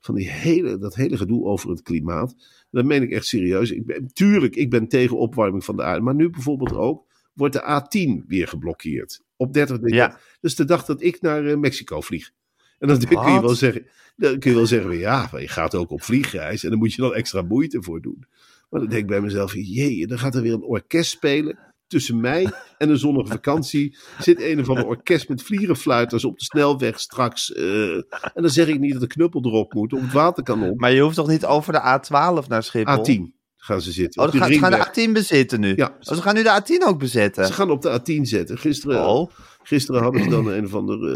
van 0.00 0.14
die 0.14 0.30
hele, 0.30 0.78
dat 0.78 0.94
hele 0.94 1.16
gedoe 1.16 1.44
over 1.44 1.70
het 1.70 1.82
klimaat. 1.82 2.34
Dat 2.70 2.84
meen 2.84 3.02
ik 3.02 3.10
echt 3.10 3.26
serieus. 3.26 3.70
Ik 3.70 3.86
ben, 3.86 4.06
tuurlijk, 4.12 4.56
ik 4.56 4.70
ben 4.70 4.88
tegen 4.88 5.18
opwarming 5.18 5.64
van 5.64 5.76
de 5.76 5.82
aarde. 5.82 6.00
Maar 6.00 6.14
nu 6.14 6.30
bijvoorbeeld 6.30 6.72
ook 6.74 7.06
wordt 7.32 7.54
de 7.54 7.62
A10 7.62 8.24
weer 8.26 8.48
geblokkeerd. 8.48 9.20
Op 9.36 9.52
30 9.52 9.78
december. 9.78 10.08
Ja. 10.08 10.18
Dus 10.40 10.54
de 10.54 10.64
dag 10.64 10.84
dat 10.84 11.02
ik 11.02 11.20
naar 11.20 11.46
eh, 11.46 11.56
Mexico 11.56 12.00
vlieg. 12.00 12.30
En 12.78 12.88
dan 12.88 12.98
kun 12.98 13.32
je 13.32 13.40
wel 13.40 13.54
zeggen, 13.54 13.86
dan 14.16 14.38
kun 14.38 14.50
je 14.50 14.56
wel 14.56 14.66
zeggen, 14.66 14.98
ja, 14.98 15.30
je 15.38 15.48
gaat 15.48 15.74
ook 15.74 15.90
op 15.90 16.02
vliegreis. 16.02 16.64
En 16.64 16.70
dan 16.70 16.78
moet 16.78 16.92
je 16.94 17.02
dan 17.02 17.14
extra 17.14 17.42
moeite 17.42 17.82
voor 17.82 18.00
doen. 18.00 18.24
Maar 18.70 18.80
dan 18.80 18.88
denk 18.88 19.02
ik 19.02 19.08
bij 19.08 19.20
mezelf, 19.20 19.54
jee, 19.54 20.06
dan 20.06 20.18
gaat 20.18 20.34
er 20.34 20.42
weer 20.42 20.52
een 20.52 20.62
orkest 20.62 21.10
spelen. 21.10 21.58
Tussen 21.92 22.20
mij 22.20 22.50
en 22.78 22.90
een 22.90 22.98
zonnige 22.98 23.30
vakantie 23.32 23.96
zit 24.18 24.40
een 24.42 24.60
of 24.60 24.68
ander 24.68 24.86
orkest 24.86 25.28
met 25.28 25.42
vlierenfluiters 25.42 26.24
op 26.24 26.38
de 26.38 26.44
snelweg 26.44 27.00
straks. 27.00 27.52
eh, 27.52 27.94
en 27.94 28.04
dan 28.34 28.50
zeg 28.50 28.66
ik 28.66 28.78
niet 28.78 28.92
dat 28.92 29.00
de 29.00 29.06
knuppel 29.06 29.44
erop 29.44 29.72
moet, 29.74 29.92
of 29.92 30.00
het 30.00 30.12
waterkanon. 30.12 30.72
Maar 30.76 30.92
je 30.92 31.00
hoeft 31.00 31.16
toch 31.16 31.28
niet 31.28 31.44
over 31.44 31.72
de 31.72 31.80
A12 31.80 32.46
naar 32.48 32.62
Schiphol? 32.62 33.06
A10 33.06 33.40
gaan 33.56 33.80
ze 33.80 33.92
zitten. 33.92 34.20
Oh, 34.22 34.28
op 34.28 34.34
gaan, 34.34 34.52
ze 34.52 34.58
gaan 34.58 34.70
ringweg. 34.70 34.90
de 34.90 35.08
A10 35.08 35.12
bezitten 35.12 35.60
nu? 35.60 35.72
Ja. 35.76 35.86
Oh, 35.86 36.14
ze 36.16 36.22
gaan 36.22 36.34
nu 36.34 36.42
de 36.42 36.60
A10 36.62 36.86
ook 36.86 36.98
bezetten? 36.98 37.46
Ze 37.46 37.52
gaan 37.52 37.70
op 37.70 37.82
de 37.82 38.00
A10 38.00 38.20
zetten. 38.22 38.58
Gisteren, 38.58 39.06
Oh, 39.06 39.30
gisteren 39.62 40.02
hadden 40.02 40.22
ze 40.22 40.28
dan 40.28 40.46
een 40.48 40.64
of 40.64 40.74
andere 40.74 41.10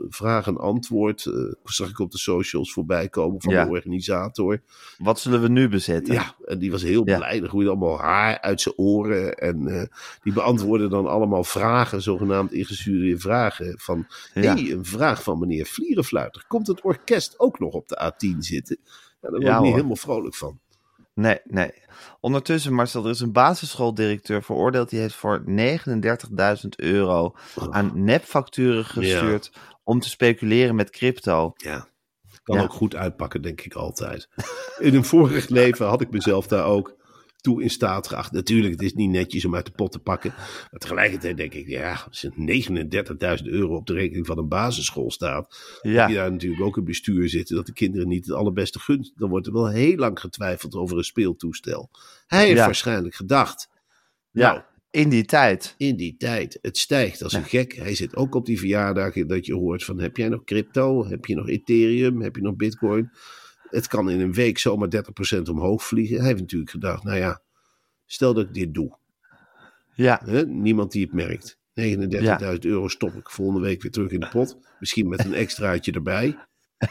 eh, 0.00 0.06
vraag 0.08 0.46
en 0.46 0.56
antwoord. 0.58 1.26
eh, 1.26 1.32
zag 1.64 1.88
ik 1.88 1.98
op 1.98 2.10
de 2.10 2.18
socials 2.18 2.72
voorbij 2.72 3.08
komen 3.08 3.40
van 3.42 3.52
Ja. 3.52 3.64
de 3.64 3.70
organisator. 3.70 4.60
wat 4.98 5.20
zullen 5.20 5.42
we 5.42 5.48
nu 5.48 5.68
bezetten? 5.68 6.14
Ja, 6.14 6.34
en 6.44 6.58
die 6.58 6.70
was 6.70 6.82
heel 6.82 7.02
Ja. 7.08 7.16
blij. 7.16 7.42
Er 7.42 7.48
groeide 7.48 7.70
allemaal 7.70 7.98
haar 7.98 8.40
uit 8.40 8.60
zijn 8.60 8.74
oren. 8.78 9.34
En 9.34 9.66
eh, 9.66 9.86
die 10.22 10.32
beantwoordde 10.32 10.88
dan 10.88 11.06
allemaal 11.06 11.44
vragen, 11.44 12.02
zogenaamd 12.02 12.52
ingestuurde 12.52 13.18
vragen. 13.18 13.74
Van, 13.78 14.06
Ja. 14.34 14.54
hey, 14.54 14.72
een 14.72 14.84
vraag 14.84 15.22
van 15.22 15.38
meneer 15.38 15.66
Vlierenfluiter. 15.66 16.44
Komt 16.48 16.66
het 16.66 16.80
orkest 16.80 17.38
ook 17.38 17.58
nog 17.58 17.72
op 17.72 17.88
de 17.88 18.12
A10 18.12 18.36
zitten? 18.38 18.76
Ja, 18.82 19.30
daar 19.30 19.30
word 19.30 19.42
ik 19.42 19.48
niet 19.50 19.58
hoor. 19.58 19.74
helemaal 19.74 19.96
vrolijk 19.96 20.34
van. 20.34 20.60
Nee, 21.14 21.38
nee. 21.44 21.70
Ondertussen, 22.20 22.72
Marcel, 22.72 23.04
er 23.04 23.10
is 23.10 23.20
een 23.20 23.32
basisschooldirecteur 23.32 24.42
veroordeeld. 24.42 24.90
Die 24.90 25.00
heeft 25.00 25.14
voor 25.14 25.44
39.000 25.46 26.68
euro 26.76 27.34
aan 27.70 27.90
nepfacturen 27.94 28.84
gestuurd 28.84 29.52
om 29.84 30.00
te 30.00 30.08
speculeren 30.08 30.74
met 30.74 30.90
crypto. 30.90 31.52
Ja, 31.56 31.86
kan 32.42 32.56
Ja. 32.56 32.62
ook 32.62 32.72
goed 32.72 32.94
uitpakken, 32.96 33.42
denk 33.42 33.60
ik 33.60 33.74
altijd. 33.74 34.28
In 34.78 34.94
een 34.94 35.04
vorig 35.04 35.48
leven 35.60 35.86
had 35.86 36.00
ik 36.00 36.10
mezelf 36.10 36.46
daar 36.46 36.64
ook 36.64 36.96
toe 37.42 37.62
in 37.62 37.70
staat 37.70 38.08
geacht. 38.08 38.32
Natuurlijk, 38.32 38.72
het 38.74 38.82
is 38.82 38.94
niet 38.94 39.10
netjes 39.10 39.44
om 39.44 39.54
uit 39.54 39.66
de 39.66 39.72
pot 39.72 39.92
te 39.92 39.98
pakken. 39.98 40.32
Maar 40.36 40.78
tegelijkertijd 40.80 41.36
denk 41.36 41.54
ik, 41.54 41.66
ja, 41.68 42.04
als 42.08 42.22
er 42.22 42.32
39.000 43.38 43.44
euro 43.46 43.76
op 43.76 43.86
de 43.86 43.92
rekening 43.92 44.26
van 44.26 44.38
een 44.38 44.48
basisschool 44.48 45.10
staat. 45.10 45.78
Heb 45.82 45.82
je 45.82 45.90
Ja, 45.90 46.08
daar 46.08 46.30
natuurlijk 46.32 46.62
ook 46.62 46.76
een 46.76 46.84
bestuur 46.84 47.28
zitten 47.28 47.56
dat 47.56 47.66
de 47.66 47.72
kinderen 47.72 48.08
niet 48.08 48.26
het 48.26 48.34
allerbeste 48.34 48.78
gunt. 48.78 49.12
Dan 49.16 49.28
wordt 49.30 49.46
er 49.46 49.52
wel 49.52 49.68
heel 49.68 49.96
lang 49.96 50.20
getwijfeld 50.20 50.74
over 50.74 50.96
een 50.96 51.04
speeltoestel. 51.04 51.90
Hij 52.26 52.44
heeft 52.44 52.58
Ja. 52.58 52.64
waarschijnlijk 52.64 53.14
gedacht, 53.14 53.68
ja. 54.30 54.52
nou, 54.52 54.62
in 54.90 55.08
die 55.08 55.24
tijd. 55.24 55.74
in 55.78 55.96
die 55.96 56.16
tijd, 56.16 56.58
het 56.62 56.78
stijgt 56.78 57.22
als 57.22 57.32
een 57.32 57.44
gek. 57.44 57.72
Hij 57.76 57.94
zit 57.94 58.16
ook 58.16 58.34
op 58.34 58.46
die 58.46 58.58
verjaardagen 58.58 59.26
dat 59.26 59.46
je 59.46 59.54
hoort 59.54 59.84
van, 59.84 60.00
heb 60.00 60.16
jij 60.16 60.28
nog 60.28 60.44
crypto? 60.44 61.06
Heb 61.06 61.24
je 61.24 61.34
nog 61.34 61.48
Ethereum? 61.48 62.22
Heb 62.22 62.36
je 62.36 62.42
nog 62.42 62.56
bitcoin? 62.56 63.10
Het 63.72 63.86
kan 63.88 64.10
in 64.10 64.20
een 64.20 64.32
week 64.32 64.58
zomaar 64.58 64.88
30% 65.36 65.42
omhoog 65.50 65.84
vliegen. 65.84 66.16
Hij 66.18 66.26
heeft 66.26 66.40
natuurlijk 66.40 66.70
gedacht, 66.70 67.02
nou 67.04 67.16
ja, 67.18 67.42
stel 68.06 68.34
dat 68.34 68.44
ik 68.44 68.54
dit 68.54 68.74
doe. 68.74 68.98
Ja? 69.94 70.22
Niemand 70.46 70.92
die 70.92 71.02
het 71.04 71.12
merkt. 71.12 71.58
39.000 71.80 72.58
euro 72.60 72.88
stop 72.88 73.14
ik 73.14 73.30
volgende 73.30 73.60
week 73.60 73.82
weer 73.82 73.90
terug 73.90 74.10
in 74.10 74.20
de 74.20 74.28
pot. 74.28 74.56
Misschien 74.78 75.08
met 75.08 75.24
een 75.24 75.34
extraatje 75.34 75.92
erbij. 75.92 76.36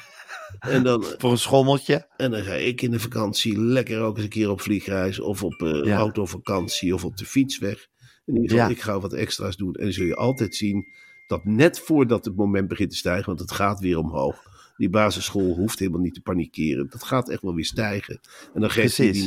En 0.59 0.83
dan, 0.83 1.03
voor 1.17 1.31
een 1.31 1.37
schommeltje. 1.37 2.07
en 2.17 2.31
dan 2.31 2.43
ga 2.43 2.53
ik 2.53 2.81
in 2.81 2.91
de 2.91 2.99
vakantie 2.99 3.59
lekker 3.61 4.01
ook 4.01 4.15
eens 4.15 4.23
een 4.23 4.29
keer 4.29 4.49
op 4.49 4.61
vliegreis. 4.61 5.19
Of 5.19 5.43
op 5.43 5.61
eh 5.61 5.83
Ja. 5.83 5.97
autovakantie 5.97 6.93
of 6.93 7.05
op 7.05 7.17
de 7.17 7.25
fiets 7.25 7.57
weg. 7.57 7.87
In 8.25 8.33
ieder 8.35 8.49
geval, 8.49 8.65
Ja. 8.65 8.71
ik 8.71 8.81
ga 8.81 8.99
wat 8.99 9.13
extra's 9.13 9.55
doen. 9.57 9.73
En 9.73 9.83
dan 9.83 9.93
zul 9.93 10.05
je 10.05 10.15
altijd 10.15 10.55
zien 10.55 10.85
dat 11.27 11.45
net 11.45 11.79
voordat 11.79 12.25
het 12.25 12.35
moment 12.35 12.67
begint 12.67 12.89
te 12.89 12.95
stijgen, 12.95 13.25
want 13.25 13.39
het 13.39 13.51
gaat 13.51 13.79
weer 13.79 13.97
omhoog. 13.97 14.43
Die 14.81 14.89
basisschool 14.89 15.55
hoeft 15.55 15.79
helemaal 15.79 15.99
niet 16.01 16.13
te 16.13 16.21
panikeren. 16.21 16.87
Dat 16.89 17.03
gaat 17.03 17.29
echt 17.29 17.41
wel 17.41 17.55
weer 17.55 17.65
stijgen. 17.65 18.19
En 18.53 18.61
dan 18.61 18.69
geeft 18.69 18.97
hij 18.97 19.11
die 19.11 19.23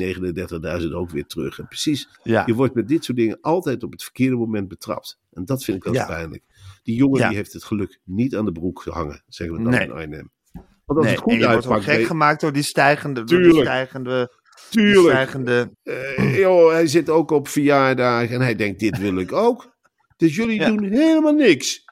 39.000 0.82 0.92
ook 0.94 1.10
weer 1.10 1.26
terug. 1.26 1.58
En 1.58 1.66
precies, 1.68 2.08
Ja, 2.22 2.42
je 2.46 2.54
wordt 2.54 2.74
met 2.74 2.88
dit 2.88 3.04
soort 3.04 3.18
dingen 3.18 3.38
altijd 3.40 3.82
op 3.82 3.92
het 3.92 4.02
verkeerde 4.02 4.36
moment 4.36 4.68
betrapt. 4.68 5.18
En 5.32 5.44
dat 5.44 5.64
vind 5.64 5.76
ik 5.76 5.84
wel 5.84 5.92
Ja. 5.92 6.06
pijnlijk. 6.06 6.42
Die 6.82 6.96
jongen 6.96 7.20
Ja. 7.20 7.28
die 7.28 7.36
heeft 7.36 7.52
het 7.52 7.64
geluk 7.64 8.00
niet 8.04 8.36
aan 8.36 8.44
de 8.44 8.52
broek 8.52 8.82
gehangen, 8.82 9.22
zeggen 9.28 9.56
we 9.56 9.62
dan 9.62 9.72
Nee. 9.72 9.82
in 9.82 9.92
Arnhem. 9.92 10.30
Want 10.52 10.98
als 10.98 11.04
nee, 11.06 11.14
het 11.14 11.22
goed 11.24 11.32
en 11.32 11.38
je 11.38 11.62
wordt 11.66 11.84
gek 11.84 12.04
gemaakt 12.06 12.40
door 12.40 12.52
die 12.52 12.62
stijgende, 12.62 13.24
die 13.24 13.38
Tuurlijk. 13.38 13.64
stijgende, 13.64 14.32
tuurlijk. 14.70 15.08
stijgende... 15.08 15.70
Eh, 15.82 16.38
joh, 16.38 16.70
hij 16.72 16.86
zit 16.86 17.10
ook 17.10 17.30
op 17.30 17.48
verjaardagen 17.48 18.34
en 18.34 18.40
hij 18.40 18.54
denkt, 18.54 18.80
dit 18.80 18.98
wil 18.98 19.18
ik 19.18 19.32
ook. 19.32 19.72
Dus 20.16 20.36
jullie 20.36 20.60
Ja. 20.60 20.68
doen 20.68 20.82
helemaal 20.84 21.34
niks. 21.34 21.83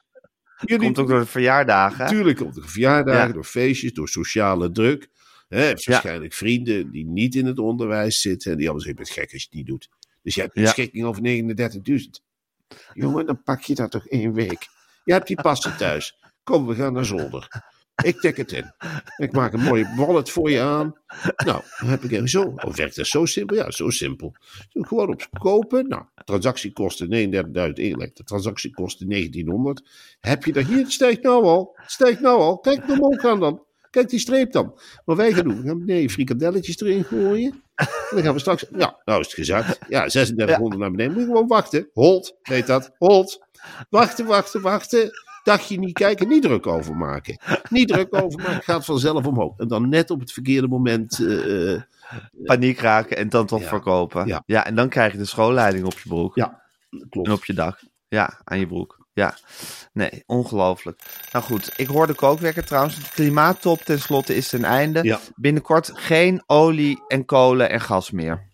Jullie, 0.65 0.85
Komt 0.85 0.99
ook 0.99 1.07
door 1.07 1.19
de 1.19 1.25
verjaardagen. 1.25 1.97
Natuurlijk 1.97 2.37
komt 2.37 2.55
door 2.55 2.69
verjaardagen, 2.69 3.27
Ja. 3.27 3.33
door 3.33 3.43
feestjes, 3.43 3.93
door 3.93 4.09
sociale 4.09 4.71
druk. 4.71 5.09
Hè, 5.47 5.67
Ja. 5.67 5.73
waarschijnlijk 5.83 6.33
vrienden 6.33 6.91
die 6.91 7.05
niet 7.05 7.35
in 7.35 7.45
het 7.45 7.59
onderwijs 7.59 8.21
zitten. 8.21 8.51
En 8.51 8.57
die 8.57 8.65
allemaal 8.69 8.85
zeggen, 8.85 9.03
je 9.05 9.11
bent 9.13 9.19
gek 9.25 9.33
als 9.33 9.41
je 9.41 9.47
het 9.49 9.57
niet 9.57 9.67
doet. 9.67 9.89
Dus 10.21 10.35
je 10.35 10.41
hebt 10.41 10.57
een 10.57 10.63
beschikking 10.63 11.05
over 11.05 11.21
39.000. 11.21 12.23
Jongen, 12.93 13.25
dan 13.25 13.43
pak 13.43 13.61
je 13.61 13.75
dat 13.75 13.91
toch 13.91 14.07
één 14.07 14.33
week. 14.33 14.67
Je 15.03 15.13
hebt 15.13 15.27
die 15.27 15.41
passen 15.41 15.77
thuis. 15.77 16.17
Kom, 16.43 16.67
we 16.67 16.75
gaan 16.75 16.93
naar 16.93 17.05
zolder. 17.05 17.47
Ik 18.03 18.19
tik 18.19 18.37
het 18.37 18.51
in. 18.51 18.73
Ik 19.17 19.31
maak 19.31 19.53
een 19.53 19.63
mooie 19.63 19.93
wallet 19.95 20.29
voor 20.29 20.51
je 20.51 20.61
aan. 20.61 20.95
Nou, 21.45 21.61
dan 21.79 21.89
heb 21.89 22.03
ik 22.03 22.11
even 22.11 22.29
zo. 22.29 22.41
Oh, 22.41 22.73
werkt 22.73 22.95
dat 22.95 23.07
zo 23.07 23.25
simpel? 23.25 23.55
Ja, 23.55 23.71
zo 23.71 23.89
simpel. 23.89 24.35
Gewoon 24.69 25.09
op 25.09 25.27
kopen. 25.39 25.87
Nou, 25.87 26.03
transactiekosten 26.25 27.07
39.000 27.67 27.73
inlek. 27.73 28.15
De 28.15 28.23
transactiekosten 28.23 29.09
1900. 29.09 29.83
Heb 30.19 30.45
je 30.45 30.53
dat 30.53 30.65
hier? 30.65 30.77
Het 30.77 30.91
stijgt 30.91 31.21
nou 31.21 31.43
al. 31.43 31.71
Het 31.75 31.91
stijgt 31.91 32.19
nou 32.19 32.39
al. 32.39 32.59
Kijk 32.59 32.87
naar 32.87 32.99
omhoog 32.99 33.21
gaan 33.21 33.39
dan. 33.39 33.63
Kijk 33.89 34.09
die 34.09 34.19
streep 34.19 34.51
dan. 34.51 34.79
Wat 35.05 35.17
wij 35.17 35.33
gaan 35.33 35.43
doen, 35.43 35.61
we 35.61 35.67
gaan 35.67 35.85
beneden 35.85 36.09
frikadelletjes 36.09 36.79
erin 36.79 37.03
gooien. 37.03 37.63
En 37.75 37.87
dan 38.09 38.23
gaan 38.23 38.33
we 38.33 38.39
straks. 38.39 38.65
Ja, 38.77 39.01
nou 39.05 39.19
is 39.19 39.25
het 39.25 39.35
gezakt. 39.35 39.79
Ja, 39.87 40.07
3600 40.07 40.81
naar 40.81 40.91
beneden. 40.91 41.13
Moet 41.13 41.21
je 41.21 41.27
gewoon 41.27 41.47
wachten. 41.47 41.89
Hold, 41.93 42.37
weet 42.43 42.67
dat. 42.67 42.91
Hold. 42.97 43.45
Wachten, 43.89 44.25
wachten, 44.25 44.61
wachten. 44.61 45.11
Dagje 45.43 45.79
niet 45.79 45.93
kijken, 45.93 46.27
niet 46.27 46.41
druk 46.41 46.67
over 46.67 46.95
maken. 46.95 47.37
Niet 47.69 47.87
druk 47.87 48.15
over 48.23 48.39
maken, 48.39 48.63
gaat 48.63 48.85
vanzelf 48.85 49.25
omhoog. 49.25 49.57
En 49.57 49.67
dan 49.67 49.89
net 49.89 50.09
op 50.09 50.19
het 50.19 50.31
verkeerde 50.31 50.67
moment. 50.67 51.19
eh, 51.19 51.73
eh, 51.73 51.81
Paniek 52.43 52.79
raken 52.79 53.17
en 53.17 53.29
dan 53.29 53.45
toch 53.45 53.61
Ja. 53.61 53.67
verkopen. 53.67 54.27
Ja. 54.27 54.43
Ja. 54.45 54.65
en 54.65 54.75
dan 54.75 54.89
krijg 54.89 55.11
je 55.11 55.17
de 55.17 55.25
schoolleiding 55.25 55.85
op 55.85 55.99
je 55.99 56.09
broek. 56.09 56.35
ja, 56.35 56.61
klopt. 57.09 57.27
En 57.27 57.33
op 57.33 57.45
je 57.45 57.53
dak. 57.53 57.79
Ja, 58.07 58.39
aan 58.43 58.59
je 58.59 58.67
broek. 58.67 59.01
Ja. 59.13 59.35
Nee, 59.93 60.23
ongelooflijk. 60.25 61.01
Nou 61.31 61.45
goed, 61.45 61.73
ik 61.75 61.87
hoor 61.87 62.07
de 62.07 62.13
kookwekker 62.13 62.65
trouwens. 62.65 62.95
De 62.95 63.09
klimaattop 63.13 63.79
tenslotte 63.81 64.35
is 64.35 64.49
ten 64.49 64.63
einde. 64.63 65.03
Ja. 65.03 65.19
Binnenkort 65.35 65.91
geen 65.93 66.43
olie 66.45 67.03
en 67.07 67.25
kolen 67.25 67.69
en 67.69 67.81
gas 67.81 68.11
meer. 68.11 68.47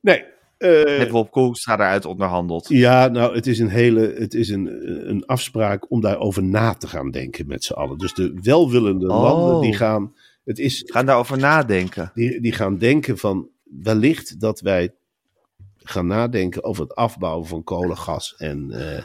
Nee. 0.00 0.24
Eh, 0.58 0.98
Met 0.98 1.10
Rob 1.10 1.30
Koelstra 1.30 1.76
daaruit 1.76 2.04
onderhandeld. 2.04 2.68
Ja, 2.68 3.08
nou, 3.08 3.34
het 3.34 3.46
is 3.46 3.58
een 3.58 3.68
hele, 3.68 4.14
het 4.18 4.34
is 4.34 4.48
een, 4.48 4.66
een 5.10 5.26
afspraak 5.26 5.90
om 5.90 6.00
daarover 6.00 6.42
na 6.42 6.74
te 6.74 6.86
gaan 6.88 7.10
denken 7.10 7.46
met 7.46 7.64
z'n 7.64 7.72
allen. 7.72 7.98
Dus 7.98 8.14
de 8.14 8.38
welwillende 8.42 9.08
Oh. 9.12 9.22
landen 9.22 9.60
die 9.60 9.74
gaan, 9.74 10.14
het 10.44 10.58
is, 10.58 10.82
Gaan 10.86 11.06
daarover 11.06 11.38
nadenken. 11.38 12.10
die, 12.14 12.40
die 12.40 12.52
gaan 12.52 12.78
denken 12.78 13.18
van 13.18 13.48
wellicht 13.82 14.40
dat 14.40 14.60
wij 14.60 14.94
gaan 15.76 16.06
nadenken 16.06 16.64
over 16.64 16.82
het 16.82 16.94
afbouwen 16.94 17.46
van 17.46 17.64
kolen, 17.64 17.96
gas 17.96 18.34
en 18.36 18.70
eh 18.70 19.02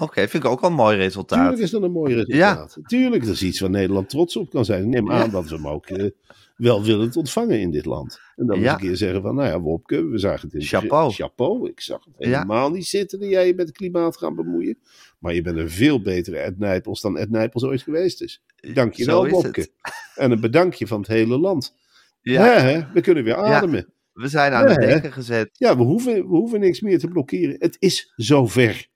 Oké, 0.00 0.28
vind 0.28 0.44
ik 0.44 0.50
ook 0.50 0.60
wel 0.60 0.70
een 0.70 0.76
mooi 0.76 0.96
resultaat. 0.96 1.38
tuurlijk 1.38 1.62
is 1.62 1.70
dat 1.70 1.82
een 1.82 1.92
mooi 1.92 2.14
resultaat. 2.14 2.78
Tuurlijk, 2.86 3.24
dat 3.24 3.34
is 3.34 3.42
iets 3.42 3.60
waar 3.60 3.70
Nederland 3.70 4.08
trots 4.08 4.36
op 4.36 4.50
kan 4.50 4.64
zijn. 4.64 4.82
Ik 4.82 4.88
neem 4.88 5.12
aan 5.12 5.30
dat 5.30 5.48
we 5.48 5.54
hem 5.54 5.68
ook 5.68 5.86
eh, 5.86 6.10
welwillend 6.56 7.16
ontvangen 7.16 7.60
in 7.60 7.70
dit 7.70 7.84
land. 7.84 8.20
En 8.36 8.46
dan 8.46 8.60
Ja. 8.60 8.62
eens 8.62 8.72
een 8.82 8.88
keer 8.88 8.96
zeggen 8.96 9.22
van, 9.22 9.34
nou 9.34 9.48
ja, 9.48 9.60
Wopke, 9.60 10.04
we 10.06 10.18
zagen 10.18 10.48
het 10.48 10.54
in 10.60 10.66
Chapeau. 10.66 11.12
Chapeau. 11.12 11.68
Ik 11.68 11.80
zag 11.80 12.04
het 12.04 12.14
Ja. 12.18 12.26
helemaal 12.26 12.70
niet 12.70 12.86
zitten 12.86 13.20
dat 13.20 13.28
jij 13.28 13.46
je 13.46 13.54
met 13.54 13.66
het 13.66 13.76
klimaat 13.76 14.16
gaat 14.16 14.34
bemoeien. 14.34 14.78
Maar 15.18 15.34
je 15.34 15.42
bent 15.42 15.56
een 15.56 15.70
veel 15.70 16.02
betere 16.02 16.38
Ed 16.38 16.58
Nijpels 16.58 17.00
dan 17.00 17.18
Ed 17.18 17.30
Nijpels 17.30 17.64
ooit 17.64 17.82
geweest 17.82 18.22
is. 18.22 18.42
Dank 18.74 18.92
je 18.94 19.04
wel, 19.04 19.28
Wopke. 19.28 19.60
het. 19.60 19.72
En 20.14 20.30
een 20.30 20.40
bedankje 20.40 20.86
van 20.86 20.98
het 20.98 21.08
hele 21.08 21.38
land. 21.38 21.74
Ja, 22.20 22.44
Hè? 22.60 22.80
We 22.92 23.00
kunnen 23.00 23.24
weer 23.24 23.34
ademen. 23.34 23.86
we 24.12 24.28
zijn 24.28 24.52
aan 24.52 24.66
het 24.68 24.82
Ja, 24.82 24.86
denken 24.88 25.12
gezet. 25.12 25.50
Ja, 25.52 25.76
we 25.76 25.82
hoeven, 25.82 26.14
we 26.14 26.36
hoeven 26.36 26.60
niks 26.60 26.80
meer 26.80 26.98
te 26.98 27.08
blokkeren. 27.08 27.56
Het 27.58 27.76
is 27.78 28.12
zover. 28.16 28.88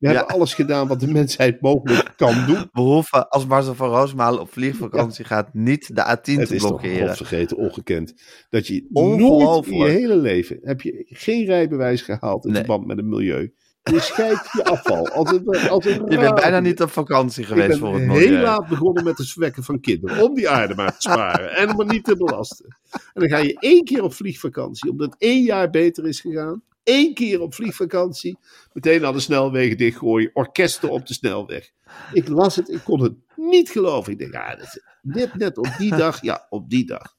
We 0.00 0.08
Ja. 0.08 0.14
hebben 0.14 0.34
alles 0.34 0.54
gedaan 0.54 0.88
wat 0.88 1.00
de 1.00 1.06
mensheid 1.10 1.60
mogelijk 1.60 2.12
kan 2.16 2.34
doen. 2.46 2.68
We 2.72 2.80
hoeven, 2.80 3.28
als 3.28 3.46
Marcel 3.46 3.74
van 3.74 3.88
Roosmalen 3.90 4.40
op 4.40 4.52
vliegvakantie 4.52 5.24
gaat, 5.24 5.54
niet 5.54 5.96
de 5.96 6.02
A10 6.02 6.38
Het 6.38 6.48
te 6.48 6.54
is 6.54 6.60
toch 6.62 6.80
blokkeren. 6.80 7.16
vergeten, 7.16 7.56
ongekend. 7.56 8.14
Dat 8.50 8.66
je 8.66 8.86
nooit 8.90 9.66
in 9.66 9.76
je 9.78 9.84
hele 9.88 10.16
leven 10.16 10.58
heb 10.62 10.80
je 10.80 11.04
geen 11.08 11.44
rijbewijs 11.44 12.02
gehaald 12.02 12.44
in 12.44 12.52
Nee. 12.52 12.58
verband 12.64 12.86
met 12.86 12.96
het 12.96 13.06
milieu. 13.06 13.52
Je 13.82 14.00
scheidt 14.00 14.48
je 14.52 14.64
afval. 14.64 15.04
Je 16.08 16.16
bent 16.18 16.34
bijna 16.34 16.60
niet 16.60 16.82
op 16.82 16.90
vakantie 16.90 17.42
Ik 17.42 17.48
geweest 17.48 17.68
ben 17.68 17.78
voor 17.78 17.92
het 17.94 18.02
heel 18.10 18.20
milieu. 18.20 18.42
laat 18.42 18.68
begonnen 18.68 19.04
met 19.04 19.18
het 19.18 19.30
verwekken 19.30 19.62
van 19.62 19.80
kinderen. 19.80 20.24
Om 20.24 20.34
die 20.34 20.48
aarde 20.48 20.74
maar 20.74 20.90
te 20.98 21.00
sparen. 21.10 21.50
En 21.56 21.70
om 21.70 21.78
het 21.78 21.90
niet 21.90 22.04
te 22.04 22.16
belasten. 22.16 22.76
En 22.90 23.20
dan 23.20 23.28
ga 23.28 23.38
je 23.38 23.56
één 23.58 23.84
keer 23.84 24.02
op 24.02 24.14
vliegvakantie. 24.14 24.90
Omdat 24.90 25.14
één 25.18 25.42
jaar 25.42 25.70
beter 25.70 26.06
is 26.06 26.20
gegaan. 26.20 26.62
Eén 26.84 27.14
keer 27.14 27.40
op 27.40 27.54
vliegvakantie. 27.54 28.38
Meteen 28.72 29.04
alle 29.04 29.20
snelwegen 29.20 29.76
dichtgooien. 29.76 30.30
Orkesten 30.32 30.90
op 30.90 31.06
de 31.06 31.14
snelweg. 31.14 31.70
Ik 32.12 32.28
las 32.28 32.56
het. 32.56 32.68
Ik 32.68 32.80
kon 32.84 33.02
het 33.02 33.14
niet 33.36 33.70
geloven. 33.70 34.12
Ik 34.12 34.18
denk, 34.18 34.32
ja, 34.32 34.58
dit 35.02 35.34
net 35.34 35.58
op 35.58 35.68
die 35.78 35.96
dag. 35.96 36.22
Ja, 36.22 36.46
op 36.48 36.70
die 36.70 36.86
dag. 36.86 37.16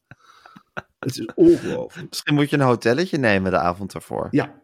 Het 1.00 1.18
is 1.18 1.26
ongelooflijk. 1.36 2.10
Misschien 2.10 2.34
moet 2.34 2.50
je 2.50 2.56
een 2.56 2.62
hotelletje 2.62 3.18
nemen 3.18 3.52
de 3.52 3.58
avond 3.58 3.94
ervoor. 3.94 4.28
Ja. 4.32 4.62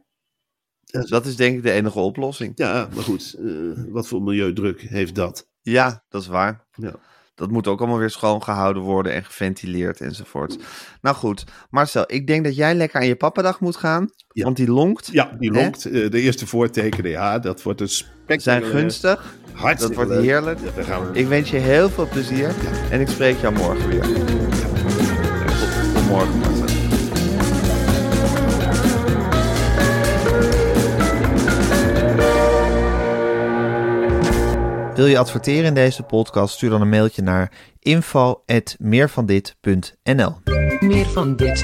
Dat 0.85 1.25
is 1.25 1.35
denk 1.35 1.57
ik 1.57 1.63
de 1.63 1.71
enige 1.71 1.99
oplossing. 1.99 2.51
Ja, 2.55 2.89
maar 2.93 3.03
goed, 3.03 3.35
eh, 3.39 3.83
wat 3.89 4.07
voor 4.07 4.21
milieudruk 4.21 4.81
heeft 4.81 5.15
dat? 5.15 5.49
Ja, 5.61 6.03
dat 6.09 6.21
is 6.21 6.27
waar. 6.27 6.65
Ja. 6.71 6.95
Dat 7.37 7.51
moet 7.51 7.67
ook 7.67 7.79
allemaal 7.79 7.97
weer 7.97 8.09
schoongehouden 8.09 8.81
worden 8.83 9.13
en 9.13 9.23
geventileerd 9.25 10.01
enzovoort. 10.01 10.57
Nou 11.01 11.15
goed, 11.15 11.43
Marcel, 11.69 12.03
ik 12.07 12.27
denk 12.27 12.43
dat 12.43 12.55
jij 12.55 12.75
lekker 12.75 12.99
aan 12.99 13.07
je 13.07 13.15
pappadag 13.15 13.59
moet 13.59 13.75
gaan. 13.75 14.09
Ja. 14.31 14.43
Want 14.43 14.55
die 14.57 14.67
lonkt. 14.71 15.09
Ja, 15.11 15.35
die 15.39 15.51
Hè? 15.51 15.61
lonkt. 15.61 15.85
eh, 15.85 16.09
de 16.11 16.19
eerste 16.21 16.47
voortekenen, 16.47 17.11
ja, 17.11 17.39
dat 17.39 17.63
wordt 17.63 17.81
een 17.81 17.89
spectaculaire... 17.89 18.65
zijn 18.65 18.79
gunstig. 18.81 19.35
Hartstikke 19.53 19.95
Dat 19.95 20.05
wordt 20.07 20.21
heerlijk. 20.21 20.59
Ja, 20.75 20.83
gaan 20.83 21.11
we. 21.11 21.19
Ik 21.19 21.27
wens 21.27 21.49
je 21.49 21.57
heel 21.57 21.89
veel 21.89 22.07
plezier. 22.07 22.51
En 22.91 23.01
ik 23.01 23.07
spreek 23.07 23.37
jou 23.39 23.53
morgen 23.53 23.87
weer. 23.89 24.01
Tot 25.93 26.07
morgen, 26.07 26.36
Wil 34.97 35.05
je 35.05 35.17
adverteren 35.17 35.65
in 35.65 35.73
deze 35.73 36.03
podcast? 36.03 36.53
Stuur 36.53 36.69
dan 36.69 36.81
een 36.81 36.89
mailtje 36.89 37.21
naar 37.21 37.51
info.meervandit.nl 37.79 40.35
Meer 40.79 41.05
van 41.05 41.35
dit. 41.35 41.63